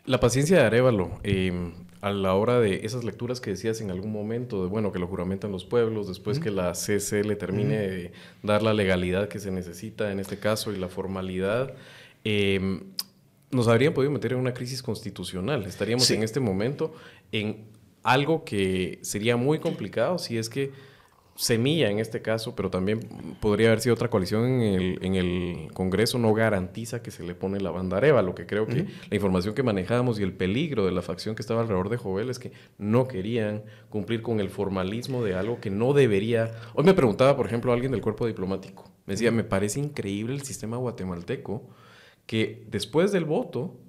La 0.05 0.19
paciencia 0.19 0.57
de 0.59 0.65
Arevalo, 0.65 1.11
em, 1.23 1.73
a 2.01 2.11
la 2.11 2.35
hora 2.35 2.59
de 2.59 2.85
esas 2.85 3.05
lecturas 3.05 3.41
que 3.41 3.51
decías 3.51 3.81
en 3.81 3.91
algún 3.93 4.11
momento, 4.11 4.63
de 4.63 4.69
bueno, 4.69 4.91
que 4.91 4.99
lo 4.99 5.07
juramentan 5.07 5.53
los 5.53 5.65
pueblos, 5.65 6.09
después 6.09 6.41
que 6.41 6.51
la 6.51 6.75
CC 6.75 7.23
termine 7.37 7.79
de 7.79 8.13
dar 8.43 8.63
la 8.63 8.75
legalidad 8.75 9.29
que 9.29 9.39
se 9.39 9.53
necesita 9.53 10.11
en 10.11 10.19
este 10.19 10.39
caso 10.39 10.73
y 10.73 10.77
la 10.77 10.89
formalidad, 10.89 11.75
eh, 12.25 12.81
nos 13.53 13.69
habrían 13.69 13.95
podido 13.95 14.11
meter 14.11 14.33
en 14.33 14.39
una 14.39 14.55
crisis 14.55 14.83
constitucional. 14.83 15.65
Estaríamos 15.65 16.11
en 16.11 16.25
este 16.25 16.41
momento 16.41 16.95
en 17.31 17.67
algo 18.03 18.45
que 18.45 18.99
sería 19.03 19.37
muy 19.37 19.61
complicado 19.61 20.19
si 20.19 20.39
es 20.39 20.49
que 20.49 20.73
Semilla 21.35 21.91
en 21.91 21.99
este 21.99 22.21
caso, 22.21 22.55
pero 22.55 22.69
también 22.69 23.01
podría 23.41 23.69
haber 23.69 23.81
sido 23.81 23.95
otra 23.95 24.11
coalición 24.11 24.45
en 24.45 24.63
el, 24.63 24.99
en 25.03 25.15
el 25.15 25.73
Congreso, 25.73 26.19
no 26.19 26.35
garantiza 26.35 27.03
que 27.03 27.11
se 27.11 27.25
le 27.25 27.35
pone 27.35 27.59
la 27.61 27.71
banda 27.71 27.97
areva. 27.97 28.21
Lo 28.23 28.35
que 28.35 28.47
creo 28.47 28.67
que 28.67 28.87
la 29.11 29.15
información 29.15 29.55
que 29.55 29.63
manejábamos 29.63 30.21
y 30.21 30.23
el 30.23 30.35
peligro 30.35 30.85
de 30.85 30.93
la 30.93 31.01
facción 31.01 31.35
que 31.35 31.43
estaba 31.43 31.63
alrededor 31.63 31.89
de 31.89 31.97
Jovel 31.97 32.29
es 32.29 32.39
que 32.39 32.53
no 32.79 33.09
querían 33.09 33.63
cumplir 33.89 34.21
con 34.21 34.41
el 34.41 34.51
formalismo 34.51 35.25
de 35.25 35.35
algo 35.35 35.59
que 35.59 35.71
no 35.71 35.95
debería. 35.95 36.53
Hoy 36.75 36.85
me 36.85 36.95
preguntaba, 36.95 37.37
por 37.37 37.47
ejemplo, 37.47 37.73
alguien 37.73 37.93
del 37.93 38.03
cuerpo 38.03 38.27
diplomático. 38.27 38.91
Me 39.07 39.15
decía, 39.15 39.31
me 39.31 39.45
parece 39.45 39.81
increíble 39.81 40.35
el 40.35 40.43
sistema 40.43 40.77
guatemalteco 40.77 41.69
que 42.27 42.67
después 42.71 43.11
del 43.11 43.25
voto 43.25 43.82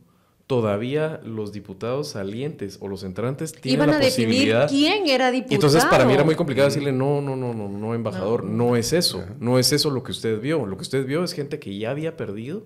todavía 0.53 1.19
los 1.23 1.51
diputados 1.51 2.09
salientes 2.09 2.77
o 2.79 2.87
los 2.87 3.03
entrantes 3.03 3.53
tienen 3.53 3.89
la 3.89 3.99
posibilidad. 3.99 4.69
quién 4.69 5.07
era 5.07 5.31
diputado. 5.31 5.55
Entonces 5.55 5.83
para 5.85 6.05
mí 6.05 6.13
era 6.13 6.23
muy 6.23 6.35
complicado 6.35 6.67
decirle 6.67 6.91
no, 6.91 7.21
no, 7.21 7.35
no, 7.35 7.55
no, 7.55 7.67
no, 7.67 7.95
embajador, 7.95 8.43
no, 8.43 8.75
es 8.75 8.93
eso, 8.93 9.25
no 9.39 9.57
es 9.57 9.73
eso 9.73 9.89
lo 9.89 10.03
que 10.03 10.11
usted 10.11 10.39
vio. 10.39 10.67
Lo 10.67 10.77
que 10.77 10.83
usted 10.83 11.07
vio 11.07 11.23
es 11.23 11.33
gente 11.33 11.57
que 11.57 11.75
ya 11.75 11.89
había 11.89 12.15
perdido, 12.17 12.61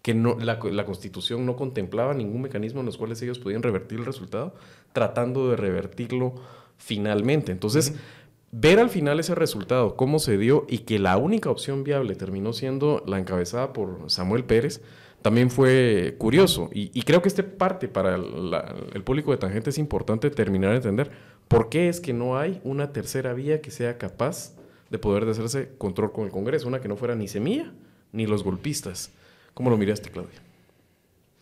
que 0.00 0.14
no, 0.14 0.38
la, 0.40 0.58
Constitución 0.86 1.44
no 1.44 1.56
contemplaba 1.56 2.14
ningún 2.14 2.40
mecanismo 2.40 2.80
en 2.80 2.86
los 2.86 2.96
cuales 2.96 3.20
ellos 3.20 3.38
podían 3.38 3.62
revertir 3.62 3.98
el 3.98 4.06
resultado, 4.06 4.54
tratando 4.94 5.50
de 5.50 5.56
revertirlo 5.56 6.36
finalmente. 6.78 7.52
Entonces 7.52 7.92
ver 8.50 8.78
al 8.78 8.88
final 8.88 9.20
ese 9.20 9.34
resultado, 9.34 9.94
cómo 9.94 10.20
se 10.20 10.38
dio 10.38 10.64
y 10.70 10.78
que 10.78 10.98
la 10.98 11.18
única 11.18 11.50
opción 11.50 11.84
viable 11.84 12.14
terminó 12.14 12.54
siendo 12.54 13.04
la 13.06 13.18
encabezada 13.18 13.74
por 13.74 14.04
Samuel 14.06 14.44
Pérez, 14.44 14.80
también 15.26 15.50
fue 15.50 16.14
curioso. 16.18 16.70
Y, 16.72 17.02
creo 17.02 17.20
que 17.20 17.26
este 17.26 17.42
parte 17.42 17.88
para 17.88 18.14
el 18.14 19.02
público 19.02 19.32
de 19.32 19.38
Tangente 19.38 19.70
es 19.70 19.78
importante 19.78 20.30
terminar 20.30 20.70
de 20.70 20.76
entender 20.76 21.10
por 21.48 21.68
qué 21.68 21.88
es 21.88 21.98
que 21.98 22.12
no 22.12 22.38
hay 22.38 22.60
una 22.62 22.92
tercera 22.92 23.34
vía 23.34 23.60
que 23.60 23.72
sea 23.72 23.98
capaz 23.98 24.54
de 24.88 25.00
poder 25.00 25.28
hacerse 25.28 25.70
control 25.78 26.12
con 26.12 26.26
el 26.26 26.30
Congreso, 26.30 26.68
una 26.68 26.80
que 26.80 26.86
no 26.86 26.94
fuera 26.94 27.16
ni 27.16 27.26
Semilla 27.26 27.72
ni 28.12 28.24
los 28.28 28.44
golpistas. 28.44 29.10
¿Cómo 29.52 29.68
lo 29.68 29.76
miraste, 29.76 30.10
Claudia? 30.10 30.40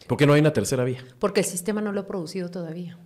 ¿Por 0.07 0.17
qué 0.17 0.27
no 0.27 0.33
hay 0.33 0.41
una 0.41 0.55
tercera 0.55 0.83
vía? 0.85 1.05
Porque 1.19 1.41
el 1.41 1.47
sistema 1.47 1.83
no 1.83 1.93
lo 1.93 2.01
ha 2.01 2.07
producido 2.07 2.51
todavía 2.51 2.97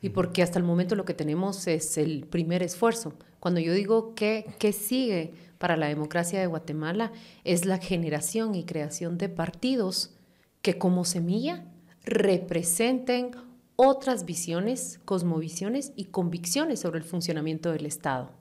y 0.00 0.10
porque 0.10 0.44
hasta 0.44 0.60
el 0.60 0.64
momento 0.64 0.94
lo 0.94 1.04
que 1.04 1.14
tenemos 1.14 1.66
es 1.66 1.98
el 1.98 2.24
primer 2.30 2.62
esfuerzo. 2.62 3.14
Cuando 3.40 3.58
yo 3.58 3.72
digo 3.72 4.14
que, 4.14 4.46
que 4.60 4.72
sigue 4.72 5.34
para 5.62 5.76
la 5.76 5.86
democracia 5.86 6.40
de 6.40 6.48
Guatemala 6.48 7.12
es 7.44 7.66
la 7.66 7.78
generación 7.78 8.56
y 8.56 8.64
creación 8.64 9.16
de 9.16 9.28
partidos 9.28 10.10
que 10.60 10.76
como 10.76 11.04
semilla 11.04 11.64
representen 12.02 13.30
otras 13.76 14.24
visiones, 14.24 14.98
cosmovisiones 15.04 15.92
y 15.94 16.06
convicciones 16.06 16.80
sobre 16.80 16.98
el 16.98 17.04
funcionamiento 17.04 17.70
del 17.70 17.86
Estado. 17.86 18.32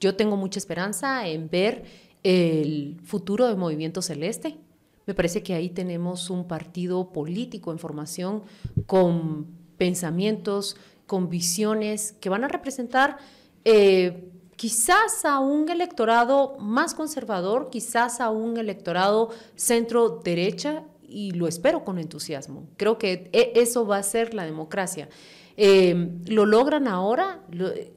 Yo 0.00 0.16
tengo 0.16 0.38
mucha 0.38 0.58
esperanza 0.58 1.28
en 1.28 1.50
ver 1.50 1.84
el 2.22 2.98
futuro 3.04 3.46
del 3.46 3.58
Movimiento 3.58 4.00
Celeste. 4.00 4.56
Me 5.04 5.12
parece 5.12 5.42
que 5.42 5.52
ahí 5.52 5.68
tenemos 5.68 6.30
un 6.30 6.48
partido 6.48 7.12
político 7.12 7.72
en 7.72 7.78
formación 7.78 8.42
con 8.86 9.48
pensamientos, 9.76 10.78
con 11.06 11.28
visiones 11.28 12.12
que 12.22 12.30
van 12.30 12.42
a 12.42 12.48
representar 12.48 13.18
eh, 13.66 14.30
quizás 14.64 15.26
a 15.26 15.40
un 15.40 15.68
electorado 15.68 16.56
más 16.58 16.94
conservador, 16.94 17.68
quizás 17.68 18.18
a 18.18 18.30
un 18.30 18.56
electorado 18.56 19.28
centro 19.56 20.22
derecha, 20.24 20.84
y 21.06 21.32
lo 21.32 21.46
espero 21.46 21.84
con 21.84 21.98
entusiasmo. 21.98 22.66
Creo 22.78 22.96
que 22.96 23.28
e, 23.34 23.52
eso 23.56 23.86
va 23.86 23.98
a 23.98 24.02
ser 24.02 24.32
la 24.32 24.46
democracia. 24.46 25.10
Eh, 25.58 26.08
lo 26.28 26.46
logran 26.46 26.88
ahora, 26.88 27.42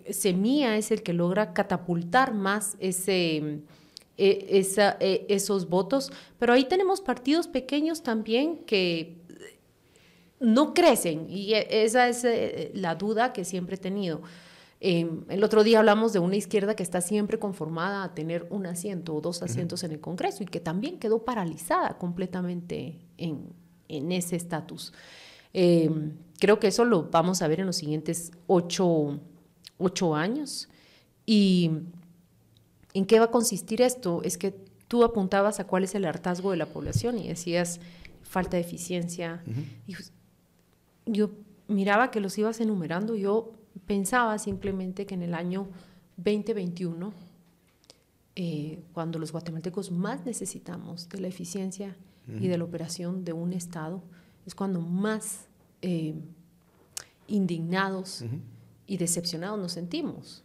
Semilla 0.10 0.76
es 0.76 0.92
el 0.92 1.04
que 1.04 1.14
logra 1.14 1.54
catapultar 1.54 2.34
más 2.34 2.76
e, 2.82 3.62
e, 4.18 5.26
esos 5.30 5.70
votos, 5.70 6.12
pero 6.38 6.52
ahí 6.52 6.66
tenemos 6.66 7.00
partidos 7.00 7.48
pequeños 7.48 8.04
también 8.04 8.58
que 8.66 9.16
no 10.42 10.74
crecen 10.74 11.28
y 11.30 11.54
esa 11.54 12.10
es 12.10 12.26
eh, 12.26 12.72
la 12.74 12.96
duda 12.96 13.32
que 13.32 13.46
siempre 13.46 13.76
he 13.76 13.80
tenido. 13.80 14.22
Em, 14.80 15.24
el 15.30 15.44
otro 15.44 15.64
día 15.64 15.80
hablamos 15.80 16.14
de 16.14 16.20
una 16.20 16.36
izquierda 16.36 16.76
que 16.76 16.84
está 16.84 17.02
siempre 17.02 17.40
conformada 17.40 18.04
a 18.04 18.14
tener 18.14 18.48
un 18.52 18.68
asiento 18.68 19.16
o 19.16 19.22
dos 19.22 19.42
asientos 19.42 19.84
en 19.84 19.92
el 19.92 20.00
Congreso 20.00 20.44
y 20.44 20.46
que 20.46 20.60
también 20.60 21.00
quedó 21.00 21.26
paralizada 21.26 21.98
completamente 21.98 23.00
en, 23.18 23.56
ese 23.88 24.36
estatus. 24.36 24.94
Em, 25.54 26.14
creo 26.40 26.60
que 26.60 26.68
eso 26.68 26.86
lo 26.86 27.04
vamos 27.04 27.42
a 27.42 27.48
ver 27.48 27.62
en 27.62 27.66
los 27.66 27.78
siguientes 27.78 28.32
ocho, 28.46 29.20
ocho 29.78 30.16
años. 30.16 30.70
¿Y 31.26 31.72
en 32.94 33.06
qué 33.06 33.20
va 33.20 33.26
a 33.26 33.32
consistir 33.32 33.82
esto? 33.82 34.22
Es 34.24 34.38
que 34.38 34.54
tú 34.88 35.04
apuntabas 35.04 35.60
a 35.60 35.66
cuál 35.66 35.86
es 35.86 35.96
el 35.96 36.06
hartazgo 36.06 36.52
de 36.52 36.58
la 36.58 36.68
población 36.68 37.18
y 37.18 37.28
decías 37.28 37.80
falta 38.24 38.58
de 38.58 38.62
eficiencia 38.62 39.42
yo 41.08 41.32
miraba 41.68 42.12
que 42.12 42.20
los 42.20 42.38
ibas 42.38 42.60
enumerando, 42.60 43.16
yo 43.16 43.54
pensaba 43.86 44.38
simplemente 44.40 45.06
que 45.06 45.16
en 45.16 45.24
el 45.24 45.34
año 45.34 45.68
2021, 46.18 47.14
eh, 48.36 48.84
cuando 48.94 49.20
los 49.20 49.32
guatemaltecos 49.32 49.92
más 49.92 50.26
necesitamos 50.26 51.10
de 51.10 51.20
la 51.22 51.28
eficiencia 51.28 51.96
y 52.42 52.50
de 52.50 52.58
la 52.58 52.66
operación 52.66 53.24
de 53.24 53.32
un 53.32 53.54
Estado, 53.54 54.04
es 54.46 54.54
cuando 54.54 54.82
más 54.82 55.48
eh, 55.82 56.14
indignados 57.28 58.26
y 58.86 58.98
decepcionados 58.98 59.58
nos 59.60 59.72
sentimos. 59.74 60.44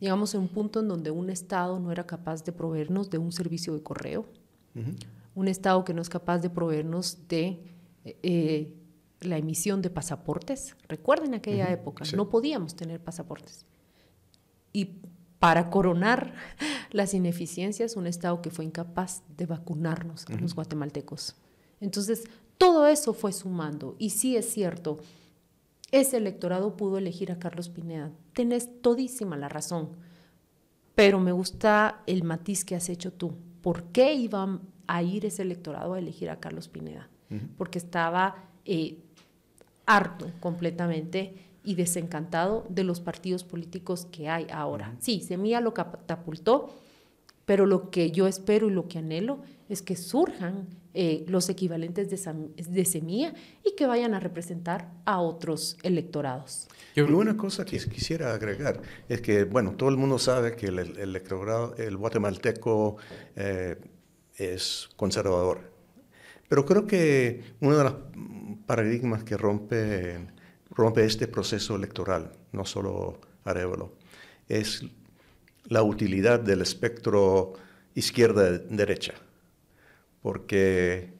Llegamos 0.00 0.34
a 0.34 0.38
un 0.38 0.48
punto 0.48 0.80
en 0.80 0.88
donde 0.88 1.10
un 1.10 1.30
Estado 1.30 1.78
no 1.80 1.90
era 1.92 2.06
capaz 2.06 2.44
de 2.44 2.52
proveernos 2.52 3.10
de 3.10 3.18
un 3.18 3.32
servicio 3.32 3.74
de 3.74 3.82
correo, 3.82 4.24
un 5.34 5.48
Estado 5.48 5.84
que 5.84 5.92
no 5.92 6.00
es 6.00 6.08
capaz 6.08 6.38
de 6.38 6.48
proveernos 6.48 7.18
de 7.28 7.60
eh, 8.04 8.72
la 9.20 9.36
emisión 9.36 9.82
de 9.82 9.90
pasaportes. 9.90 10.76
Recuerden 10.88 11.34
aquella 11.34 11.70
época, 11.70 12.04
no 12.16 12.28
podíamos 12.28 12.76
tener 12.76 13.00
pasaportes. 13.00 13.66
Y 14.72 14.96
para 15.38 15.70
coronar 15.70 16.34
las 16.90 17.14
ineficiencias, 17.14 17.96
un 17.96 18.06
Estado 18.06 18.42
que 18.42 18.50
fue 18.50 18.64
incapaz 18.64 19.22
de 19.36 19.46
vacunarnos 19.46 20.26
a 20.28 20.36
los 20.36 20.54
guatemaltecos. 20.54 21.36
Entonces, 21.80 22.24
todo 22.58 22.86
eso 22.86 23.12
fue 23.12 23.32
sumando. 23.32 23.94
Y 23.98 24.10
sí 24.10 24.36
es 24.36 24.50
cierto, 24.50 24.98
ese 25.90 26.16
electorado 26.16 26.76
pudo 26.76 26.98
elegir 26.98 27.32
a 27.32 27.38
Carlos 27.38 27.68
Pineda. 27.68 28.10
Tenés 28.34 28.82
todísima 28.82 29.36
la 29.36 29.48
razón. 29.48 29.90
Pero 30.94 31.20
me 31.20 31.32
gusta 31.32 32.02
el 32.06 32.24
matiz 32.24 32.64
que 32.64 32.74
has 32.74 32.88
hecho 32.88 33.12
tú. 33.12 33.32
¿Por 33.62 33.84
qué 33.84 34.14
iba 34.14 34.60
a 34.86 35.02
ir 35.02 35.24
ese 35.26 35.42
electorado 35.42 35.94
a 35.94 35.98
elegir 35.98 36.30
a 36.30 36.40
Carlos 36.40 36.68
Pineda? 36.68 37.08
Porque 37.56 37.78
estaba 37.78 38.48
eh, 38.64 39.04
harto 39.88 40.30
completamente 40.38 41.34
y 41.64 41.74
desencantado 41.74 42.66
de 42.68 42.84
los 42.84 43.00
partidos 43.00 43.42
políticos 43.42 44.06
que 44.12 44.28
hay 44.28 44.46
ahora. 44.52 44.94
Sí, 45.00 45.20
Semilla 45.20 45.60
lo 45.60 45.74
catapultó, 45.74 46.68
pero 47.46 47.66
lo 47.66 47.90
que 47.90 48.10
yo 48.10 48.26
espero 48.26 48.68
y 48.68 48.70
lo 48.70 48.86
que 48.86 48.98
anhelo 48.98 49.40
es 49.68 49.82
que 49.82 49.96
surjan 49.96 50.68
eh, 50.92 51.24
los 51.26 51.48
equivalentes 51.48 52.10
de, 52.10 52.84
Semilla 52.84 53.32
y 53.64 53.74
que 53.76 53.86
vayan 53.86 54.14
a 54.14 54.20
representar 54.20 54.90
a 55.06 55.20
otros 55.20 55.78
electorados. 55.82 56.68
Yo, 56.94 57.06
una 57.06 57.36
cosa 57.36 57.64
que 57.64 57.78
quisiera 57.78 58.34
agregar 58.34 58.82
es 59.08 59.22
que, 59.22 59.44
bueno, 59.44 59.72
todo 59.72 59.88
el 59.88 59.96
mundo 59.96 60.18
sabe 60.18 60.54
que 60.54 60.66
el, 60.66 60.78
electorado, 60.78 61.74
el 61.76 61.96
guatemalteco 61.96 62.96
eh, 63.36 63.76
es 64.36 64.88
conservador 64.96 65.67
Pero 66.48 66.64
creo 66.64 66.86
que 66.86 67.42
uno 67.60 67.76
de 67.76 67.84
los 67.84 67.94
paradigmas 68.66 69.22
que 69.22 69.36
rompe, 69.36 70.26
este 71.04 71.28
proceso 71.28 71.76
electoral, 71.76 72.32
no 72.52 72.64
solo 72.64 73.20
Arevalo, 73.44 73.92
es 74.48 74.84
la 75.64 75.82
utilidad 75.82 76.40
del 76.40 76.62
espectro 76.62 77.52
izquierda-derecha. 77.94 79.14
Porque, 80.22 81.12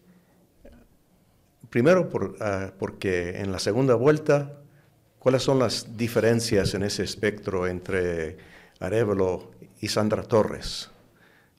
primero, 1.69 2.09
ah, 2.41 2.73
porque 2.79 3.41
en 3.41 3.53
la 3.53 3.59
segunda 3.59 3.95
vuelta, 3.95 4.61
¿cuáles 5.19 5.43
son 5.43 5.59
las 5.59 5.97
diferencias 5.97 6.75
en 6.75 6.83
ese 6.85 7.03
espectro 7.03 7.67
entre 7.67 8.39
Arevalo 8.81 9.51
y 9.81 9.89
Sandra 9.89 10.23
Torres? 10.23 10.91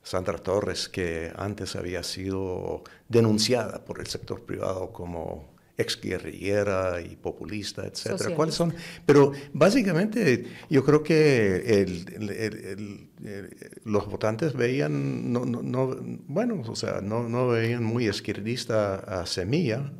Sandra 0.09 0.39
Torres, 0.39 0.89
que 0.89 1.31
antes 1.35 1.75
había 1.75 2.01
sido 2.01 2.83
denunciada 3.07 3.85
por 3.85 3.99
el 3.99 4.07
sector 4.07 4.41
privado 4.41 4.91
como 4.91 5.53
exguerrillera 5.77 6.99
y 6.99 7.15
populista, 7.15 7.85
etcétera. 7.85 8.35
¿Cuáles 8.35 8.55
son? 8.55 8.73
Pero 9.05 9.33
básicamente 9.53 10.47
yo 10.67 10.83
creo 10.83 11.03
que 11.03 12.75
los 13.83 14.07
votantes 14.07 14.53
veían, 14.53 15.31
no, 15.31 15.45
no, 15.45 15.95
bueno, 16.27 16.63
o 16.67 16.75
sea, 16.75 17.01
no, 17.01 17.29
no 17.29 17.49
veían 17.49 17.83
muy 17.83 18.09
izquierdista 18.09 18.95
a 18.95 19.27
Semilla, 19.27 19.93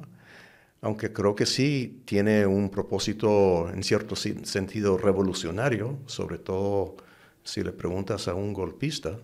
aunque 0.81 1.13
creo 1.13 1.35
que 1.35 1.45
sí 1.45 2.01
tiene 2.05 2.47
un 2.47 2.71
propósito 2.71 3.69
en 3.69 3.83
cierto 3.83 4.15
sentido 4.15 4.97
revolucionario, 4.97 5.99
sobre 6.07 6.39
todo 6.39 6.97
si 7.43 7.61
le 7.61 7.73
preguntas 7.73 8.27
a 8.27 8.33
un 8.33 8.53
golpista. 8.53 9.19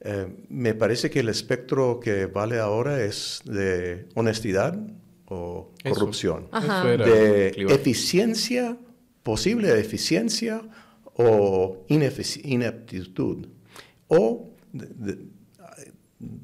Eh, 0.00 0.26
me 0.48 0.74
parece 0.74 1.10
que 1.10 1.20
el 1.20 1.28
espectro 1.28 1.98
que 1.98 2.26
vale 2.26 2.58
ahora 2.58 3.02
es 3.02 3.40
de 3.44 4.06
honestidad 4.14 4.78
o 5.26 5.72
corrupción, 5.82 6.48
de 6.50 7.48
eficiencia, 7.68 8.78
posible 9.22 9.78
eficiencia 9.78 10.62
o 11.14 11.84
ineptitud, 11.88 13.48
o 14.06 14.50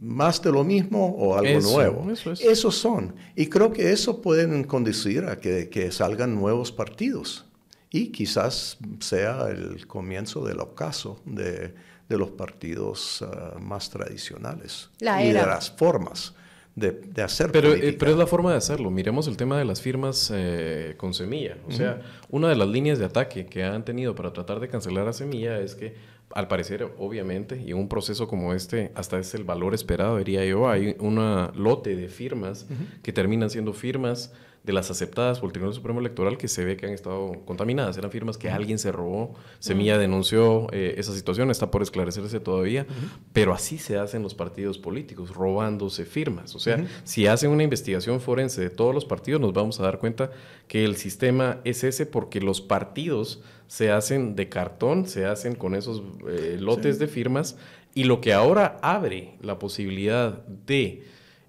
más 0.00 0.42
de 0.42 0.52
lo 0.52 0.64
mismo 0.64 1.06
o 1.16 1.36
algo 1.36 1.60
nuevo. 1.60 2.06
Esos 2.10 2.74
son. 2.74 3.14
Y 3.36 3.46
creo 3.46 3.72
que 3.72 3.92
eso 3.92 4.20
pueden 4.20 4.64
conducir 4.64 5.24
a 5.24 5.38
que, 5.38 5.68
que 5.68 5.90
salgan 5.92 6.34
nuevos 6.34 6.72
partidos. 6.72 7.46
Y 7.90 8.08
quizás 8.08 8.78
sea 8.98 9.48
el 9.48 9.86
comienzo 9.86 10.44
del 10.44 10.58
ocaso 10.58 11.22
de, 11.24 11.74
de 12.08 12.18
los 12.18 12.30
partidos 12.30 13.22
ah, 13.22 13.56
más 13.60 13.90
tradicionales 13.90 14.90
y 15.00 15.04
de 15.04 15.32
las 15.32 15.70
formas 15.70 16.34
de, 16.76 16.90
de 16.90 17.22
hacer 17.22 17.52
pero, 17.52 17.72
eh, 17.72 17.94
pero 17.98 18.10
es 18.10 18.16
la 18.16 18.26
forma 18.26 18.50
de 18.50 18.56
hacerlo. 18.56 18.90
Miremos 18.90 19.28
el 19.28 19.36
tema 19.36 19.58
de 19.58 19.64
las 19.64 19.80
firmas 19.80 20.30
eh, 20.34 20.94
con 20.96 21.14
Semilla. 21.14 21.56
O 21.68 21.72
sea, 21.72 22.02
una 22.30 22.48
de 22.48 22.56
las 22.56 22.68
líneas 22.68 22.98
de 22.98 23.04
ataque 23.04 23.46
que 23.46 23.62
han 23.62 23.84
tenido 23.84 24.14
para 24.14 24.32
tratar 24.32 24.60
de 24.60 24.68
cancelar 24.68 25.06
a 25.06 25.12
Semilla 25.12 25.58
es 25.60 25.74
que, 25.74 25.94
al 26.30 26.48
parecer, 26.48 26.90
obviamente, 26.98 27.62
y 27.64 27.70
en 27.70 27.78
un 27.78 27.88
proceso 27.88 28.26
como 28.26 28.54
este, 28.54 28.90
hasta 28.94 29.18
es 29.18 29.34
el 29.34 29.44
valor 29.44 29.74
esperado, 29.74 30.18
diría 30.18 30.44
yo, 30.44 30.68
hay 30.68 30.96
un 30.98 31.16
lote 31.54 31.94
de 31.94 32.08
firmas 32.08 32.66
que 33.02 33.12
terminan 33.12 33.50
siendo 33.50 33.72
firmas 33.72 34.32
de 34.64 34.72
las 34.72 34.90
aceptadas 34.90 35.40
por 35.40 35.48
el 35.48 35.52
Tribunal 35.52 35.74
Supremo 35.74 36.00
Electoral 36.00 36.38
que 36.38 36.48
se 36.48 36.64
ve 36.64 36.78
que 36.78 36.86
han 36.86 36.92
estado 36.92 37.44
contaminadas. 37.44 37.98
Eran 37.98 38.10
firmas 38.10 38.38
que 38.38 38.48
alguien 38.48 38.78
se 38.78 38.92
robó. 38.92 39.34
Semilla 39.58 39.98
denunció 39.98 40.68
eh, 40.72 40.94
esa 40.96 41.12
situación, 41.12 41.50
está 41.50 41.70
por 41.70 41.82
esclarecerse 41.82 42.40
todavía, 42.40 42.86
pero 43.34 43.52
así 43.52 43.76
se 43.76 43.98
hacen 43.98 44.22
los 44.22 44.34
partidos 44.34 44.78
políticos, 44.78 45.34
robándose 45.34 46.06
firmas. 46.06 46.54
O 46.54 46.58
sea, 46.58 46.82
si 47.04 47.26
hacen 47.26 47.50
una 47.50 47.62
investigación 47.62 48.20
forense 48.20 48.62
de 48.62 48.70
todos 48.70 48.94
los 48.94 49.04
partidos, 49.04 49.38
nos 49.38 49.52
vamos 49.52 49.78
a 49.80 49.82
dar 49.82 49.98
cuenta 49.98 50.30
que 50.66 50.86
el 50.86 50.96
sistema 50.96 51.60
es 51.64 51.84
ese 51.84 52.06
porque 52.06 52.40
los 52.40 52.62
partidos 52.62 53.42
se 53.66 53.90
hacen 53.90 54.34
de 54.34 54.48
cartón, 54.48 55.06
se 55.06 55.26
hacen 55.26 55.56
con 55.56 55.74
esos 55.74 56.02
eh, 56.26 56.56
lotes 56.58 56.98
de 56.98 57.06
firmas 57.06 57.56
y 57.94 58.04
lo 58.04 58.22
que 58.22 58.32
ahora 58.32 58.78
abre 58.82 59.34
la 59.42 59.58
posibilidad 59.58 60.42
de 60.46 61.04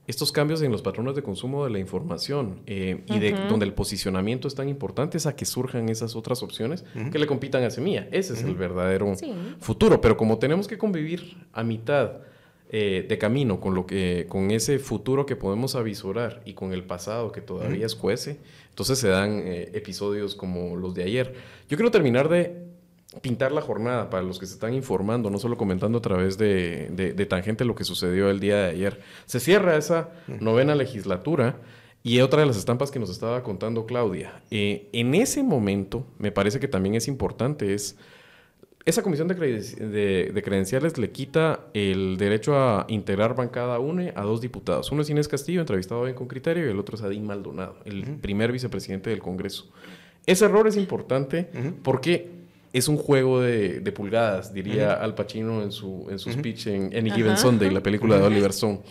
estos 0.07 0.31
cambios 0.31 0.61
en 0.61 0.71
los 0.71 0.81
patrones 0.81 1.15
de 1.15 1.23
consumo 1.23 1.63
de 1.63 1.71
la 1.71 1.79
información 1.79 2.61
eh, 2.67 3.03
y 3.07 3.19
de 3.19 3.31
donde 3.49 3.65
el 3.65 3.73
posicionamiento 3.73 4.47
es 4.47 4.55
tan 4.55 4.69
importante 4.69 5.17
es 5.17 5.25
a 5.25 5.35
que 5.35 5.45
surjan 5.45 5.89
esas 5.89 6.15
otras 6.15 6.43
opciones 6.43 6.83
que 7.11 7.17
le 7.17 7.25
compitan 7.25 7.63
a 7.63 7.71
Semilla. 7.71 8.07
Ese 8.11 8.33
es 8.33 8.43
el 8.43 8.55
verdadero 8.55 9.13
futuro. 9.59 10.01
Pero 10.01 10.15
como 10.17 10.37
tenemos 10.37 10.67
que 10.67 10.77
convivir 10.77 11.37
a 11.53 11.63
mitad 11.63 12.21
eh, 12.69 13.05
de 13.07 13.17
camino 13.17 13.59
con 13.59 13.75
lo 13.75 13.85
que 13.85 14.25
con 14.27 14.49
ese 14.49 14.79
futuro 14.79 15.25
que 15.25 15.35
podemos 15.35 15.75
avisorar 15.75 16.41
y 16.45 16.53
con 16.53 16.73
el 16.73 16.83
pasado 16.83 17.31
que 17.31 17.41
todavía 17.41 17.85
es 17.85 17.95
cuece, 17.95 18.39
entonces 18.69 18.99
se 18.99 19.07
dan 19.07 19.43
eh, 19.45 19.69
episodios 19.73 20.35
como 20.35 20.75
los 20.75 20.93
de 20.93 21.03
ayer. 21.03 21.35
Yo 21.69 21.77
quiero 21.77 21.91
terminar 21.91 22.27
de 22.27 22.64
pintar 23.21 23.51
la 23.51 23.61
jornada 23.61 24.09
para 24.09 24.23
los 24.23 24.39
que 24.39 24.45
se 24.45 24.53
están 24.53 24.73
informando, 24.73 25.29
no 25.29 25.39
solo 25.39 25.57
comentando 25.57 25.97
a 25.97 26.01
través 26.01 26.37
de, 26.37 26.89
de, 26.89 27.25
Tangente 27.25 27.65
lo 27.65 27.75
que 27.75 27.83
sucedió 27.83 28.29
el 28.29 28.39
día 28.39 28.57
de 28.57 28.69
ayer. 28.69 29.01
Se 29.25 29.39
cierra 29.39 29.75
esa 29.77 30.09
novena 30.27 30.75
legislatura 30.75 31.57
y 32.03 32.19
otra 32.19 32.41
de 32.41 32.45
las 32.45 32.57
estampas 32.57 32.91
que 32.91 32.99
nos 32.99 33.09
estaba 33.09 33.41
contando 33.43 33.85
Claudia. 33.85 34.41
Eh, 34.51 34.89
en 34.93 35.15
ese 35.15 35.43
momento, 35.43 36.05
me 36.19 36.31
parece 36.31 36.59
que 36.59 36.67
también 36.67 36.95
es 36.95 37.07
importante, 37.07 37.73
es... 37.73 37.97
Esa 38.85 39.01
comisión 39.01 39.27
de, 39.27 39.35
de, 40.31 40.43
credenciales 40.43 40.99
le 40.99 41.09
quita 41.09 41.61
el 41.73 42.17
derecho 42.17 42.55
a 42.55 42.85
integrar 42.87 43.35
bancada 43.35 43.79
UNE 43.79 44.13
a 44.15 44.21
dos 44.21 44.41
diputados. 44.41 44.91
Uno 44.91 45.01
es 45.01 45.09
Inés 45.09 45.27
Castillo, 45.27 45.59
entrevistado 45.61 46.03
bien 46.03 46.13
con 46.13 46.27
criterio, 46.27 46.67
y 46.67 46.69
el 46.69 46.77
otro 46.77 46.95
es 46.95 47.01
Adín 47.01 47.25
Maldonado, 47.25 47.77
el 47.85 48.17
primer 48.17 48.51
vicepresidente 48.51 49.09
del 49.09 49.23
Congreso. 49.23 49.71
Ese 50.27 50.45
error 50.45 50.67
es 50.67 50.77
importante 50.77 51.49
porque 51.81 52.44
es 52.77 52.89
un 52.89 52.97
juego 52.97 53.39
de, 53.39 53.79
pulgadas, 53.93 54.53
diría 54.53 54.91
Al 54.91 55.15
Pacino 55.15 55.63
en 55.63 55.71
su, 55.71 56.07
en 56.09 56.19
su 56.19 56.29
speech 56.29 56.67
en 56.67 56.93
Any 56.93 57.09
Given 57.09 57.37
Sunday, 57.37 57.69
la 57.71 57.81
película 57.81 58.17
de 58.17 58.23
Oliver 58.23 58.51
Stone. 58.51 58.81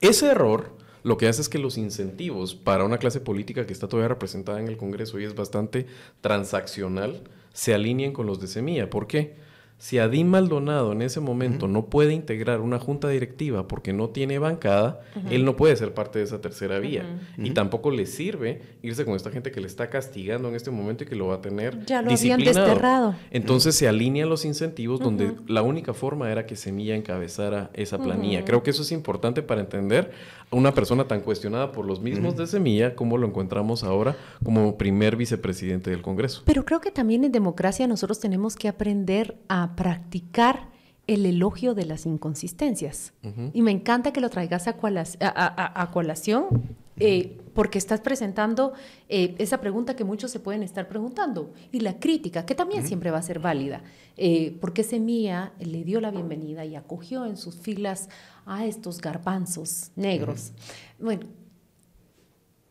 Ese 0.00 0.28
error 0.28 0.78
lo 1.02 1.16
que 1.16 1.26
hace 1.26 1.42
es 1.42 1.48
que 1.48 1.58
los 1.58 1.76
incentivos 1.76 2.54
para 2.54 2.84
una 2.84 2.98
clase 2.98 3.20
política 3.20 3.66
que 3.66 3.72
está 3.72 3.88
todavía 3.88 4.06
representada 4.06 4.60
en 4.60 4.68
el 4.68 4.76
Congreso 4.76 5.18
y 5.18 5.24
es 5.24 5.34
bastante 5.34 5.86
transaccional 6.20 7.22
se 7.52 7.74
alineen 7.74 8.12
con 8.12 8.26
los 8.26 8.40
de 8.40 8.46
Semilla. 8.46 8.88
¿Por 8.88 9.08
qué? 9.08 9.34
Si 9.80 9.98
Adín 9.98 10.28
Maldonado 10.28 10.92
en 10.92 11.00
ese 11.00 11.20
momento 11.20 11.66
no 11.66 11.86
puede 11.86 12.12
integrar 12.12 12.60
una 12.60 12.78
junta 12.78 13.08
directiva 13.08 13.66
porque 13.66 13.94
no 13.94 14.10
tiene 14.10 14.38
bancada, 14.38 15.00
él 15.30 15.46
no 15.46 15.56
puede 15.56 15.74
ser 15.74 15.94
parte 15.94 16.18
de 16.18 16.26
esa 16.26 16.42
tercera 16.42 16.78
vía. 16.78 17.18
Y 17.38 17.52
tampoco 17.52 17.90
le 17.90 18.04
sirve 18.04 18.60
irse 18.82 19.06
con 19.06 19.14
esta 19.14 19.30
gente 19.30 19.50
que 19.50 19.58
le 19.62 19.66
está 19.66 19.88
castigando 19.88 20.50
en 20.50 20.54
este 20.54 20.70
momento 20.70 21.04
y 21.04 21.06
que 21.06 21.16
lo 21.16 21.28
va 21.28 21.36
a 21.36 21.40
tener 21.40 21.82
ya 21.86 22.02
lo 22.02 22.10
desterrado. 22.10 23.14
Entonces 23.30 23.74
se 23.74 23.88
alinean 23.88 24.28
los 24.28 24.44
incentivos 24.44 25.00
donde 25.00 25.32
la 25.46 25.62
única 25.62 25.94
forma 25.94 26.30
era 26.30 26.44
que 26.44 26.56
Semilla 26.56 26.94
encabezara 26.94 27.70
esa 27.72 27.96
planilla. 27.96 28.44
Creo 28.44 28.62
que 28.62 28.68
eso 28.68 28.82
es 28.82 28.92
importante 28.92 29.40
para 29.40 29.62
entender 29.62 30.10
a 30.50 30.56
una 30.56 30.74
persona 30.74 31.08
tan 31.08 31.22
cuestionada 31.22 31.72
por 31.72 31.86
los 31.86 32.02
mismos 32.02 32.36
de 32.36 32.46
Semilla 32.46 32.94
como 32.94 33.16
lo 33.16 33.26
encontramos 33.26 33.82
ahora 33.82 34.14
como 34.44 34.76
primer 34.76 35.16
vicepresidente 35.16 35.88
del 35.88 36.02
Congreso. 36.02 36.42
Pero 36.44 36.66
creo 36.66 36.82
que 36.82 36.90
también 36.90 37.24
en 37.24 37.32
democracia 37.32 37.86
nosotros 37.86 38.20
tenemos 38.20 38.56
que 38.56 38.68
aprender 38.68 39.38
a 39.48 39.69
practicar 39.76 40.68
el 41.06 41.26
elogio 41.26 41.74
de 41.74 41.86
las 41.86 42.06
inconsistencias. 42.06 43.12
Y 43.52 43.62
me 43.62 43.72
encanta 43.72 44.12
que 44.12 44.20
lo 44.20 44.30
traigas 44.30 44.68
a, 44.68 45.90
colación, 45.92 46.76
eh, 46.98 47.36
porque 47.52 47.78
estás 47.78 48.00
presentando 48.00 48.74
eh, 49.08 49.34
esa 49.38 49.60
pregunta 49.60 49.96
que 49.96 50.04
muchos 50.04 50.30
se 50.30 50.38
pueden 50.38 50.62
estar 50.62 50.86
preguntando, 50.86 51.52
y 51.72 51.80
la 51.80 51.98
crítica, 51.98 52.46
que 52.46 52.54
también 52.54 52.86
siempre 52.86 53.10
va 53.10 53.18
a 53.18 53.22
ser 53.22 53.40
válida. 53.40 53.82
Eh, 54.16 54.56
porque 54.60 54.84
Semilla 54.84 55.52
le 55.58 55.82
dio 55.82 56.00
la 56.00 56.12
bienvenida 56.12 56.64
y 56.64 56.76
acogió 56.76 57.26
en 57.26 57.36
sus 57.36 57.56
filas 57.56 58.08
a 58.46 58.64
estos 58.64 59.00
garbanzos 59.00 59.90
negros. 59.96 60.52
Bueno, 61.00 61.26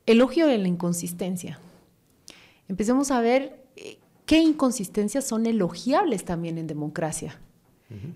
elogio 0.05 0.47
de 0.47 0.59
la 0.59 0.67
inconsistencia. 0.69 1.59
Empecemos 2.69 3.11
a 3.11 3.19
ver 3.19 3.65
qué 4.29 4.37
inconsistencias 4.37 5.25
son 5.25 5.47
elogiables 5.47 6.23
también 6.23 6.59
en 6.59 6.67
democracia. 6.67 7.39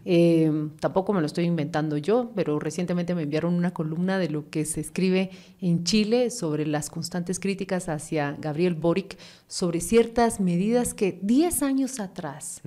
Eh, 0.05 0.69
tampoco 0.79 1.11
me 1.11 1.21
lo 1.21 1.25
estoy 1.25 1.45
inventando 1.45 1.97
yo, 1.97 2.31
pero 2.35 2.59
recientemente 2.59 3.15
me 3.15 3.23
enviaron 3.23 3.55
una 3.55 3.73
columna 3.73 4.19
de 4.19 4.29
lo 4.29 4.47
que 4.51 4.63
se 4.65 4.79
escribe 4.79 5.31
en 5.59 5.83
Chile 5.85 6.29
sobre 6.29 6.67
las 6.67 6.91
constantes 6.91 7.39
críticas 7.39 7.89
hacia 7.89 8.37
Gabriel 8.39 8.75
Boric 8.75 9.17
sobre 9.47 9.81
ciertas 9.81 10.39
medidas 10.39 10.93
que 10.93 11.17
10 11.23 11.63
años 11.63 11.99
atrás, 11.99 12.61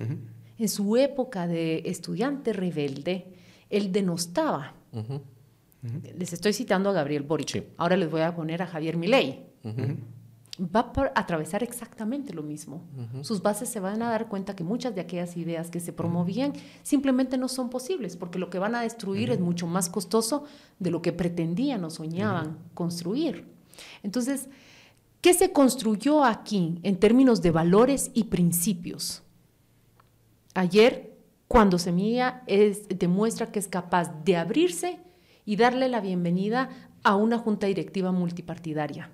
en 0.59 0.67
su 0.67 0.97
época 0.97 1.47
de 1.47 1.83
estudiante 1.85 2.51
rebelde, 2.51 3.27
él 3.69 3.93
denostaba. 3.93 4.75
Les 6.17 6.33
estoy 6.33 6.51
citando 6.51 6.89
a 6.89 6.93
Gabriel 6.93 7.23
Boric. 7.23 7.63
Ahora 7.77 7.95
les 7.95 8.11
voy 8.11 8.23
a 8.23 8.35
poner 8.35 8.61
a 8.61 8.67
Javier 8.67 8.97
Milei. 8.97 9.45
Va 10.59 10.91
a 10.95 11.19
atravesar 11.19 11.63
exactamente 11.63 12.33
lo 12.33 12.41
mismo. 12.41 12.81
Sus 13.21 13.41
bases 13.41 13.69
se 13.69 13.79
van 13.79 14.01
a 14.01 14.09
dar 14.09 14.27
cuenta 14.27 14.55
que 14.55 14.63
muchas 14.63 14.95
de 14.95 15.01
aquellas 15.01 15.37
ideas 15.37 15.69
que 15.69 15.79
se 15.79 15.93
promovían 15.93 16.53
simplemente 16.83 17.37
no 17.37 17.47
son 17.47 17.69
posibles, 17.69 18.17
porque 18.17 18.39
lo 18.39 18.49
que 18.49 18.59
van 18.59 18.75
a 18.75 18.81
destruir 18.81 19.29
es 19.31 19.39
mucho 19.39 19.67
más 19.67 19.89
costoso 19.89 20.45
de 20.79 20.91
lo 20.91 21.01
que 21.01 21.13
pretendían 21.13 21.83
o 21.83 21.89
soñaban 21.89 22.57
construir. 22.73 23.45
Entonces, 24.01 24.49
¿qué 25.21 25.33
se 25.33 25.51
construyó 25.51 26.23
aquí 26.23 26.79
en 26.83 26.97
términos 26.97 27.41
de 27.41 27.51
valores 27.51 28.09
y 28.13 28.25
principios? 28.25 29.21
Ayer, 30.55 31.15
cuando 31.47 31.77
Semilla 31.77 32.41
es, 32.47 32.87
demuestra 32.89 33.51
que 33.51 33.59
es 33.59 33.67
capaz 33.67 34.11
de 34.23 34.37
abrirse 34.37 34.99
y 35.45 35.55
darle 35.55 35.87
la 35.87 36.01
bienvenida 36.01 36.69
a 37.03 37.15
una 37.15 37.37
junta 37.37 37.67
directiva 37.67 38.11
multipartidaria. 38.11 39.11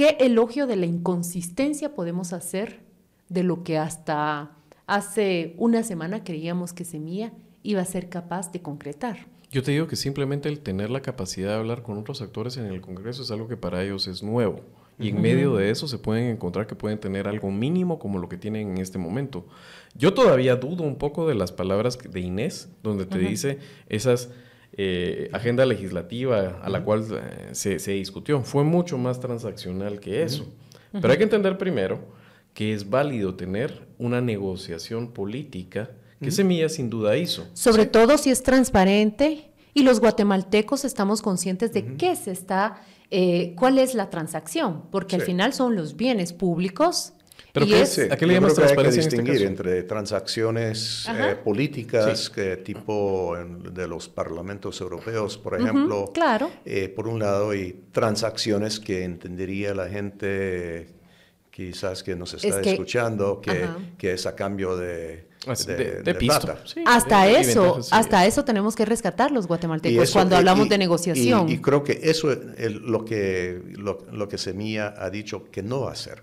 ¿Qué 0.00 0.16
elogio 0.20 0.66
de 0.66 0.76
la 0.76 0.86
inconsistencia 0.86 1.94
podemos 1.94 2.32
hacer 2.32 2.80
de 3.28 3.42
lo 3.42 3.62
que 3.64 3.76
hasta 3.76 4.56
hace 4.86 5.54
una 5.58 5.82
semana 5.82 6.24
creíamos 6.24 6.72
que 6.72 6.86
Semilla 6.86 7.34
iba 7.62 7.82
a 7.82 7.84
ser 7.84 8.08
capaz 8.08 8.50
de 8.50 8.62
concretar? 8.62 9.26
Yo 9.50 9.62
te 9.62 9.72
digo 9.72 9.88
que 9.88 9.96
simplemente 9.96 10.48
el 10.48 10.60
tener 10.60 10.88
la 10.88 11.02
capacidad 11.02 11.50
de 11.50 11.56
hablar 11.56 11.82
con 11.82 11.98
otros 11.98 12.22
actores 12.22 12.56
en 12.56 12.64
el 12.64 12.80
Congreso 12.80 13.22
es 13.22 13.30
algo 13.30 13.46
que 13.46 13.58
para 13.58 13.84
ellos 13.84 14.06
es 14.06 14.22
nuevo. 14.22 14.62
Y 14.98 15.10
en 15.10 15.20
medio 15.20 15.54
de 15.54 15.68
eso 15.68 15.86
se 15.86 15.98
pueden 15.98 16.28
encontrar 16.28 16.66
que 16.66 16.74
pueden 16.74 16.98
tener 16.98 17.28
algo 17.28 17.50
mínimo 17.50 17.98
como 17.98 18.18
lo 18.18 18.30
que 18.30 18.38
tienen 18.38 18.70
en 18.70 18.78
este 18.78 18.96
momento. 18.96 19.44
Yo 19.94 20.14
todavía 20.14 20.56
dudo 20.56 20.82
un 20.82 20.96
poco 20.96 21.28
de 21.28 21.34
las 21.34 21.52
palabras 21.52 21.98
de 21.98 22.20
Inés, 22.20 22.70
donde 22.82 23.04
te 23.04 23.18
dice 23.18 23.58
esas 23.90 24.30
eh, 24.82 25.28
agenda 25.34 25.66
legislativa 25.66 26.58
a 26.62 26.70
la 26.70 26.82
cual 26.82 27.04
eh, 27.12 27.50
se, 27.52 27.92
discutió. 27.92 28.40
Fue 28.40 28.64
mucho 28.64 28.96
más 28.96 29.20
transaccional 29.20 30.00
que 30.00 30.22
eso. 30.22 30.48
Pero 30.90 31.10
hay 31.10 31.18
que 31.18 31.24
entender 31.24 31.58
primero 31.58 32.00
que 32.54 32.72
es 32.72 32.88
válido 32.88 33.34
tener 33.34 33.86
una 33.98 34.22
negociación 34.22 35.12
política 35.12 35.90
que 36.18 36.30
Semilla 36.30 36.70
sin 36.70 36.88
duda 36.88 37.18
hizo. 37.18 37.46
Sobre 37.52 37.84
todo 37.84 38.16
si 38.16 38.30
es 38.30 38.42
transparente 38.42 39.50
y 39.74 39.82
los 39.82 40.00
guatemaltecos 40.00 40.86
estamos 40.86 41.20
conscientes 41.20 41.74
de 41.74 41.96
qué 41.98 42.16
se 42.16 42.30
está, 42.30 42.80
eh, 43.10 43.54
cuál 43.58 43.78
es 43.78 43.94
la 43.94 44.08
transacción, 44.08 44.84
porque 44.90 45.16
al 45.16 45.22
final 45.22 45.52
son 45.52 45.76
los 45.76 45.96
bienes 45.96 46.32
públicos 46.32 47.12
¿Pero 47.52 47.66
qué, 47.66 47.82
es, 47.82 47.98
¿A 47.98 48.16
qué 48.16 48.26
le 48.26 48.34
llamas 48.34 48.54
transparencia? 48.54 49.02
Hay 49.02 49.08
que 49.08 49.16
distinguir 49.16 49.46
entre 49.46 49.82
transacciones 49.82 51.06
eh, 51.08 51.36
políticas, 51.42 52.30
que 52.30 52.56
tipo 52.58 53.36
de 53.72 53.88
los 53.88 54.08
parlamentos 54.08 54.80
europeos, 54.80 55.36
por 55.38 55.60
ejemplo. 55.60 56.10
claro. 56.12 56.50
Eh, 56.64 56.88
por 56.88 57.08
un 57.08 57.18
lado, 57.18 57.54
y 57.54 57.84
transacciones 57.92 58.78
que 58.78 59.04
entendería 59.04 59.74
la 59.74 59.88
gente 59.88 60.88
quizás 61.50 62.02
que 62.02 62.16
nos 62.16 62.32
está 62.34 62.60
escuchando, 62.60 63.40
que, 63.40 63.66
que, 63.98 64.12
es 64.14 64.24
a 64.26 64.34
cambio 64.34 64.76
de, 64.76 65.26
de, 65.66 66.02
de, 66.02 66.14
plata. 66.14 66.62
hasta 66.86 67.28
eso, 67.28 67.80
hasta 67.90 68.26
eso 68.26 68.44
tenemos 68.44 68.76
que 68.76 68.84
rescatar 68.84 69.30
los 69.30 69.46
guatemaltecos 69.46 70.10
cuando 70.12 70.36
hablamos 70.36 70.68
de 70.68 70.78
negociación. 70.78 71.48
Y, 71.48 71.58
creo 71.58 71.82
que 71.82 72.00
eso 72.02 72.32
es 72.32 72.72
lo 72.72 73.04
que 73.04 73.60
lo, 73.76 74.06
lo, 74.12 74.28
que 74.28 74.38
Semilla 74.38 74.94
ha 74.96 75.10
dicho 75.10 75.50
que 75.50 75.62
no 75.62 75.82
va 75.82 75.90
a 75.90 75.92
hacer. 75.92 76.22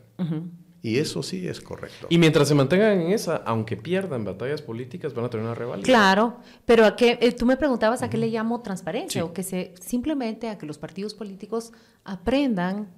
Y 0.82 0.99
eso 0.99 1.23
sí 1.23 1.47
es 1.47 1.59
correcto. 1.59 2.07
Y 2.09 2.17
mientras 2.17 2.47
se 2.47 2.55
mantengan 2.55 3.01
en 3.01 3.11
esa, 3.11 3.38
aunque 3.38 3.75
pierdan 3.75 4.23
batallas 4.23 4.61
políticas, 4.61 5.13
van 5.13 5.25
a 5.25 5.30
tener 5.30 5.45
una 5.45 5.55
revalida. 5.55 5.86
Claro, 5.86 6.38
pero 6.65 6.86
a 6.86 6.95
qué, 6.95 7.17
eh, 7.21 7.32
tú 7.32 7.45
me 7.45 7.57
preguntabas 7.57 8.03
a 8.03 8.09
qué 8.09 8.17
le 8.17 8.28
llamo 8.28 8.61
transparencia, 8.61 9.25
o 9.25 9.34
que 9.34 9.43
se, 9.43 9.73
simplemente 9.82 10.49
a 10.49 10.57
que 10.57 10.65
los 10.65 10.78
partidos 10.78 11.13
políticos 11.13 11.71
aprendan 12.03 12.89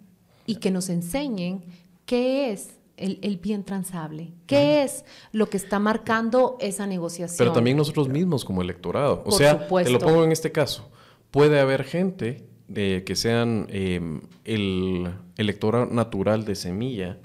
y 0.45 0.55
que 0.55 0.71
nos 0.71 0.89
enseñen 0.89 1.63
qué 2.05 2.51
es 2.51 2.79
el, 2.97 3.37
bien 3.37 3.63
transable, 3.63 4.33
qué 4.45 4.83
es 4.83 5.05
lo 5.31 5.49
que 5.49 5.57
está 5.57 5.79
marcando 5.79 6.57
esa 6.59 6.85
negociación. 6.85 7.37
Pero 7.37 7.53
también 7.53 7.77
nosotros 7.77 8.09
mismos 8.09 8.43
como 8.43 8.61
electorado. 8.61 9.23
O 9.25 9.31
sea, 9.31 9.67
te 9.67 9.89
lo 9.89 9.99
pongo 9.99 10.23
en 10.23 10.31
este 10.31 10.51
caso. 10.51 10.89
Puede 11.31 11.59
haber 11.59 11.83
gente 11.83 12.48
de 12.69 13.03
que 13.03 13.15
sean 13.15 13.67
em, 13.69 14.21
el 14.45 15.09
electorado 15.37 15.87
natural 15.87 16.45
de 16.45 16.55
semilla, 16.55 17.17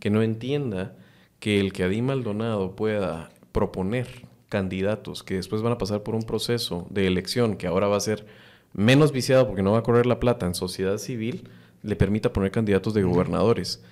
que 0.00 0.10
no 0.10 0.22
entienda 0.22 0.96
que 1.40 1.60
el 1.60 1.72
que 1.72 1.84
Adi 1.84 2.02
Maldonado 2.02 2.74
pueda 2.74 3.30
proponer 3.52 4.26
candidatos 4.48 5.22
que 5.22 5.34
después 5.34 5.62
van 5.62 5.72
a 5.72 5.78
pasar 5.78 6.02
por 6.02 6.14
un 6.14 6.22
proceso 6.22 6.86
de 6.90 7.06
elección 7.06 7.56
que 7.56 7.66
ahora 7.66 7.86
va 7.86 7.96
a 7.96 8.00
ser 8.00 8.26
menos 8.72 9.12
viciado 9.12 9.46
porque 9.46 9.62
no 9.62 9.72
va 9.72 9.78
a 9.78 9.82
correr 9.82 10.06
la 10.06 10.20
plata 10.20 10.46
en 10.46 10.54
sociedad 10.54 10.98
civil, 10.98 11.48
le 11.82 11.96
permita 11.96 12.32
poner 12.32 12.50
candidatos 12.50 12.92
de 12.94 13.02
gobernadores. 13.02 13.82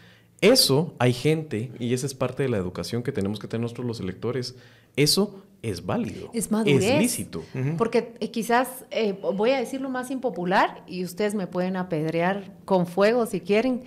Eso 0.41 0.95
hay 0.99 1.13
gente, 1.13 1.71
y 1.79 1.95
esa 1.95 2.07
es 2.07 2.15
parte 2.15 2.43
de 2.43 2.49
la 2.49 2.59
educación 2.59 3.03
que 3.03 3.13
tenemos 3.13 3.39
que 3.39 3.49
tener 3.49 3.63
nosotros 3.63 3.87
los 3.87 4.01
electores, 4.01 4.57
eso 4.97 5.43
es 5.71 5.85
válido. 5.85 6.31
Es 6.33 6.51
madurez. 6.51 6.85
Es 6.85 6.99
lícito. 7.01 7.43
Porque 7.77 8.15
eh, 8.21 8.31
quizás, 8.31 8.85
eh, 8.91 9.19
voy 9.21 9.51
a 9.51 9.59
decir 9.59 9.81
lo 9.81 9.91
más 9.91 10.11
impopular, 10.11 10.83
y 10.87 11.05
ustedes 11.05 11.35
me 11.35 11.47
pueden 11.47 11.77
apedrear 11.77 12.57
con 12.65 12.87
fuego 12.87 13.27
si 13.27 13.41
quieren, 13.41 13.83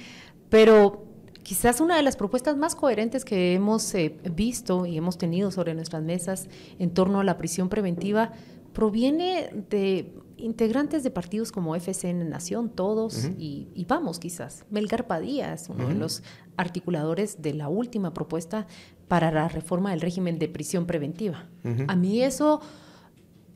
pero 0.50 1.06
quizás 1.44 1.82
una 1.82 1.96
de 1.96 2.04
las 2.04 2.16
propuestas 2.16 2.58
más 2.58 2.76
coherentes 2.76 3.26
que 3.26 3.54
hemos 3.54 3.94
eh, 3.96 4.16
visto 4.36 4.86
y 4.86 4.98
hemos 4.98 5.18
tenido 5.18 5.52
sobre 5.52 5.74
nuestras 5.74 6.04
mesas 6.04 6.48
en 6.78 6.92
torno 6.92 7.20
a 7.20 7.24
la 7.24 7.38
prisión 7.38 7.70
preventiva 7.70 8.34
proviene 8.74 9.50
de 9.70 10.14
integrantes 10.38 11.04
de 11.04 11.12
partidos 11.12 11.52
como 11.52 11.76
FCN 11.76 12.30
Nación, 12.30 12.70
todos, 12.70 13.30
y, 13.38 13.86
vamos 13.88 14.20
quizás. 14.20 14.66
Melgar 14.70 15.08
Padilla 15.08 15.54
es 15.54 15.70
uno 15.70 15.88
de 15.88 15.96
los 15.96 16.24
articuladores 16.56 17.42
de 17.42 17.54
la 17.54 17.68
última 17.68 18.14
propuesta 18.14 18.68
para 19.10 19.32
la 19.32 19.50
reforma 19.50 19.90
del 19.90 20.00
régimen 20.00 20.40
de 20.40 20.48
prisión 20.48 20.86
preventiva. 20.86 21.50
A 21.88 21.96
mí 21.98 22.22
eso 22.22 22.62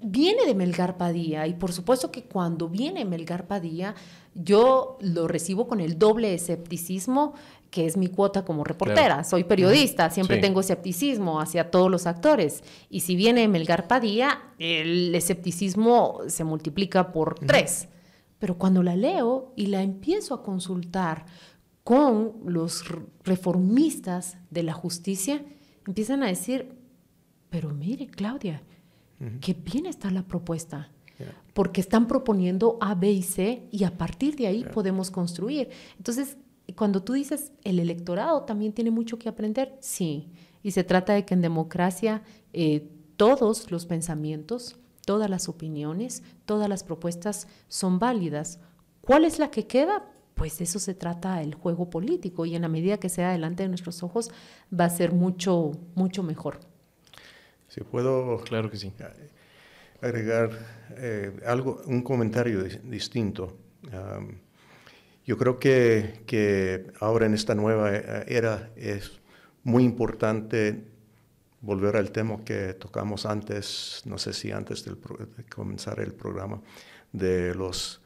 viene 0.02 0.46
de 0.46 0.54
Melgar 0.54 0.98
Padilla 0.98 1.48
y 1.48 1.54
por 1.54 1.72
supuesto 1.72 2.12
que 2.12 2.24
cuando 2.26 2.68
viene 2.68 3.06
Melgar 3.06 3.48
Padilla 3.48 3.96
yo 4.36 4.98
lo 5.00 5.30
recibo 5.30 5.68
con 5.68 5.80
el 5.80 5.98
doble 5.98 6.34
escepticismo 6.34 7.34
que 7.70 7.86
es 7.86 7.98
mi 7.98 8.08
cuota 8.08 8.46
como 8.46 8.64
reportera. 8.64 9.24
Soy 9.24 9.46
periodista, 9.46 10.10
siempre 10.12 10.38
tengo 10.38 10.60
escepticismo 10.60 11.40
hacia 11.40 11.72
todos 11.72 11.90
los 11.90 12.06
actores. 12.06 12.64
Y 12.90 13.00
si 13.00 13.16
viene 13.16 13.48
Melgar 13.48 13.88
Padilla, 13.88 14.42
el 14.60 15.14
escepticismo 15.16 16.20
se 16.28 16.44
multiplica 16.44 17.12
por 17.12 17.34
tres. 17.36 17.88
Pero 18.38 18.60
cuando 18.60 18.84
la 18.84 18.96
leo 18.96 19.54
y 19.56 19.68
la 19.68 19.82
empiezo 19.82 20.36
a 20.36 20.44
consultar 20.44 21.26
con 21.84 22.34
los 22.46 22.84
reformistas 23.24 24.38
de 24.50 24.64
la 24.64 24.74
justicia, 24.74 25.44
empiezan 25.86 26.24
a 26.24 26.28
decir, 26.28 26.78
pero 27.50 27.70
mire, 27.70 28.08
Claudia, 28.08 28.62
qué 29.42 29.54
bien 29.54 29.86
está 29.86 30.10
la 30.10 30.24
propuesta 30.24 30.90
porque 31.54 31.82
están 31.82 32.08
proponiendo 32.08 32.78
A, 32.82 32.96
B 32.96 33.12
y 33.12 33.22
C 33.22 33.68
y 33.72 33.84
a 33.84 33.98
partir 33.98 34.36
de 34.36 34.48
ahí 34.48 34.64
podemos 34.64 35.12
construir. 35.12 35.70
Entonces, 35.98 36.38
cuando 36.76 37.04
tú 37.04 37.14
dices 37.14 37.52
el 37.64 37.80
electorado 37.80 38.44
también 38.44 38.74
tiene 38.74 38.92
mucho 38.92 39.20
que 39.20 39.30
aprender, 39.30 39.78
sí, 39.80 40.32
y 40.64 40.72
se 40.72 40.84
trata 40.84 41.14
de 41.14 41.26
que 41.26 41.34
en 41.34 41.42
democracia 41.42 42.24
eh, 42.54 42.90
todos 43.18 43.70
los 43.70 43.86
pensamientos, 43.86 44.78
todas 45.06 45.30
las 45.30 45.50
opiniones, 45.50 46.24
todas 46.46 46.70
las 46.70 46.84
propuestas 46.84 47.48
son 47.68 48.00
válidas. 48.00 48.60
¿Cuál 49.02 49.26
es 49.26 49.38
la 49.40 49.52
que 49.52 49.68
queda? 49.68 50.10
Pues 50.36 50.62
eso 50.62 50.80
se 50.80 50.94
trata 50.94 51.42
el 51.42 51.54
juego 51.54 51.90
político 51.90 52.46
y 52.46 52.56
en 52.56 52.64
la 52.64 52.70
medida 52.70 52.98
que 52.98 53.10
sea 53.10 53.32
delante 53.32 53.64
de 53.64 53.70
nuestros 53.70 54.04
ojos 54.04 54.32
va 54.78 54.86
a 54.86 54.90
ser 54.90 55.12
mucho, 55.12 55.72
mucho 55.96 56.24
mejor. 56.24 56.60
Si 57.68 57.82
puedo, 57.82 58.38
claro 58.40 58.70
que 58.70 58.78
sí, 58.78 58.94
agregar 60.02 60.52
eh, 60.98 61.40
algo, 61.46 61.82
un 61.86 62.02
comentario 62.02 62.64
distinto. 62.64 63.58
Yo 65.26 65.38
creo 65.38 65.58
que, 65.58 66.22
que, 66.28 66.88
ahora 67.00 67.26
en 67.26 67.34
esta 67.34 67.56
nueva 67.56 67.96
eh, 67.96 68.26
era 68.28 68.72
es 68.76 69.22
muy 69.64 69.84
importante 69.84 70.84
volver 71.62 71.96
al 71.96 72.12
tema 72.12 72.44
que 72.44 72.74
tocamos 72.74 73.26
antes, 73.26 74.02
no 74.06 74.18
sé 74.18 74.34
si 74.34 74.52
antes 74.52 74.84
de 74.84 74.96
comenzar 75.50 76.02
el 76.02 76.14
programa, 76.14 76.62
de 77.14 77.56
los 77.56 78.03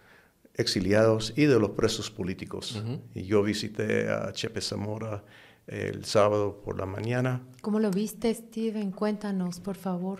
exiliados 0.58 1.34
y 1.36 1.45
de 1.45 1.60
los 1.60 1.72
presos 1.72 2.10
políticos. 2.10 2.84
Y 3.14 3.24
yo 3.24 3.43
visité 3.43 4.10
a 4.10 4.32
Chepe 4.34 4.62
Zamora 4.62 5.24
el 5.68 6.05
sábado 6.05 6.62
por 6.64 6.78
la 6.80 6.86
mañana. 6.86 7.41
¿Cómo 7.62 7.80
lo 7.80 7.91
viste, 7.91 8.34
Steven? 8.34 8.91
Cuéntanos, 8.91 9.60
por 9.60 9.76
favor. 9.76 10.20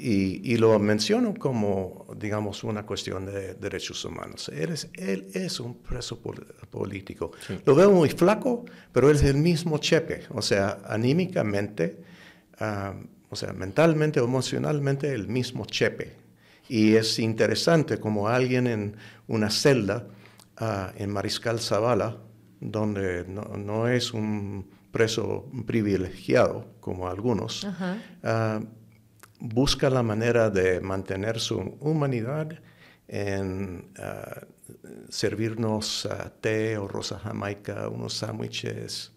Y, 0.00 0.56
lo 0.58 0.78
menciono 0.78 1.34
como, 1.34 2.06
digamos, 2.16 2.62
una 2.62 2.86
cuestión 2.86 3.26
de 3.26 3.54
derechos 3.54 4.04
humanos. 4.04 4.48
Él 4.50 4.70
es, 4.70 4.88
él 4.94 5.26
es 5.34 5.58
un 5.58 5.74
preso 5.78 6.20
político. 6.70 7.32
Lo 7.64 7.74
veo 7.74 7.90
muy 7.90 8.08
flaco, 8.10 8.64
pero 8.92 9.10
él 9.10 9.16
es 9.16 9.24
el 9.24 9.38
mismo 9.38 9.78
Chepe, 9.78 10.22
o 10.30 10.42
sea, 10.42 10.82
anímicamente, 10.84 12.04
ah, 12.60 12.94
o 13.30 13.34
sea, 13.34 13.52
mentalmente, 13.52 14.20
emocionalmente, 14.20 15.12
el 15.12 15.26
mismo 15.26 15.64
Chepe. 15.64 16.27
Y 16.68 16.96
es 16.96 17.18
interesante 17.18 17.98
como 17.98 18.28
alguien 18.28 18.66
en 18.66 18.96
una 19.26 19.50
celda 19.50 20.06
ah, 20.56 20.92
en 20.96 21.10
Mariscal 21.10 21.60
Zavala, 21.60 22.18
donde 22.60 23.24
no, 23.26 23.88
es 23.88 24.12
un 24.12 24.68
preso 24.90 25.50
privilegiado 25.66 26.66
como 26.80 27.08
algunos, 27.08 27.66
ah, 28.22 28.60
busca 29.40 29.88
la 29.90 30.02
manera 30.02 30.50
de 30.50 30.80
mantener 30.80 31.38
su 31.38 31.76
humanidad 31.80 32.58
en 33.06 33.90
ah, 33.98 34.42
servirnos 35.08 36.08
té 36.40 36.76
o 36.76 36.88
rosa 36.88 37.18
jamaica, 37.18 37.88
unos 37.88 38.14
sándwiches 38.14 39.12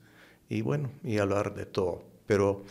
y 0.49 0.61
bueno, 0.61 0.91
y 1.03 1.17
hablar 1.17 1.53
de 1.53 1.65
todo. 1.65 2.03
Pero, 2.25 2.63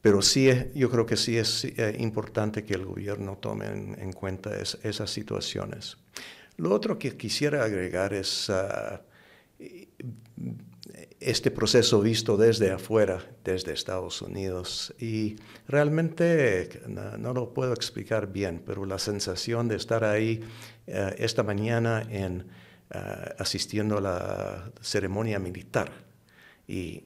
pero 0.00 0.22
sí, 0.22 0.48
yo 0.74 0.90
creo 0.90 1.06
que 1.06 1.16
sí 1.16 1.36
es 1.36 1.64
eh, 1.64 1.96
importante 1.98 2.64
que 2.64 2.74
el 2.74 2.84
gobierno 2.84 3.36
tome 3.38 3.66
en, 3.66 4.12
cuenta 4.12 4.50
esas 4.56 5.10
situaciones. 5.10 5.96
Lo 6.56 6.72
otro 6.72 6.98
que 6.98 7.16
quisiera 7.16 7.64
agregar 7.64 8.14
es 8.14 8.48
ah, 8.50 9.02
este 11.20 11.50
proceso 11.50 12.00
visto 12.00 12.36
desde 12.36 12.70
afuera, 12.70 13.24
desde 13.42 13.72
Estados 13.72 14.22
Unidos. 14.22 14.94
Y 15.00 15.36
realmente 15.66 16.80
no, 16.86 17.34
lo 17.34 17.52
puedo 17.52 17.72
explicar 17.72 18.32
bien, 18.32 18.62
pero 18.64 18.84
la 18.86 18.98
sensación 18.98 19.66
de 19.68 19.76
estar 19.76 20.04
ahí 20.04 20.40
eh, 20.86 21.14
esta 21.18 21.42
mañana 21.42 22.06
en, 22.08 22.46
eh, 22.90 23.34
asistiendo 23.38 23.98
a 23.98 24.00
la 24.00 24.72
ceremonia 24.80 25.38
militar. 25.40 25.90
Y 26.68 27.04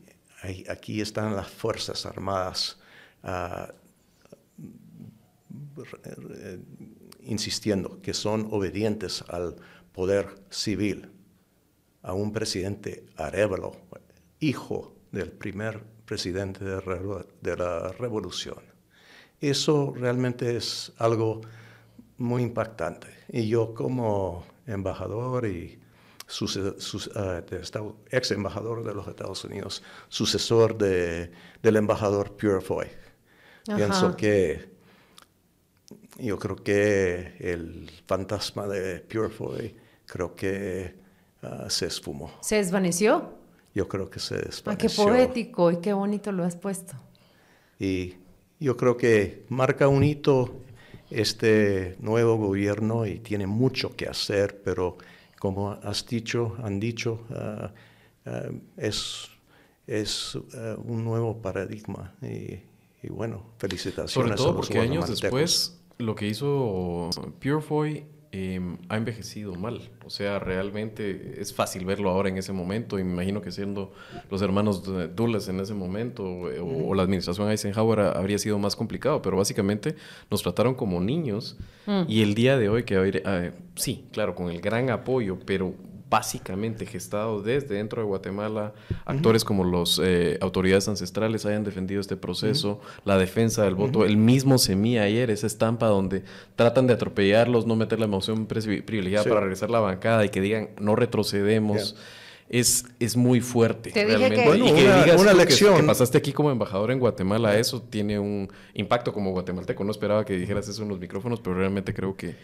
aquí 0.69 1.01
están 1.01 1.37
las 1.37 1.49
Fuerzas 1.49 2.05
Armadas 2.05 2.82
ah, 3.23 3.73
insistiendo 7.23 8.01
que 8.03 8.15
son 8.15 8.49
obedientes 8.51 9.25
al 9.29 9.57
poder 9.93 10.29
civil 10.51 11.11
a 12.03 12.15
un 12.15 12.33
presidente 12.33 13.07
Arevalo, 13.17 13.73
hijo 14.41 14.95
del 15.13 15.31
primer 15.31 15.83
presidente 16.05 16.65
de, 16.65 17.57
la 17.57 17.93
revolución. 17.93 18.59
Eso 19.41 19.95
realmente 19.97 20.57
es 20.57 20.93
algo 20.99 21.41
muy 22.19 22.43
impactante. 22.43 23.09
Y 23.29 23.49
yo 23.49 23.75
como 23.75 24.45
embajador 24.67 25.47
y 25.47 25.81
uh, 26.41 27.93
ex 28.11 28.31
embajador 28.31 28.85
de 28.85 28.95
los 28.95 29.07
Estados 29.09 29.45
Unidos, 29.45 29.83
sucesor 30.09 30.77
de, 30.77 31.31
del 31.63 31.77
embajador 31.77 32.37
Purefoy, 32.37 32.89
pienso 33.65 34.17
que 34.17 34.71
yo 36.19 36.39
creo 36.39 36.57
que 36.57 37.37
el 37.39 37.91
fantasma 38.07 38.67
de 38.67 39.01
Purefoy 39.01 39.75
creo 40.07 40.35
que 40.35 41.03
Ah, 41.43 41.67
se 41.69 41.87
esfumó. 41.87 42.31
¿Se 42.41 42.57
desvaneció? 42.57 43.33
Yo 43.75 43.89
creo 43.89 44.09
que 44.09 44.21
se 44.21 44.37
desvaneció. 44.37 44.71
Ah, 44.73 44.77
qué 44.77 44.89
poético 44.89 45.73
y 45.73 45.79
qué 45.79 45.93
bonito 45.93 46.31
lo 46.31 46.45
has 46.45 46.55
puesto. 46.55 46.95
Y 47.81 48.15
yo 48.61 48.77
creo 48.77 48.97
que 48.97 49.45
marca 49.49 49.89
un 49.89 50.05
hito 50.05 50.55
este 51.11 51.97
nuevo 51.99 52.37
gobierno 52.37 53.07
y 53.07 53.19
tiene 53.19 53.49
mucho 53.49 53.97
que 53.97 54.07
hacer, 54.07 54.63
pero 54.63 54.99
como 55.41 55.73
has 55.73 56.07
dicho, 56.07 56.57
han 56.63 56.79
dicho, 56.79 57.27
ah, 57.31 57.73
es, 58.77 59.29
es 59.89 60.37
un 60.37 61.05
nuevo 61.05 61.43
paradigma. 61.43 62.15
Y, 62.23 62.61
bueno, 63.09 63.53
felicitaciones. 63.59 64.13
Sobre 64.13 64.35
todo 64.35 64.57
porque 64.57 64.79
años 64.79 65.09
después 65.09 65.81
lo 65.99 66.15
que 66.15 66.27
hizo 66.27 67.11
Purefoy 67.41 68.07
Em, 68.35 68.79
ha 68.89 68.97
envejecido 68.97 69.55
mal. 69.57 69.91
O 70.07 70.09
sea, 70.09 70.39
realmente 70.39 71.35
es 71.39 71.53
fácil 71.53 71.85
verlo 71.85 72.09
ahora 72.09 72.31
en 72.31 72.39
ese 72.39 72.55
momento. 72.55 72.99
Y 72.99 73.05
me 73.05 73.13
imagino 73.13 73.43
que 73.43 73.53
siendo 73.53 73.93
los 74.31 74.41
hermanos 74.41 74.83
Dulles 75.15 75.49
en 75.49 75.61
ese 75.61 75.75
momento 75.75 76.25
o, 76.25 76.95
la 76.95 77.03
administración 77.03 77.51
Eisenhower 77.51 78.01
habría 78.01 78.39
sido 78.39 78.59
más 78.59 78.75
complicado. 78.75 79.21
Pero 79.21 79.37
básicamente 79.37 79.97
nos 80.31 80.43
trataron 80.43 80.75
como 80.75 80.99
niños. 80.99 81.59
Mm. 81.85 82.05
Y 82.09 82.23
el 82.23 82.35
día 82.35 82.57
de 82.57 82.71
hoy, 82.71 82.85
que 82.85 83.23
eh, 83.23 83.53
sí, 83.75 84.07
claro, 84.13 84.35
con 84.35 84.51
el 84.51 84.63
gran 84.63 84.89
apoyo, 84.89 85.39
pero 85.45 85.75
básicamente 86.13 86.85
gestado 86.85 87.41
desde 87.41 87.77
dentro 87.77 88.03
de 88.03 88.07
Guatemala, 88.07 88.75
actores 89.07 89.47
como 89.47 89.65
las 89.65 89.99
eh, 90.05 90.37
autoridades 90.43 90.87
ancestrales 90.87 91.47
hayan 91.47 91.65
defendido 91.65 92.03
este 92.03 92.19
proceso, 92.19 92.83
la 93.07 93.17
defensa 93.17 93.65
del 93.65 93.77
voto, 93.77 94.05
el 94.05 94.19
mismo 94.19 94.59
Semilla 94.59 95.05
ayer, 95.05 95.31
esa 95.31 95.47
estampa 95.47 95.87
donde 95.87 96.23
tratan 96.55 96.87
de 96.87 96.93
atropellarlos, 96.93 97.67
no 97.67 97.77
meter 97.77 97.99
la 97.99 98.05
emoción 98.05 98.45
privilegiada 98.45 99.25
para 99.25 99.41
regresar 99.41 99.71
a 99.71 99.73
la 99.73 99.81
bancada 99.81 100.23
y 100.27 100.29
que 100.29 100.43
digan 100.43 100.69
no 100.79 100.97
retrocedemos. 100.97 101.97
Es, 102.51 102.85
es 103.01 103.17
muy 103.17 103.41
fuerte. 103.41 103.93
realmente. 103.95 104.45
Bueno, 104.45 104.67
y 104.69 104.73
que 104.75 104.85
una, 104.85 105.05
digas 105.05 105.19
una 105.19 105.33
lección. 105.33 105.81
Que, 105.81 105.83
pasaste 105.85 106.19
aquí 106.19 106.35
como 106.35 106.51
embajador 106.51 106.91
en 106.91 106.99
Guatemala, 106.99 107.57
eso 107.57 107.81
tiene 107.81 108.19
un 108.19 108.53
impacto 108.75 109.15
como 109.15 109.31
guatemalteco. 109.31 109.83
No 109.85 109.91
esperaba 109.91 110.27
que 110.27 110.37
dijeras 110.37 110.69
eso 110.69 110.83
en 110.83 110.91
los 110.91 111.01
micrófonos, 111.01 111.41
pero 111.41 111.57
realmente 111.57 111.95
creo 111.95 112.15
que, 112.15 112.35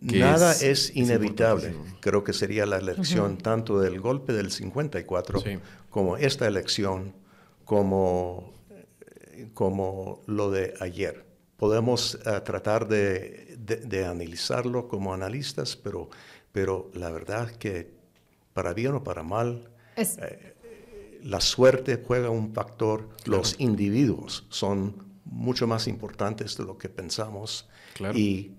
Nada 0.00 0.52
es, 0.52 0.94
inevitable. 0.94 1.74
Creo 2.00 2.22
que 2.22 2.32
sería 2.32 2.66
la 2.66 2.76
elección 2.76 3.38
tanto 3.38 3.80
del 3.80 4.00
golpe 4.00 4.32
del 4.32 4.50
54 4.50 5.42
como 5.90 6.16
esta 6.16 6.46
elección, 6.46 7.14
como, 7.64 8.52
como 9.54 10.22
lo 10.26 10.50
de 10.50 10.74
ayer. 10.80 11.24
Podemos 11.56 12.18
eh, 12.26 12.40
tratar 12.44 12.86
de, 12.86 13.56
de, 13.58 14.04
analizarlo 14.04 14.88
como 14.88 15.14
analistas, 15.14 15.74
pero, 15.74 16.10
pero 16.52 16.90
la 16.92 17.10
verdad 17.10 17.50
que 17.50 17.94
para 18.52 18.74
bien 18.74 18.92
o 18.92 19.02
para 19.02 19.22
mal, 19.22 19.70
eh, 19.96 20.54
la 21.22 21.40
suerte 21.40 22.02
juega 22.06 22.28
un 22.28 22.52
factor. 22.52 23.08
Los 23.24 23.58
individuos 23.58 24.44
son 24.50 25.06
mucho 25.24 25.66
más 25.66 25.88
importantes 25.88 26.56
de 26.56 26.64
lo 26.64 26.76
que 26.78 26.88
pensamos. 26.88 27.68
Y 28.14 28.52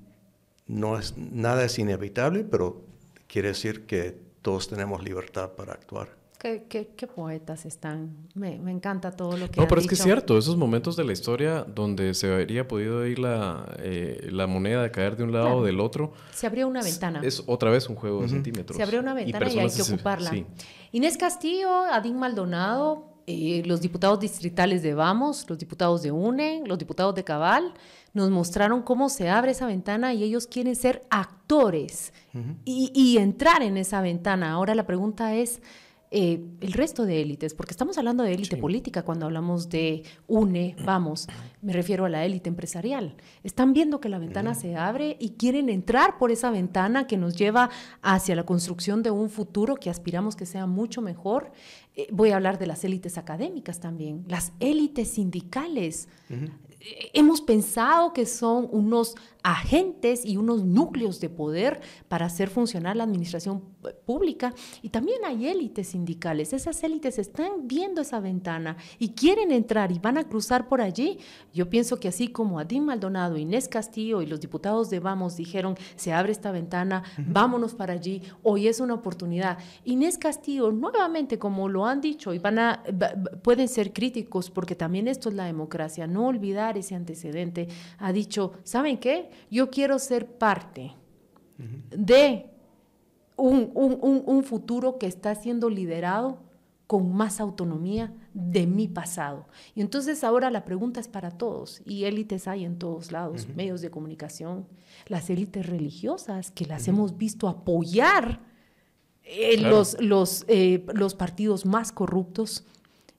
no 0.67 0.97
es, 0.97 1.17
nada 1.17 1.63
es 1.63 1.79
inevitable, 1.79 2.43
pero 2.43 2.81
quiere 3.27 3.49
decir 3.49 3.85
que 3.85 4.17
todos 4.41 4.67
tenemos 4.67 5.03
libertad 5.03 5.51
para 5.51 5.73
actuar. 5.73 6.17
Qué, 6.37 6.67
qué, 6.69 7.07
poetas 7.07 7.65
están. 7.65 8.15
Me, 8.35 8.59
me, 8.59 8.71
encanta 8.71 9.09
todo 9.11 9.35
lo 9.37 9.49
que 9.49 9.59
No, 9.59 9.67
pero 9.67 9.81
es 9.81 9.87
que 9.87 9.95
es 9.95 10.03
cierto, 10.03 10.37
esos 10.37 10.55
momentos 10.55 10.95
de 10.95 11.03
la 11.03 11.11
historia 11.11 11.63
donde 11.63 12.13
se 12.13 12.31
habría 12.31 12.67
podido 12.67 13.07
ir 13.07 13.17
la, 13.17 13.65
eh, 13.79 14.29
la 14.31 14.45
moneda 14.45 14.83
de 14.83 14.91
caer 14.91 15.17
de 15.17 15.23
un 15.23 15.31
lado 15.31 15.57
o 15.57 15.63
del 15.63 15.79
otro. 15.79 16.13
Se 16.31 16.45
abrió 16.45 16.67
una 16.67 16.83
ventana. 16.83 17.21
Es 17.23 17.43
otra 17.47 17.71
vez 17.71 17.89
un 17.89 17.95
juego 17.95 18.21
de 18.21 18.29
centímetros. 18.29 18.77
Se 18.77 18.83
abrió 18.83 18.99
una 18.99 19.15
ventana 19.15 19.51
y, 19.51 19.57
hay 19.57 19.71
que 19.71 19.81
ocuparla. 19.81 20.31
Inés 20.91 21.17
Castillo, 21.17 21.85
Adín 21.85 22.19
Maldonado, 22.19 23.16
eh, 23.29 23.61
los 23.65 23.81
diputados 23.81 24.21
distritales 24.21 24.81
de 24.83 24.93
Vamos, 24.93 25.49
los 25.49 25.57
diputados 25.57 26.01
de 26.01 26.13
UNE, 26.13 26.63
los 26.65 26.77
diputados 26.77 27.13
de 27.13 27.25
Cabal, 27.25 27.73
nos 28.13 28.31
mostraron 28.31 28.81
cómo 28.83 29.09
se 29.09 29.27
abre 29.27 29.51
esa 29.51 29.65
ventana 29.65 30.13
y 30.13 30.23
ellos 30.23 30.47
quieren 30.47 30.77
ser 30.77 31.05
actores 31.09 32.13
y, 32.63 33.17
entrar 33.17 33.63
en 33.63 33.75
esa 33.75 33.99
ventana. 33.99 34.51
Ahora 34.51 34.75
la 34.75 34.87
pregunta 34.87 35.35
es, 35.35 35.61
eh, 36.09 36.41
el 36.61 36.71
resto 36.71 37.05
de 37.05 37.21
élites, 37.21 37.53
porque 37.53 37.71
estamos 37.71 37.97
hablando 37.97 38.23
de 38.23 38.31
élite 38.31 38.55
política 38.55 39.03
cuando 39.03 39.25
hablamos 39.25 39.67
de 39.67 40.03
UNE, 40.27 40.77
vamos, 40.85 41.27
me 41.61 41.73
refiero 41.73 42.05
a 42.05 42.09
la 42.09 42.23
élite 42.23 42.47
empresarial. 42.47 43.17
Están 43.43 43.73
viendo 43.73 43.99
que 43.99 44.07
la 44.07 44.19
ventana 44.19 44.55
se 44.55 44.77
abre 44.77 45.17
y 45.19 45.31
quieren 45.31 45.67
entrar 45.67 46.17
por 46.17 46.31
esa 46.31 46.49
ventana 46.49 47.07
que 47.07 47.17
nos 47.17 47.35
lleva 47.35 47.69
hacia 48.01 48.37
la 48.37 48.45
construcción 48.45 49.03
de 49.03 49.11
un 49.11 49.29
futuro 49.29 49.75
que 49.75 49.89
aspiramos 49.89 50.37
que 50.37 50.45
sea 50.45 50.65
mucho 50.65 51.01
mejor. 51.01 51.51
Eh, 51.97 52.07
voy 52.11 52.29
a 52.29 52.35
hablar 52.35 52.59
de 52.59 52.67
las 52.67 52.83
élites 52.83 53.17
académicas 53.17 53.79
también, 53.79 54.23
las 54.27 54.53
élites 54.59 55.09
sindicales. 55.09 56.07
Hemos 57.13 57.41
pensado 57.41 58.13
que 58.13 58.27
son 58.27 58.69
unos 58.71 59.15
agentes 59.47 60.25
y 60.25 60.35
unos 60.35 60.65
núcleos 60.65 61.21
de 61.21 61.29
poder 61.29 61.79
para 62.09 62.25
hacer 62.25 62.49
funcionar 62.49 62.97
la 62.97 63.05
administración 63.05 63.63
pública. 64.05 64.53
Y 64.81 64.89
también 64.89 65.23
hay 65.23 65.47
élites 65.47 65.87
sindicales. 65.89 66.51
Esas 66.51 66.83
élites 66.83 67.17
están 67.17 67.65
viendo 67.65 68.01
esa 68.01 68.19
ventana 68.19 68.75
y 68.99 69.09
quieren 69.09 69.51
entrar 69.51 69.93
y 69.93 69.99
van 69.99 70.17
a 70.17 70.25
cruzar 70.25 70.67
por 70.67 70.81
allí. 70.81 71.19
Yo 71.53 71.69
pienso 71.69 71.97
que 71.97 72.09
así 72.09 72.27
como 72.27 72.59
Adín 72.59 72.83
Maldonado, 72.83 73.37
Inés 73.37 73.69
Castillo 73.69 74.21
y 74.21 74.25
los 74.25 74.41
diputados 74.41 74.89
de 74.89 74.99
Vamos 74.99 75.37
dijeron, 75.37 75.75
se 75.95 76.11
abre 76.11 76.33
esta 76.33 76.51
ventana, 76.51 77.03
vámonos 77.17 77.73
para 77.73 77.93
allí, 77.93 78.21
hoy 78.43 78.67
es 78.67 78.81
una 78.81 78.95
oportunidad. 78.95 79.59
Inés 79.85 80.17
Castillo, 80.17 80.71
nuevamente, 80.71 81.39
como 81.39 81.69
lo 81.69 81.85
han 81.85 82.01
dicho, 82.01 82.33
y 82.33 82.39
van 82.39 82.59
a, 82.59 82.83
pueden 83.43 83.69
ser 83.69 83.93
críticos 83.93 84.49
porque 84.49 84.75
también 84.75 85.07
esto 85.07 85.29
es 85.29 85.35
la 85.35 85.45
democracia, 85.45 86.05
no 86.05 86.27
olvidar 86.27 86.77
ese 86.77 86.95
antecedente, 86.95 87.69
ha 87.97 88.11
dicho, 88.11 88.53
¿saben 88.63 88.97
qué? 88.97 89.29
Yo 89.49 89.69
quiero 89.69 89.99
ser 89.99 90.37
parte 90.37 90.93
de 91.89 92.49
un, 93.35 94.43
futuro 94.43 94.97
que 94.97 95.07
está 95.07 95.35
siendo 95.35 95.69
liderado 95.69 96.39
con 96.85 97.13
más 97.13 97.41
autonomía 97.41 98.13
de 98.33 98.65
mi 98.65 98.87
pasado. 98.87 99.47
Y 99.75 99.81
entonces 99.81 100.23
ahora 100.23 100.49
la 100.49 100.63
pregunta 100.63 100.99
es 100.99 101.07
para 101.07 101.31
todos, 101.31 101.81
y 101.85 102.05
élites 102.05 102.47
hay 102.47 102.63
en 102.63 102.79
todos 102.79 103.11
lados, 103.11 103.47
medios 103.55 103.81
de 103.81 103.91
comunicación, 103.91 104.65
las 105.07 105.29
élites 105.29 105.65
religiosas 105.65 106.51
que 106.51 106.65
las 106.65 106.87
hemos 106.87 107.17
visto 107.17 107.47
apoyar 107.49 108.39
eh, 109.23 109.57
los, 109.57 109.99
los, 109.99 110.45
eh, 110.47 110.85
los 110.93 111.13
partidos 111.13 111.65
más 111.65 111.91
corruptos. 111.91 112.65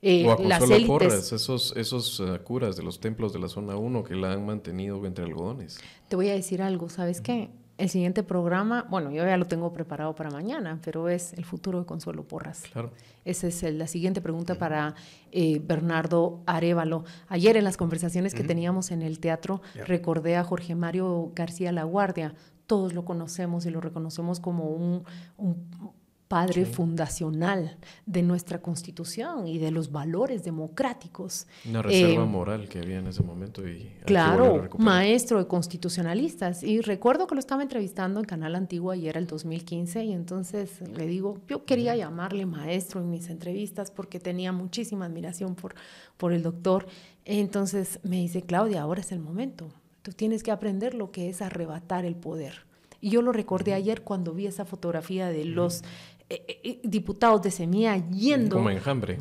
Eh, 0.00 0.26
o 0.26 0.38
a 0.38 0.40
las 0.40 0.62
élites. 0.62 0.86
Porras, 0.86 1.32
esos, 1.32 1.74
esos 1.76 2.22
curas 2.44 2.76
de 2.76 2.82
los 2.82 3.00
templos 3.00 3.32
de 3.32 3.40
la 3.40 3.48
zona 3.48 3.76
1 3.76 4.04
que 4.04 4.14
la 4.14 4.32
han 4.32 4.46
mantenido 4.46 5.04
entre 5.04 5.24
algodones. 5.24 5.80
Te 6.08 6.16
voy 6.16 6.28
a 6.28 6.34
decir 6.34 6.62
algo, 6.62 6.88
¿sabes 6.88 7.20
qué? 7.20 7.50
El 7.78 7.88
siguiente 7.88 8.24
programa, 8.24 8.86
bueno, 8.90 9.12
yo 9.12 9.24
ya 9.24 9.36
lo 9.36 9.44
tengo 9.44 9.72
preparado 9.72 10.12
para 10.16 10.30
mañana, 10.30 10.80
pero 10.84 11.08
es 11.08 11.32
el 11.34 11.44
futuro 11.44 11.78
de 11.78 11.86
Consuelo 11.86 12.24
Porras. 12.26 12.64
Claro. 12.72 12.90
Esa 13.24 13.46
es 13.46 13.62
la 13.62 13.86
siguiente 13.86 14.20
pregunta 14.20 14.56
para 14.56 14.96
eh, 15.30 15.60
Bernardo 15.64 16.40
Arevalo. 16.46 17.04
Ayer 17.28 17.56
en 17.56 17.62
las 17.62 17.76
conversaciones 17.76 18.34
que 18.34 18.42
teníamos 18.42 18.90
en 18.90 19.02
el 19.02 19.20
teatro, 19.20 19.62
recordé 19.86 20.34
a 20.34 20.42
Jorge 20.42 20.74
Mario 20.74 21.30
García 21.36 21.70
La 21.70 21.84
Guardia. 21.84 22.34
Todos 22.66 22.94
lo 22.94 23.04
conocemos 23.04 23.64
y 23.64 23.70
lo 23.70 23.80
reconocemos 23.80 24.40
como 24.40 24.70
un, 24.70 25.04
un 25.36 25.68
padre 26.28 26.66
fundacional 26.66 27.78
de 28.04 28.22
nuestra 28.22 28.60
constitución 28.60 29.48
y 29.48 29.58
de 29.58 29.70
los 29.70 29.90
valores 29.90 30.44
democráticos. 30.44 31.46
Una 31.66 31.82
reserva 31.82 32.22
eh, 32.22 32.26
moral 32.26 32.68
que 32.68 32.78
había 32.78 32.98
en 32.98 33.06
ese 33.06 33.22
momento 33.22 33.66
y 33.66 33.90
claro, 34.04 34.68
maestro 34.78 35.38
de 35.38 35.46
constitucionalistas 35.46 36.62
y 36.62 36.80
recuerdo 36.82 37.26
que 37.26 37.34
lo 37.34 37.40
estaba 37.40 37.62
entrevistando 37.62 38.20
en 38.20 38.26
Canal 38.26 38.54
Antiguo 38.54 38.90
ayer 38.90 39.16
el 39.16 39.26
2015 39.26 40.04
y 40.04 40.12
entonces 40.12 40.82
le 40.94 41.06
digo, 41.06 41.38
yo 41.48 41.64
quería 41.64 41.96
llamarle 41.96 42.44
maestro 42.44 43.00
en 43.00 43.10
mis 43.10 43.30
entrevistas 43.30 43.90
porque 43.90 44.20
tenía 44.20 44.52
muchísima 44.52 45.06
admiración 45.06 45.54
por 45.54 45.74
por 46.18 46.32
el 46.32 46.42
doctor. 46.42 46.86
Entonces 47.24 48.00
me 48.02 48.16
dice, 48.16 48.42
"Claudia, 48.42 48.82
ahora 48.82 49.00
es 49.00 49.12
el 49.12 49.20
momento. 49.20 49.68
Tú 50.02 50.12
tienes 50.12 50.42
que 50.42 50.50
aprender 50.50 50.92
lo 50.92 51.10
que 51.10 51.30
es 51.30 51.40
arrebatar 51.40 52.04
el 52.04 52.16
poder." 52.16 52.66
Y 53.00 53.10
yo 53.10 53.22
lo 53.22 53.32
recordé 53.32 53.74
ayer 53.74 54.02
cuando 54.02 54.34
vi 54.34 54.46
esa 54.46 54.64
fotografía 54.64 55.28
de 55.28 55.44
los 55.44 55.82
eh, 56.30 56.44
eh, 56.46 56.60
eh, 56.62 56.80
diputados 56.84 57.40
de 57.40 57.50
Semilla 57.50 57.96
yendo 58.10 58.62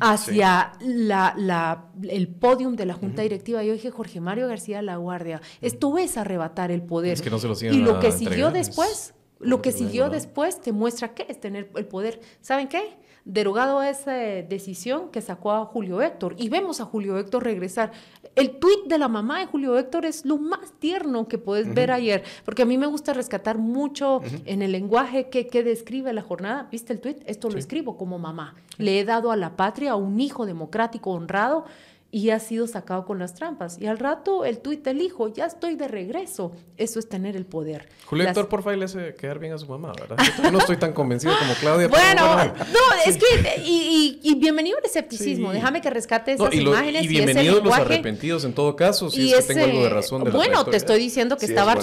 hacia 0.00 0.72
la, 0.80 1.90
el 2.02 2.28
podium 2.28 2.76
de 2.76 2.84
la 2.84 2.92
Junta 2.92 3.22
Directiva. 3.22 3.64
Yo 3.64 3.72
dije, 3.72 3.90
Jorge 3.90 4.20
Mario 4.20 4.46
García 4.46 4.82
La 4.82 4.96
Guardia, 4.96 5.40
esto 5.62 5.96
es 5.96 6.18
arrebatar 6.18 6.70
el 6.70 6.82
poder. 6.82 7.14
Es 7.14 7.22
que 7.22 7.30
no 7.30 7.38
se 7.38 7.48
lo 7.48 7.54
y 7.74 7.78
lo 7.78 7.98
que 7.98 8.12
siguió 8.12 8.50
después, 8.50 9.14
lo 9.40 9.62
que 9.62 9.72
siguió 9.72 10.10
después 10.10 10.60
te 10.60 10.72
muestra 10.72 11.14
qué 11.14 11.24
es 11.30 11.40
tener 11.40 11.70
el 11.76 11.86
poder. 11.86 12.20
¿Saben 12.42 12.68
qué? 12.68 12.98
Derogado 13.28 13.82
esa 13.82 14.12
decisión 14.12 15.10
que 15.10 15.20
sacó 15.20 15.52
a 15.52 15.66
Julio 15.66 16.00
Héctor 16.00 16.34
y 16.38 16.48
vemos 16.48 16.80
a 16.80 16.86
Julio 16.86 17.18
Héctor 17.18 17.44
regresar. 17.44 17.92
El 18.34 18.58
tuit 18.58 18.86
de 18.86 18.96
la 18.96 19.08
mamá 19.08 19.40
de 19.40 19.46
Julio 19.46 19.76
Héctor 19.76 20.06
es 20.06 20.24
lo 20.24 20.38
más 20.38 20.72
tierno 20.78 21.28
que 21.28 21.36
puedes 21.36 21.72
ver 21.74 21.90
ayer, 21.90 22.24
porque 22.46 22.62
a 22.62 22.64
mí 22.64 22.78
me 22.78 22.86
gusta 22.86 23.12
rescatar 23.12 23.58
mucho 23.58 24.22
en 24.46 24.62
el 24.62 24.72
lenguaje 24.72 25.28
que, 25.28 25.46
que, 25.46 25.62
describe 25.62 26.12
la 26.14 26.22
jornada. 26.22 26.68
¿Viste 26.72 26.94
el 26.94 27.00
tuit? 27.00 27.18
Esto 27.26 27.50
lo 27.50 27.58
escribo 27.58 27.98
como 27.98 28.18
mamá. 28.18 28.54
Le 28.78 28.98
he 28.98 29.04
dado 29.04 29.30
a 29.30 29.36
la 29.36 29.56
patria 29.56 29.94
un 29.94 30.20
hijo 30.20 30.46
democrático 30.46 31.10
honrado 31.10 31.66
y 32.10 32.30
ha 32.30 32.40
sido 32.40 32.66
sacado 32.66 33.04
con 33.04 33.18
las 33.18 33.34
trampas. 33.34 33.78
Y 33.78 33.86
al 33.86 33.98
rato 33.98 34.44
el 34.44 34.60
tuit 34.60 34.82
del 34.82 35.02
hijo, 35.02 35.28
ya 35.28 35.44
estoy 35.44 35.74
de 35.76 35.88
regreso. 35.88 36.52
Eso 36.78 36.98
es 36.98 37.08
tener 37.08 37.36
el 37.36 37.44
poder. 37.44 37.88
Julio 38.06 38.26
Héctor, 38.26 38.48
por 38.48 38.62
favor, 38.62 38.78
le 38.78 38.86
hace 38.86 39.14
quedar 39.14 39.38
bien 39.38 39.52
a 39.52 39.58
su 39.58 39.66
mamá, 39.66 39.92
¿verdad? 39.98 40.16
Yo 40.42 40.50
no 40.50 40.58
estoy 40.58 40.78
tan 40.78 40.92
convencido 40.92 41.34
como 41.38 41.54
Claudia. 41.54 41.88
bueno, 41.88 42.44
no, 42.46 42.80
es 43.04 43.18
que, 43.18 43.62
y, 43.64 44.34
bienvenido 44.36 44.78
al 44.78 44.84
escepticismo. 44.84 45.52
Déjame 45.52 45.80
que 45.80 45.90
rescate 45.90 46.32
esas 46.32 46.54
imágenes. 46.54 47.04
Y, 47.04 47.08
bienvenidos 47.08 47.62
los 47.62 47.74
arrepentidos 47.74 48.44
en 48.44 48.54
todo 48.54 48.74
caso, 48.74 49.10
si 49.10 49.34
es 49.34 49.46
que 49.46 49.54
tengo 49.54 49.66
algo 49.66 49.82
de 49.82 49.90
razón 49.90 50.24
de 50.24 50.30
Bueno, 50.30 50.64
te 50.64 50.76
estoy 50.76 50.98
diciendo 50.98 51.36
que 51.36 51.46
estaba 51.46 51.76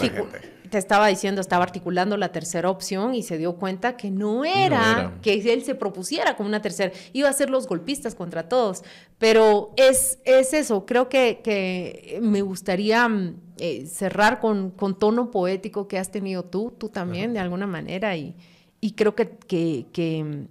te 0.70 0.80
estaba 0.80 1.08
diciendo, 1.08 1.42
estaba 1.42 1.64
articulando 1.64 2.18
la 2.18 2.32
tercera 2.32 2.70
opción 2.70 3.14
y 3.14 3.24
se 3.24 3.38
dio 3.38 3.56
cuenta 3.56 3.96
que 3.98 4.12
no 4.12 4.46
era, 4.46 5.14
que 5.22 5.36
él 5.54 5.64
se 5.64 5.76
propusiera 5.76 6.36
como 6.36 6.50
una 6.50 6.62
tercera, 6.62 6.92
iba 7.14 7.30
a 7.30 7.34
ser 7.34 7.50
los 7.50 7.68
golpistas 7.68 8.16
contra 8.16 8.50
todos. 8.50 8.84
Pero 9.18 9.74
es, 9.78 10.15
es 10.24 10.54
eso, 10.54 10.86
creo 10.86 11.10
que, 11.10 11.42
que 11.44 12.20
me 12.22 12.42
gustaría 12.42 13.08
mm, 13.08 13.36
eh, 13.60 13.86
cerrar 13.86 14.40
con, 14.40 14.72
con, 14.72 14.98
tono 14.98 15.32
poético 15.32 15.88
que 15.88 15.98
has 15.98 16.12
tenido 16.12 16.44
tú, 16.44 16.74
tú 16.78 16.90
también, 16.90 17.34
de 17.34 17.40
alguna 17.40 17.68
manera, 17.68 18.16
y, 18.16 18.36
y 18.82 18.92
creo 18.92 19.16
que, 19.16 19.30
que, 19.30 19.88
que 19.92 20.24
mm, 20.24 20.48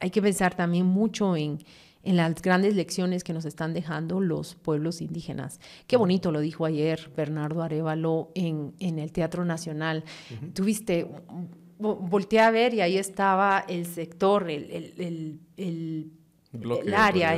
hay 0.00 0.10
que 0.10 0.22
pensar 0.22 0.54
también 0.54 0.86
mucho 0.86 1.36
en 1.36 1.58
en 2.06 2.16
las 2.16 2.40
grandes 2.40 2.76
lecciones 2.76 3.24
que 3.24 3.32
nos 3.32 3.44
están 3.44 3.74
dejando 3.74 4.20
los 4.20 4.54
pueblos 4.54 5.02
indígenas. 5.02 5.60
Qué 5.88 5.96
bonito 5.96 6.30
lo 6.30 6.38
dijo 6.38 6.64
ayer 6.64 7.10
Bernardo 7.16 7.62
Arevalo 7.62 8.30
en, 8.36 8.74
en 8.78 9.00
el 9.00 9.10
Teatro 9.10 9.44
Nacional. 9.44 10.04
Tuviste, 10.54 11.08
volteé 11.78 12.40
a 12.40 12.52
ver 12.52 12.74
y 12.74 12.80
ahí 12.80 12.96
estaba 12.96 13.64
el 13.68 13.86
sector, 13.86 14.48
el, 14.48 14.70
el, 14.70 14.94
el, 14.98 15.40
el 15.56 16.12
área, 16.94 17.34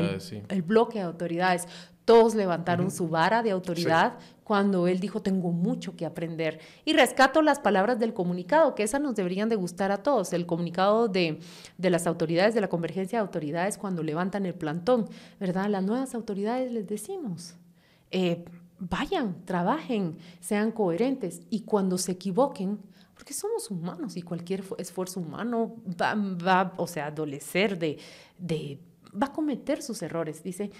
el, 0.48 0.62
bloque 0.62 0.98
de 0.98 1.04
autoridades. 1.04 1.66
Todos 2.04 2.34
levantaron 2.34 2.90
su 2.90 3.08
vara 3.08 3.42
de 3.42 3.50
autoridad 3.50 4.18
cuando 4.42 4.88
él 4.88 4.98
dijo, 4.98 5.20
tengo 5.20 5.52
mucho 5.52 5.94
que 5.94 6.06
aprender. 6.06 6.58
Y 6.86 6.94
rescato 6.94 7.42
las 7.42 7.60
palabras 7.60 7.98
del 7.98 8.14
comunicado, 8.14 8.74
que 8.74 8.82
esas 8.82 9.02
nos 9.02 9.14
deberían 9.14 9.50
de 9.50 9.56
gustar 9.56 9.92
a 9.92 9.98
todos. 9.98 10.32
El 10.32 10.46
comunicado 10.46 11.08
de, 11.08 11.38
de 11.76 11.90
las 11.90 12.06
autoridades, 12.06 12.54
de 12.54 12.62
la 12.62 12.68
convergencia 12.68 13.18
de 13.18 13.26
autoridades, 13.26 13.76
cuando 13.76 14.02
levantan 14.02 14.46
el 14.46 14.54
plantón, 14.54 15.06
¿verdad? 15.38 15.68
Las 15.68 15.84
nuevas 15.84 16.14
autoridades 16.14 16.72
les 16.72 16.86
decimos, 16.86 17.56
eh, 18.10 18.42
vayan, 18.78 19.44
trabajen, 19.44 20.16
sean 20.40 20.72
coherentes 20.72 21.42
y 21.50 21.60
cuando 21.62 21.98
se 21.98 22.12
equivoquen, 22.12 22.78
porque 23.14 23.34
somos 23.34 23.70
humanos 23.70 24.16
y 24.16 24.22
cualquier 24.22 24.62
esfuerzo 24.78 25.20
humano 25.20 25.76
va, 26.00 26.14
va 26.14 26.72
o 26.76 26.86
sea, 26.86 27.06
adolecer 27.06 27.78
de, 27.78 27.98
de, 28.38 28.80
va 29.14 29.28
a 29.28 29.32
cometer 29.32 29.82
sus 29.82 30.02
errores. 30.02 30.42
Dice, 30.42 30.70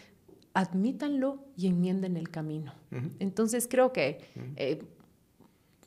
admítanlo 0.55 1.45
y 1.57 1.69
enmienden 1.69 2.17
el 2.17 2.31
camino. 2.31 2.75
Entonces 3.19 3.69
creo 3.71 3.93
que 3.93 4.19
eh, 4.57 4.83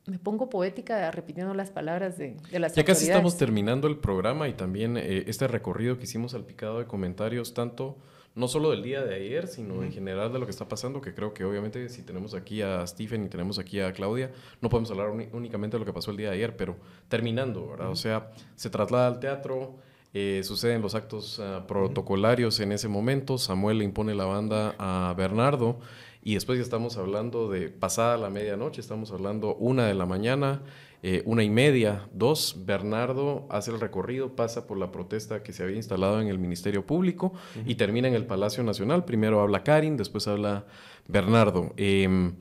me 0.05 0.17
pongo 0.17 0.49
poética 0.49 1.11
repitiendo 1.11 1.53
las 1.53 1.71
palabras 1.71 2.17
de, 2.17 2.37
de 2.51 2.59
las 2.59 2.75
Ya 2.75 2.83
casi 2.83 3.05
estamos 3.05 3.37
terminando 3.37 3.87
el 3.87 3.97
programa 3.97 4.47
y 4.47 4.53
también 4.53 4.97
eh, 4.97 5.25
este 5.27 5.47
recorrido 5.47 5.97
que 5.97 6.05
hicimos 6.05 6.33
al 6.33 6.45
picado 6.45 6.79
de 6.79 6.85
comentarios, 6.85 7.53
tanto 7.53 7.97
no 8.33 8.47
solo 8.47 8.71
del 8.71 8.81
día 8.81 9.03
de 9.03 9.13
ayer, 9.15 9.47
sino 9.47 9.83
en 9.83 9.91
general 9.91 10.31
de 10.31 10.39
lo 10.39 10.45
que 10.45 10.51
está 10.51 10.67
pasando, 10.67 11.01
que 11.01 11.13
creo 11.13 11.33
que 11.33 11.43
obviamente 11.43 11.89
si 11.89 12.01
tenemos 12.01 12.33
aquí 12.33 12.61
a 12.61 12.85
Stephen 12.87 13.25
y 13.25 13.29
tenemos 13.29 13.59
aquí 13.59 13.81
a 13.81 13.91
Claudia, 13.91 14.31
no 14.61 14.69
podemos 14.69 14.89
hablar 14.91 15.09
únicamente 15.09 15.75
de 15.75 15.79
lo 15.79 15.85
que 15.85 15.91
pasó 15.91 16.11
el 16.11 16.17
día 16.17 16.29
de 16.29 16.35
ayer, 16.35 16.55
pero 16.55 16.77
terminando, 17.09 17.67
¿verdad? 17.67 17.89
O 17.89 17.95
sea, 17.95 18.31
se 18.55 18.69
traslada 18.69 19.07
al 19.07 19.19
teatro, 19.19 19.75
eh, 20.13 20.41
suceden 20.43 20.81
los 20.81 20.93
actos 20.93 21.39
ah, 21.39 21.65
protocolarios 21.67 22.59
en 22.59 22.71
ese 22.71 22.87
momento. 22.87 23.37
Samuel 23.37 23.77
le 23.77 23.85
impone 23.85 24.13
la 24.13 24.25
banda 24.25 24.75
a 24.77 25.13
Bernardo. 25.17 25.79
Y 26.23 26.35
después 26.35 26.57
ya 26.59 26.63
estamos 26.63 26.97
hablando 26.97 27.49
de 27.49 27.69
pasada 27.69 28.17
la 28.17 28.29
medianoche, 28.29 28.79
estamos 28.79 29.11
hablando 29.11 29.55
una 29.55 29.87
de 29.87 29.95
la 29.95 30.05
mañana, 30.05 30.61
eh, 31.01 31.23
una 31.25 31.43
y 31.43 31.49
media, 31.49 32.07
dos. 32.13 32.57
Bernardo 32.63 33.47
hace 33.49 33.71
el 33.71 33.79
recorrido, 33.79 34.35
pasa 34.35 34.67
por 34.67 34.77
la 34.77 34.91
protesta 34.91 35.41
que 35.41 35.51
se 35.51 35.63
había 35.63 35.77
instalado 35.77 36.21
en 36.21 36.27
el 36.27 36.37
Ministerio 36.37 36.85
Público 36.85 37.33
y 37.65 37.73
termina 37.73 38.07
en 38.07 38.13
el 38.13 38.27
Palacio 38.27 38.63
Nacional. 38.63 39.03
Primero 39.03 39.41
habla 39.41 39.63
Karin, 39.63 39.97
después 39.97 40.27
habla 40.27 40.67
Bernardo. 41.07 41.73
Em, 41.75 42.35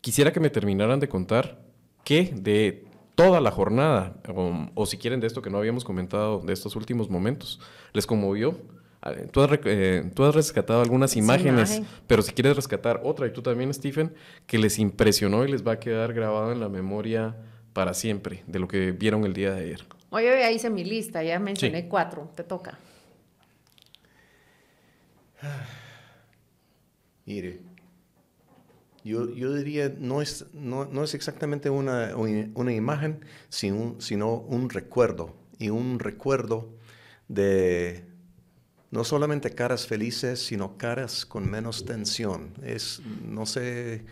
quisiera 0.00 0.32
que 0.32 0.40
me 0.40 0.48
terminaran 0.48 0.98
de 0.98 1.08
contar 1.08 1.60
qué 2.02 2.32
de 2.34 2.85
toda 3.16 3.40
la 3.40 3.50
jornada, 3.50 4.14
o, 4.74 4.86
si 4.86 4.98
quieren 4.98 5.18
de 5.20 5.26
esto 5.26 5.42
que 5.42 5.50
no 5.50 5.58
habíamos 5.58 5.84
comentado 5.84 6.40
de 6.40 6.52
estos 6.52 6.76
últimos 6.76 7.10
momentos, 7.10 7.58
les 7.92 8.06
conmovió. 8.06 8.56
Ah, 9.02 9.12
tú 9.32 9.40
has, 9.40 9.50
eh, 9.64 10.10
tú 10.14 10.24
has 10.24 10.34
rescatado 10.34 10.82
algunas 10.82 11.16
imágenes, 11.16 11.82
pero 12.06 12.22
si 12.22 12.32
quieres 12.32 12.54
rescatar 12.54 13.00
otra, 13.02 13.26
y 13.26 13.32
tú 13.32 13.42
también, 13.42 13.72
Stephen, 13.72 14.14
que 14.46 14.58
les 14.58 14.78
impresionó 14.78 15.44
y 15.44 15.50
les 15.50 15.66
va 15.66 15.72
a 15.72 15.80
quedar 15.80 16.12
grabado 16.12 16.52
en 16.52 16.60
la 16.60 16.68
memoria 16.68 17.36
para 17.72 17.94
siempre 17.94 18.44
de 18.46 18.58
lo 18.58 18.68
que 18.68 18.92
vieron 18.92 19.24
el 19.24 19.32
día 19.32 19.52
de 19.52 19.62
ayer. 19.64 19.86
Oye, 20.10 20.26
ya 20.38 20.50
hice 20.50 20.70
mi 20.70 20.84
lista, 20.84 21.22
ya 21.22 21.38
mencioné 21.38 21.88
cuatro, 21.88 22.30
te 22.34 22.44
toca. 22.44 22.78
Mire, 27.24 27.60
yo, 29.06 29.32
yo 29.32 29.54
diría, 29.54 29.94
no 29.98 30.20
es, 30.20 30.46
no, 30.52 30.84
no 30.84 31.04
es 31.04 31.14
exactamente 31.14 31.70
una, 31.70 32.16
una 32.16 32.72
imagen, 32.72 33.24
sino 33.48 33.76
un, 33.76 34.00
sino 34.00 34.34
un 34.34 34.68
recuerdo. 34.68 35.36
Y 35.58 35.70
un 35.70 36.00
recuerdo 36.00 36.74
de 37.28 38.04
no 38.90 39.04
solamente 39.04 39.54
caras 39.54 39.86
felices, 39.86 40.44
sino 40.44 40.76
caras 40.76 41.24
con 41.24 41.48
menos 41.48 41.84
tensión. 41.84 42.52
Es, 42.64 43.00
no 43.24 43.46
sé, 43.46 44.04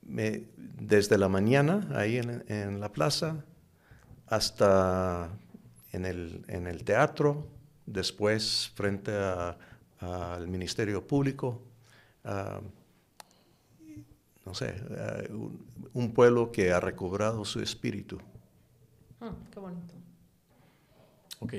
me, 0.00 0.44
desde 0.56 1.18
la 1.18 1.28
mañana 1.28 1.86
ahí 1.94 2.16
en, 2.16 2.44
en, 2.48 2.80
la 2.80 2.90
plaza 2.92 3.44
hasta 4.26 5.28
en 5.92 6.06
el, 6.06 6.46
en 6.48 6.66
el 6.66 6.82
teatro, 6.82 7.46
después 7.84 8.72
frente 8.74 9.12
al 9.98 10.48
Ministerio 10.48 11.06
Público. 11.06 11.60
Uh, 12.24 12.81
no 14.44 14.54
sé, 14.54 14.74
eh, 14.90 15.28
un, 15.94 16.12
pueblo 16.12 16.50
que 16.50 16.72
ha 16.72 16.80
recobrado 16.80 17.44
su 17.44 17.60
espíritu. 17.60 18.18
Ah, 19.20 19.32
qué 19.52 19.60
bonito. 19.60 19.94
Ok. 21.40 21.54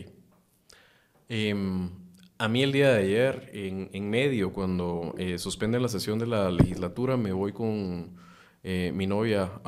Em, 1.30 1.90
a 2.38 2.48
mí 2.48 2.62
el 2.62 2.72
día 2.72 2.94
de 2.94 3.04
ayer, 3.04 3.50
en, 3.54 4.10
medio, 4.10 4.52
cuando 4.52 5.16
eh, 5.18 5.38
suspenden 5.38 5.82
la 5.82 5.88
sesión 5.88 6.20
de 6.20 6.28
la 6.28 6.52
legislatura, 6.52 7.16
me 7.16 7.32
voy 7.32 7.54
con 7.54 8.18
eh, 8.64 8.92
mi 8.94 9.08
novia 9.08 9.62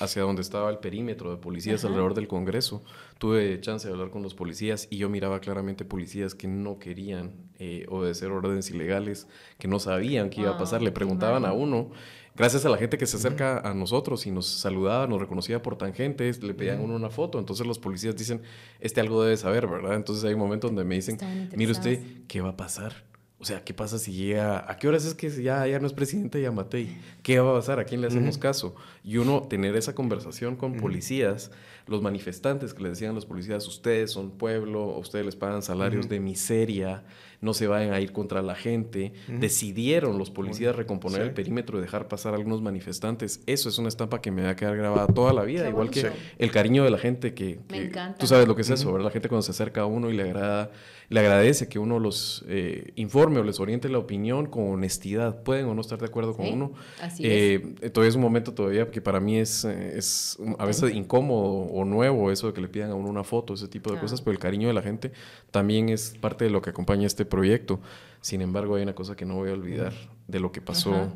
hacia 0.00 0.22
donde 0.22 0.42
estaba 0.42 0.70
el 0.70 0.78
perímetro 0.78 1.30
de 1.30 1.36
policías 1.36 1.84
alrededor 1.84 2.14
del 2.14 2.28
Congreso. 2.28 2.82
Tuve 3.18 3.60
chance 3.60 3.86
de 3.86 3.94
hablar 3.94 4.10
con 4.10 4.22
los 4.22 4.34
policías 4.34 4.86
y 4.90 4.98
yo 4.98 5.08
miraba 5.08 5.40
claramente 5.40 5.84
policías 5.84 6.34
que 6.34 6.48
no 6.48 6.78
querían 6.78 7.32
eh, 7.58 7.86
obedecer 7.88 8.30
órdenes 8.30 8.70
ilegales, 8.70 9.26
que 9.58 9.68
no 9.68 9.78
sabían 9.78 10.30
qué 10.30 10.42
iba 10.42 10.50
a 10.50 10.58
pasar. 10.58 10.82
Le 10.82 10.92
preguntaban 10.92 11.44
a 11.44 11.52
uno 11.52 11.90
gracias 12.36 12.64
a 12.64 12.68
la 12.68 12.78
gente 12.78 12.96
que 12.96 13.06
se 13.06 13.16
acerca 13.16 13.58
a 13.58 13.74
nosotros 13.74 14.26
y 14.26 14.30
nos 14.30 14.46
saludaba, 14.46 15.06
nos 15.06 15.20
reconocía 15.20 15.60
por 15.60 15.76
tangentes, 15.76 16.42
le 16.42 16.54
pedían 16.54 16.80
uno 16.80 16.94
una 16.94 17.10
foto. 17.10 17.38
Entonces 17.38 17.66
los 17.66 17.78
policías 17.78 18.16
dicen, 18.16 18.42
este 18.80 19.00
algo 19.00 19.22
debe 19.22 19.36
saber, 19.36 19.66
¿verdad? 19.66 19.94
Entonces 19.94 20.24
hay 20.24 20.34
un 20.34 20.40
momento 20.40 20.68
donde 20.68 20.84
me 20.84 20.94
dicen, 20.94 21.18
mire 21.56 21.72
usted, 21.72 22.00
¿qué 22.28 22.40
va 22.40 22.50
a 22.50 22.56
pasar? 22.56 23.08
O 23.40 23.44
sea, 23.44 23.62
¿qué 23.62 23.72
pasa 23.72 23.98
si 23.98 24.12
llega? 24.12 24.68
¿A 24.68 24.76
qué 24.78 24.88
horas 24.88 25.04
es 25.04 25.14
que 25.14 25.30
ya, 25.30 25.64
ya 25.64 25.78
no 25.78 25.86
es 25.86 25.92
presidente 25.92 26.42
Yamatei? 26.42 26.96
¿Qué 27.22 27.38
va 27.38 27.52
a 27.52 27.54
pasar? 27.54 27.78
¿A 27.78 27.84
quién 27.84 28.00
le 28.00 28.08
hacemos 28.08 28.36
caso? 28.36 28.74
Y 29.04 29.18
uno 29.18 29.42
tener 29.42 29.76
esa 29.76 29.94
conversación 29.94 30.56
con 30.56 30.76
policías, 30.76 31.52
los 31.86 32.02
manifestantes 32.02 32.74
que 32.74 32.82
le 32.82 32.88
decían 32.88 33.12
a 33.12 33.14
los 33.14 33.26
policías, 33.26 33.64
ustedes 33.68 34.10
son 34.10 34.32
pueblo, 34.32 34.86
ustedes 34.98 35.24
les 35.24 35.36
pagan 35.36 35.62
salarios 35.62 36.08
de 36.08 36.18
miseria, 36.18 37.04
no 37.40 37.54
se 37.54 37.66
vayan 37.66 37.92
a 37.92 38.00
ir 38.00 38.12
contra 38.12 38.42
la 38.42 38.54
gente. 38.54 39.12
Decidieron 39.28 40.18
los 40.18 40.30
policías 40.30 40.74
recomponer 40.74 41.22
el 41.22 41.32
perímetro 41.32 41.78
y 41.78 41.82
dejar 41.82 42.08
pasar 42.08 42.34
a 42.34 42.36
algunos 42.36 42.62
manifestantes. 42.62 43.40
Eso 43.46 43.68
es 43.68 43.78
una 43.78 43.88
estampa 43.88 44.20
que 44.20 44.30
me 44.30 44.42
va 44.42 44.50
a 44.50 44.56
quedar 44.56 44.76
grabada 44.76 45.06
toda 45.06 45.32
la 45.32 45.44
vida, 45.44 45.68
igual 45.68 45.90
que 45.90 46.10
el 46.38 46.50
cariño 46.50 46.84
de 46.84 46.90
la 46.90 46.98
gente 46.98 47.34
que... 47.34 47.60
me 47.68 47.84
encanta. 47.84 48.18
Tú 48.18 48.26
sabes 48.26 48.48
lo 48.48 48.54
que 48.54 48.62
es 48.62 48.70
eso, 48.70 48.92
¿verdad? 48.92 49.06
La 49.06 49.12
gente 49.12 49.28
cuando 49.28 49.42
se 49.42 49.52
acerca 49.52 49.82
a 49.82 49.86
uno 49.86 50.10
y 50.10 50.14
le 50.14 50.22
agrada 50.24 50.70
le 51.10 51.20
agradece 51.20 51.68
que 51.68 51.78
uno 51.78 51.98
los 51.98 52.44
eh, 52.48 52.92
informe 52.96 53.40
o 53.40 53.44
les 53.44 53.60
oriente 53.60 53.88
la 53.88 53.98
opinión 53.98 54.46
con 54.46 54.68
honestidad. 54.70 55.42
Pueden 55.42 55.66
o 55.66 55.74
no 55.74 55.80
estar 55.80 55.98
de 55.98 56.06
acuerdo 56.06 56.36
con 56.36 56.46
uno. 56.46 56.72
Así 57.00 57.22
eh, 57.24 57.74
es. 57.80 57.92
Todavía 57.92 58.10
es 58.10 58.16
un 58.16 58.22
momento 58.22 58.52
todavía 58.52 58.90
que 58.90 59.00
para 59.00 59.18
mí 59.18 59.38
es, 59.38 59.64
es 59.64 60.38
a 60.58 60.66
veces 60.66 60.94
incómodo 60.94 61.62
o 61.72 61.84
nuevo 61.86 62.30
eso 62.30 62.48
de 62.48 62.52
que 62.52 62.60
le 62.60 62.68
pidan 62.68 62.90
a 62.90 62.94
uno 62.94 63.08
una 63.08 63.24
foto, 63.24 63.54
ese 63.54 63.68
tipo 63.68 63.90
de 63.90 63.98
cosas, 63.98 64.20
pero 64.20 64.32
el 64.32 64.38
cariño 64.38 64.68
de 64.68 64.74
la 64.74 64.82
gente 64.82 65.12
también 65.50 65.88
es 65.88 66.14
parte 66.20 66.44
de 66.44 66.50
lo 66.50 66.60
que 66.60 66.70
acompaña 66.70 67.06
este 67.06 67.24
proyecto. 67.28 67.80
Sin 68.20 68.40
embargo, 68.40 68.76
hay 68.76 68.82
una 68.82 68.94
cosa 68.94 69.16
que 69.16 69.24
no 69.24 69.36
voy 69.36 69.50
a 69.50 69.54
olvidar 69.54 69.92
de 70.26 70.40
lo 70.40 70.52
que 70.52 70.60
pasó 70.60 71.12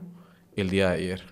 el 0.57 0.71
día 0.71 0.91
de 0.91 0.97
ayer. 0.97 1.23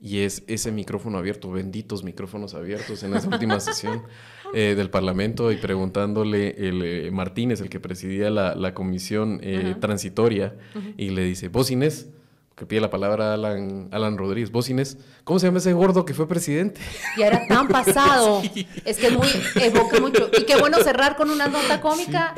Y 0.00 0.18
es 0.20 0.44
ese 0.46 0.72
micrófono 0.72 1.18
abierto, 1.18 1.50
benditos 1.50 2.04
micrófonos 2.04 2.54
abiertos 2.54 3.02
en 3.02 3.14
esa 3.14 3.28
última 3.28 3.60
sesión. 3.60 4.02
Eh, 4.54 4.74
del 4.76 4.90
Parlamento 4.90 5.50
y 5.50 5.56
preguntándole 5.56 6.68
el 6.68 6.82
eh, 6.82 7.10
Martínez, 7.10 7.60
el 7.60 7.68
que 7.68 7.80
presidía 7.80 8.30
la, 8.30 8.74
comisión 8.74 9.40
eh, 9.42 9.74
transitoria, 9.80 10.56
y 10.96 11.10
le 11.10 11.24
dice, 11.24 11.48
vos 11.48 11.70
Inés, 11.70 12.10
que 12.56 12.64
pide 12.64 12.80
la 12.80 12.88
palabra 12.88 13.34
Alan, 13.34 13.88
Alan 13.92 14.16
Rodríguez, 14.16 14.50
vos 14.50 14.70
Inés, 14.70 14.96
¿cómo 15.24 15.38
se 15.38 15.46
llama 15.46 15.58
ese 15.58 15.74
gordo 15.74 16.06
que 16.06 16.14
fue 16.14 16.26
presidente? 16.26 16.80
Y 17.18 17.22
era 17.22 17.46
tan 17.46 17.68
pasado, 17.68 18.42
es 18.86 18.96
que 18.96 19.10
muy, 19.10 19.28
evoca 19.56 20.00
mucho. 20.00 20.30
Y 20.38 20.44
qué 20.44 20.56
bueno 20.56 20.78
cerrar 20.78 21.16
con 21.16 21.28
una 21.28 21.48
nota 21.48 21.82
cómica, 21.82 22.34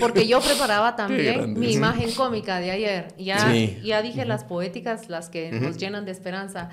porque 0.00 0.26
yo 0.26 0.40
preparaba 0.40 0.96
también 0.96 1.52
mi 1.52 1.74
imagen 1.74 2.12
cómica 2.12 2.60
de 2.60 2.70
ayer. 2.70 3.14
Ya, 3.18 3.54
ya 3.54 4.00
dije 4.00 4.24
las 4.24 4.44
poéticas, 4.44 5.10
las 5.10 5.28
que 5.28 5.52
nos 5.52 5.76
llenan 5.76 6.06
de 6.06 6.12
esperanza. 6.12 6.70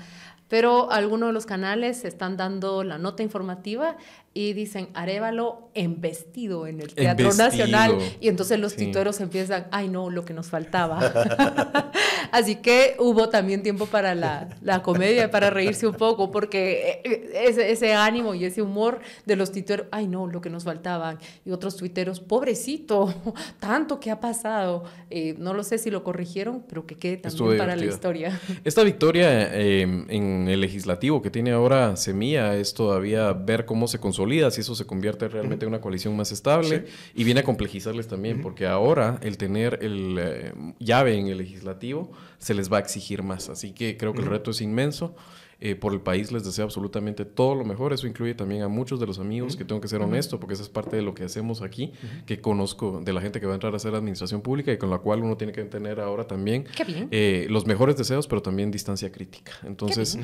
Pero 0.48 0.90
algunos 0.92 1.30
de 1.30 1.32
los 1.32 1.44
canales 1.44 2.04
están 2.04 2.36
dando 2.36 2.84
la 2.84 2.98
nota 2.98 3.22
informativa 3.22 3.96
y 4.36 4.52
dicen 4.52 4.88
Arevalo 4.92 5.70
embestido 5.72 6.66
en 6.66 6.82
el 6.82 6.94
Teatro 6.94 7.32
Nacional. 7.32 7.96
Y 8.20 8.28
entonces 8.28 8.60
los 8.60 8.74
sí. 8.74 8.92
empiezan, 9.20 9.66
ay 9.70 9.88
no, 9.88 10.10
lo 10.10 10.26
que 10.26 10.34
nos 10.34 10.48
faltaba. 10.48 11.00
Así 12.32 12.56
que 12.56 12.96
hubo 12.98 13.30
también 13.30 13.62
tiempo 13.62 13.86
para 13.86 14.14
la, 14.14 14.50
la 14.60 14.82
comedia, 14.82 15.30
para 15.30 15.48
reírse 15.48 15.86
un 15.86 15.94
poco, 15.94 16.30
porque 16.30 17.00
eh, 17.02 17.30
ese, 17.46 17.70
ese, 17.70 17.94
ánimo 17.94 18.34
y 18.34 18.44
ese 18.44 18.60
humor 18.60 19.00
de 19.24 19.36
los 19.36 19.52
tuiteros, 19.52 19.86
ay 19.90 20.06
no, 20.06 20.26
lo 20.26 20.42
que 20.42 20.50
nos 20.50 20.64
faltaba. 20.64 21.18
Y 21.46 21.50
otros 21.50 21.76
tuiteros, 21.76 22.20
pobrecito, 22.20 23.14
tanto 23.58 24.00
que 24.00 24.10
ha 24.10 24.20
pasado. 24.20 24.84
Eh, 25.08 25.34
no 25.38 25.54
lo 25.54 25.64
sé 25.64 25.78
si 25.78 25.90
lo 25.90 26.04
corrigieron, 26.04 26.62
pero 26.68 26.84
que 26.84 26.96
quede 26.96 27.16
también 27.16 27.56
para 27.56 27.74
la 27.74 27.86
historia. 27.86 28.38
Esta 28.64 28.82
victoria 28.82 29.48
eh, 29.54 29.80
en 29.80 30.48
el 30.48 30.60
legislativo 30.60 31.22
que 31.22 31.30
tiene 31.30 31.52
ahora 31.52 31.96
Semilla 31.96 32.54
es 32.54 32.74
todavía 32.74 33.32
ver 33.32 33.64
cómo 33.64 33.88
se 33.88 33.98
consolida 33.98 34.25
si 34.50 34.60
eso 34.60 34.74
se 34.74 34.86
convierte 34.86 35.28
realmente 35.28 35.64
en 35.64 35.70
una 35.70 35.80
coalición 35.80 36.16
más 36.16 36.32
estable 36.32 36.86
y 37.14 37.24
viene 37.24 37.40
a 37.40 37.44
complejizarles 37.44 38.08
también, 38.08 38.40
porque 38.40 38.66
ahora 38.66 39.18
el 39.22 39.36
tener 39.36 39.78
el 39.82 40.16
eh, 40.18 40.52
llave 40.78 41.16
en 41.16 41.28
el 41.28 41.38
legislativo 41.38 42.10
se 42.38 42.54
les 42.54 42.72
va 42.72 42.78
a 42.78 42.80
exigir 42.80 43.22
más. 43.22 43.48
Así 43.48 43.72
que 43.72 43.96
creo 43.96 44.12
que 44.12 44.20
el 44.20 44.26
reto 44.26 44.50
es 44.50 44.60
inmenso. 44.60 45.14
Eh, 45.58 45.74
por 45.74 45.94
el 45.94 46.02
país 46.02 46.32
les 46.32 46.44
deseo 46.44 46.66
absolutamente 46.66 47.24
todo 47.24 47.54
lo 47.54 47.64
mejor. 47.64 47.94
Eso 47.94 48.06
incluye 48.06 48.34
también 48.34 48.62
a 48.62 48.68
muchos 48.68 49.00
de 49.00 49.06
los 49.06 49.18
amigos, 49.18 49.56
que 49.56 49.64
tengo 49.64 49.80
que 49.80 49.88
ser 49.88 50.02
honesto, 50.02 50.38
porque 50.38 50.52
esa 50.52 50.62
es 50.62 50.68
parte 50.68 50.96
de 50.96 51.02
lo 51.02 51.14
que 51.14 51.24
hacemos 51.24 51.62
aquí, 51.62 51.92
que 52.26 52.42
conozco 52.42 53.00
de 53.02 53.12
la 53.14 53.22
gente 53.22 53.40
que 53.40 53.46
va 53.46 53.52
a 53.52 53.56
entrar 53.56 53.72
a 53.72 53.76
hacer 53.76 53.94
administración 53.94 54.42
pública 54.42 54.70
y 54.70 54.76
con 54.76 54.90
la 54.90 54.98
cual 54.98 55.22
uno 55.22 55.38
tiene 55.38 55.54
que 55.54 55.64
tener 55.64 55.98
ahora 55.98 56.26
también 56.26 56.66
eh, 57.10 57.46
los 57.48 57.66
mejores 57.66 57.96
deseos, 57.96 58.26
pero 58.26 58.42
también 58.42 58.70
distancia 58.70 59.10
crítica. 59.10 59.52
Entonces, 59.64 60.18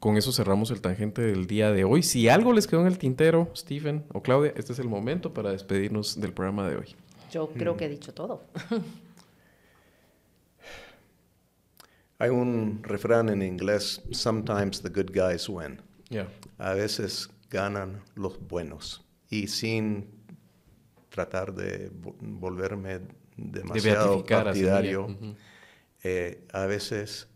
con 0.00 0.16
eso 0.16 0.32
cerramos 0.32 0.70
el 0.70 0.80
tangente 0.80 1.20
del 1.22 1.46
día 1.46 1.70
de 1.70 1.84
hoy. 1.84 2.02
Si 2.02 2.28
algo 2.28 2.54
les 2.54 2.66
quedó 2.66 2.80
en 2.80 2.86
el 2.86 2.98
tintero, 2.98 3.50
Stephen 3.54 4.06
o 4.12 4.22
Claudia, 4.22 4.54
este 4.56 4.72
es 4.72 4.78
el 4.78 4.88
momento 4.88 5.34
para 5.34 5.52
despedirnos 5.52 6.18
del 6.18 6.32
programa 6.32 6.68
de 6.68 6.76
hoy. 6.76 6.96
Yo 7.30 7.50
creo 7.50 7.76
que 7.76 7.84
he 7.84 7.88
dicho 7.88 8.12
todo. 8.14 8.42
Hay 12.18 12.30
un 12.30 12.82
refrán 12.82 13.28
en 13.28 13.42
inglés, 13.42 14.02
sometimes 14.10 14.82
the 14.82 14.88
good 14.88 15.10
guys 15.14 15.48
win. 15.48 15.80
A 16.58 16.72
veces 16.74 17.30
ganan 17.50 18.02
los 18.14 18.38
buenos. 18.48 19.04
Y 19.28 19.46
sin 19.48 20.08
tratar 21.10 21.54
de 21.54 21.90
volverme 22.20 23.00
demasiado 23.36 24.24
partidario, 24.24 25.06
eh, 26.02 26.46
a 26.52 26.66
veces 26.66 27.29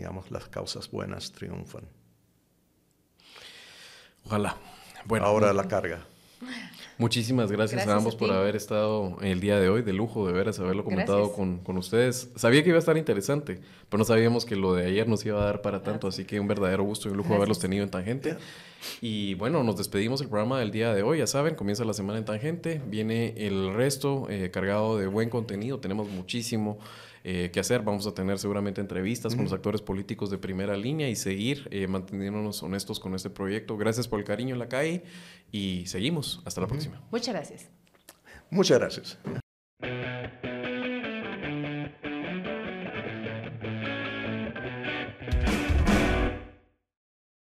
digamos, 0.00 0.30
las 0.30 0.48
causas 0.48 0.90
buenas 0.90 1.30
triunfan. 1.32 1.84
Ojalá. 4.24 4.56
Bueno, 5.04 5.26
ahora 5.26 5.52
la 5.52 5.68
carga. 5.68 6.06
Muchísimas 6.96 7.52
gracias, 7.52 7.86
a 7.86 7.96
ambos 7.96 8.16
por 8.16 8.30
haber 8.30 8.56
estado 8.56 9.18
el 9.20 9.40
día 9.40 9.60
de 9.60 9.68
hoy, 9.68 9.82
de 9.82 9.92
lujo, 9.92 10.26
de 10.26 10.32
veras, 10.32 10.58
haberlo 10.58 10.84
comentado 10.84 11.32
con, 11.32 11.76
ustedes. 11.76 12.30
Sabía 12.36 12.62
que 12.62 12.70
iba 12.70 12.76
a 12.76 12.78
estar 12.78 12.96
interesante, 12.96 13.60
pero 13.88 13.98
no 13.98 14.04
sabíamos 14.04 14.46
que 14.46 14.56
lo 14.56 14.74
de 14.74 14.86
ayer 14.86 15.06
nos 15.06 15.24
iba 15.26 15.40
a 15.42 15.44
dar 15.44 15.60
para 15.60 15.82
tanto, 15.82 16.08
así 16.08 16.24
que 16.24 16.40
un 16.40 16.48
verdadero 16.48 16.82
gusto 16.82 17.08
y 17.08 17.12
un 17.12 17.18
lujo 17.18 17.34
haberlos 17.34 17.58
tenido 17.58 17.84
en 17.84 17.90
Tangente. 17.90 18.36
Y 19.02 19.34
bueno, 19.34 19.62
nos 19.64 19.76
despedimos 19.76 20.20
del 20.20 20.30
programa 20.30 20.60
del 20.60 20.70
día 20.70 20.94
de 20.94 21.02
hoy, 21.02 21.18
ya 21.18 21.26
saben, 21.26 21.54
comienza 21.54 21.84
la 21.84 21.94
semana 21.94 22.18
en 22.18 22.24
Tangente, 22.24 22.80
viene 22.86 23.34
el 23.36 23.74
resto 23.74 24.26
eh, 24.30 24.50
cargado 24.50 24.96
de 24.96 25.06
buen 25.06 25.28
contenido, 25.28 25.78
tenemos 25.78 26.08
muchísimo 26.08 26.78
eh, 27.24 27.50
que 27.52 27.60
hacer. 27.60 27.82
Vamos 27.82 28.06
a 28.06 28.14
tener 28.14 28.38
seguramente 28.38 28.80
entrevistas 28.80 29.34
con 29.34 29.44
los 29.44 29.52
actores 29.52 29.82
políticos 29.82 30.30
de 30.30 30.38
primera 30.38 30.76
línea 30.76 31.08
y 31.08 31.16
seguir 31.16 31.68
eh, 31.70 31.86
manteniéndonos 31.86 32.62
honestos 32.62 33.00
con 33.00 33.14
este 33.14 33.30
proyecto. 33.30 33.76
Gracias 33.76 34.08
por 34.08 34.18
el 34.18 34.24
cariño 34.24 34.54
en 34.54 34.58
la 34.58 34.68
calle 34.68 35.04
y 35.52 35.84
seguimos. 35.86 36.42
Hasta 36.44 36.60
la 36.60 36.66
próxima. 36.66 37.02
Muchas 37.10 37.34
gracias. 37.34 37.68
Muchas 38.50 38.78
gracias. 38.78 39.18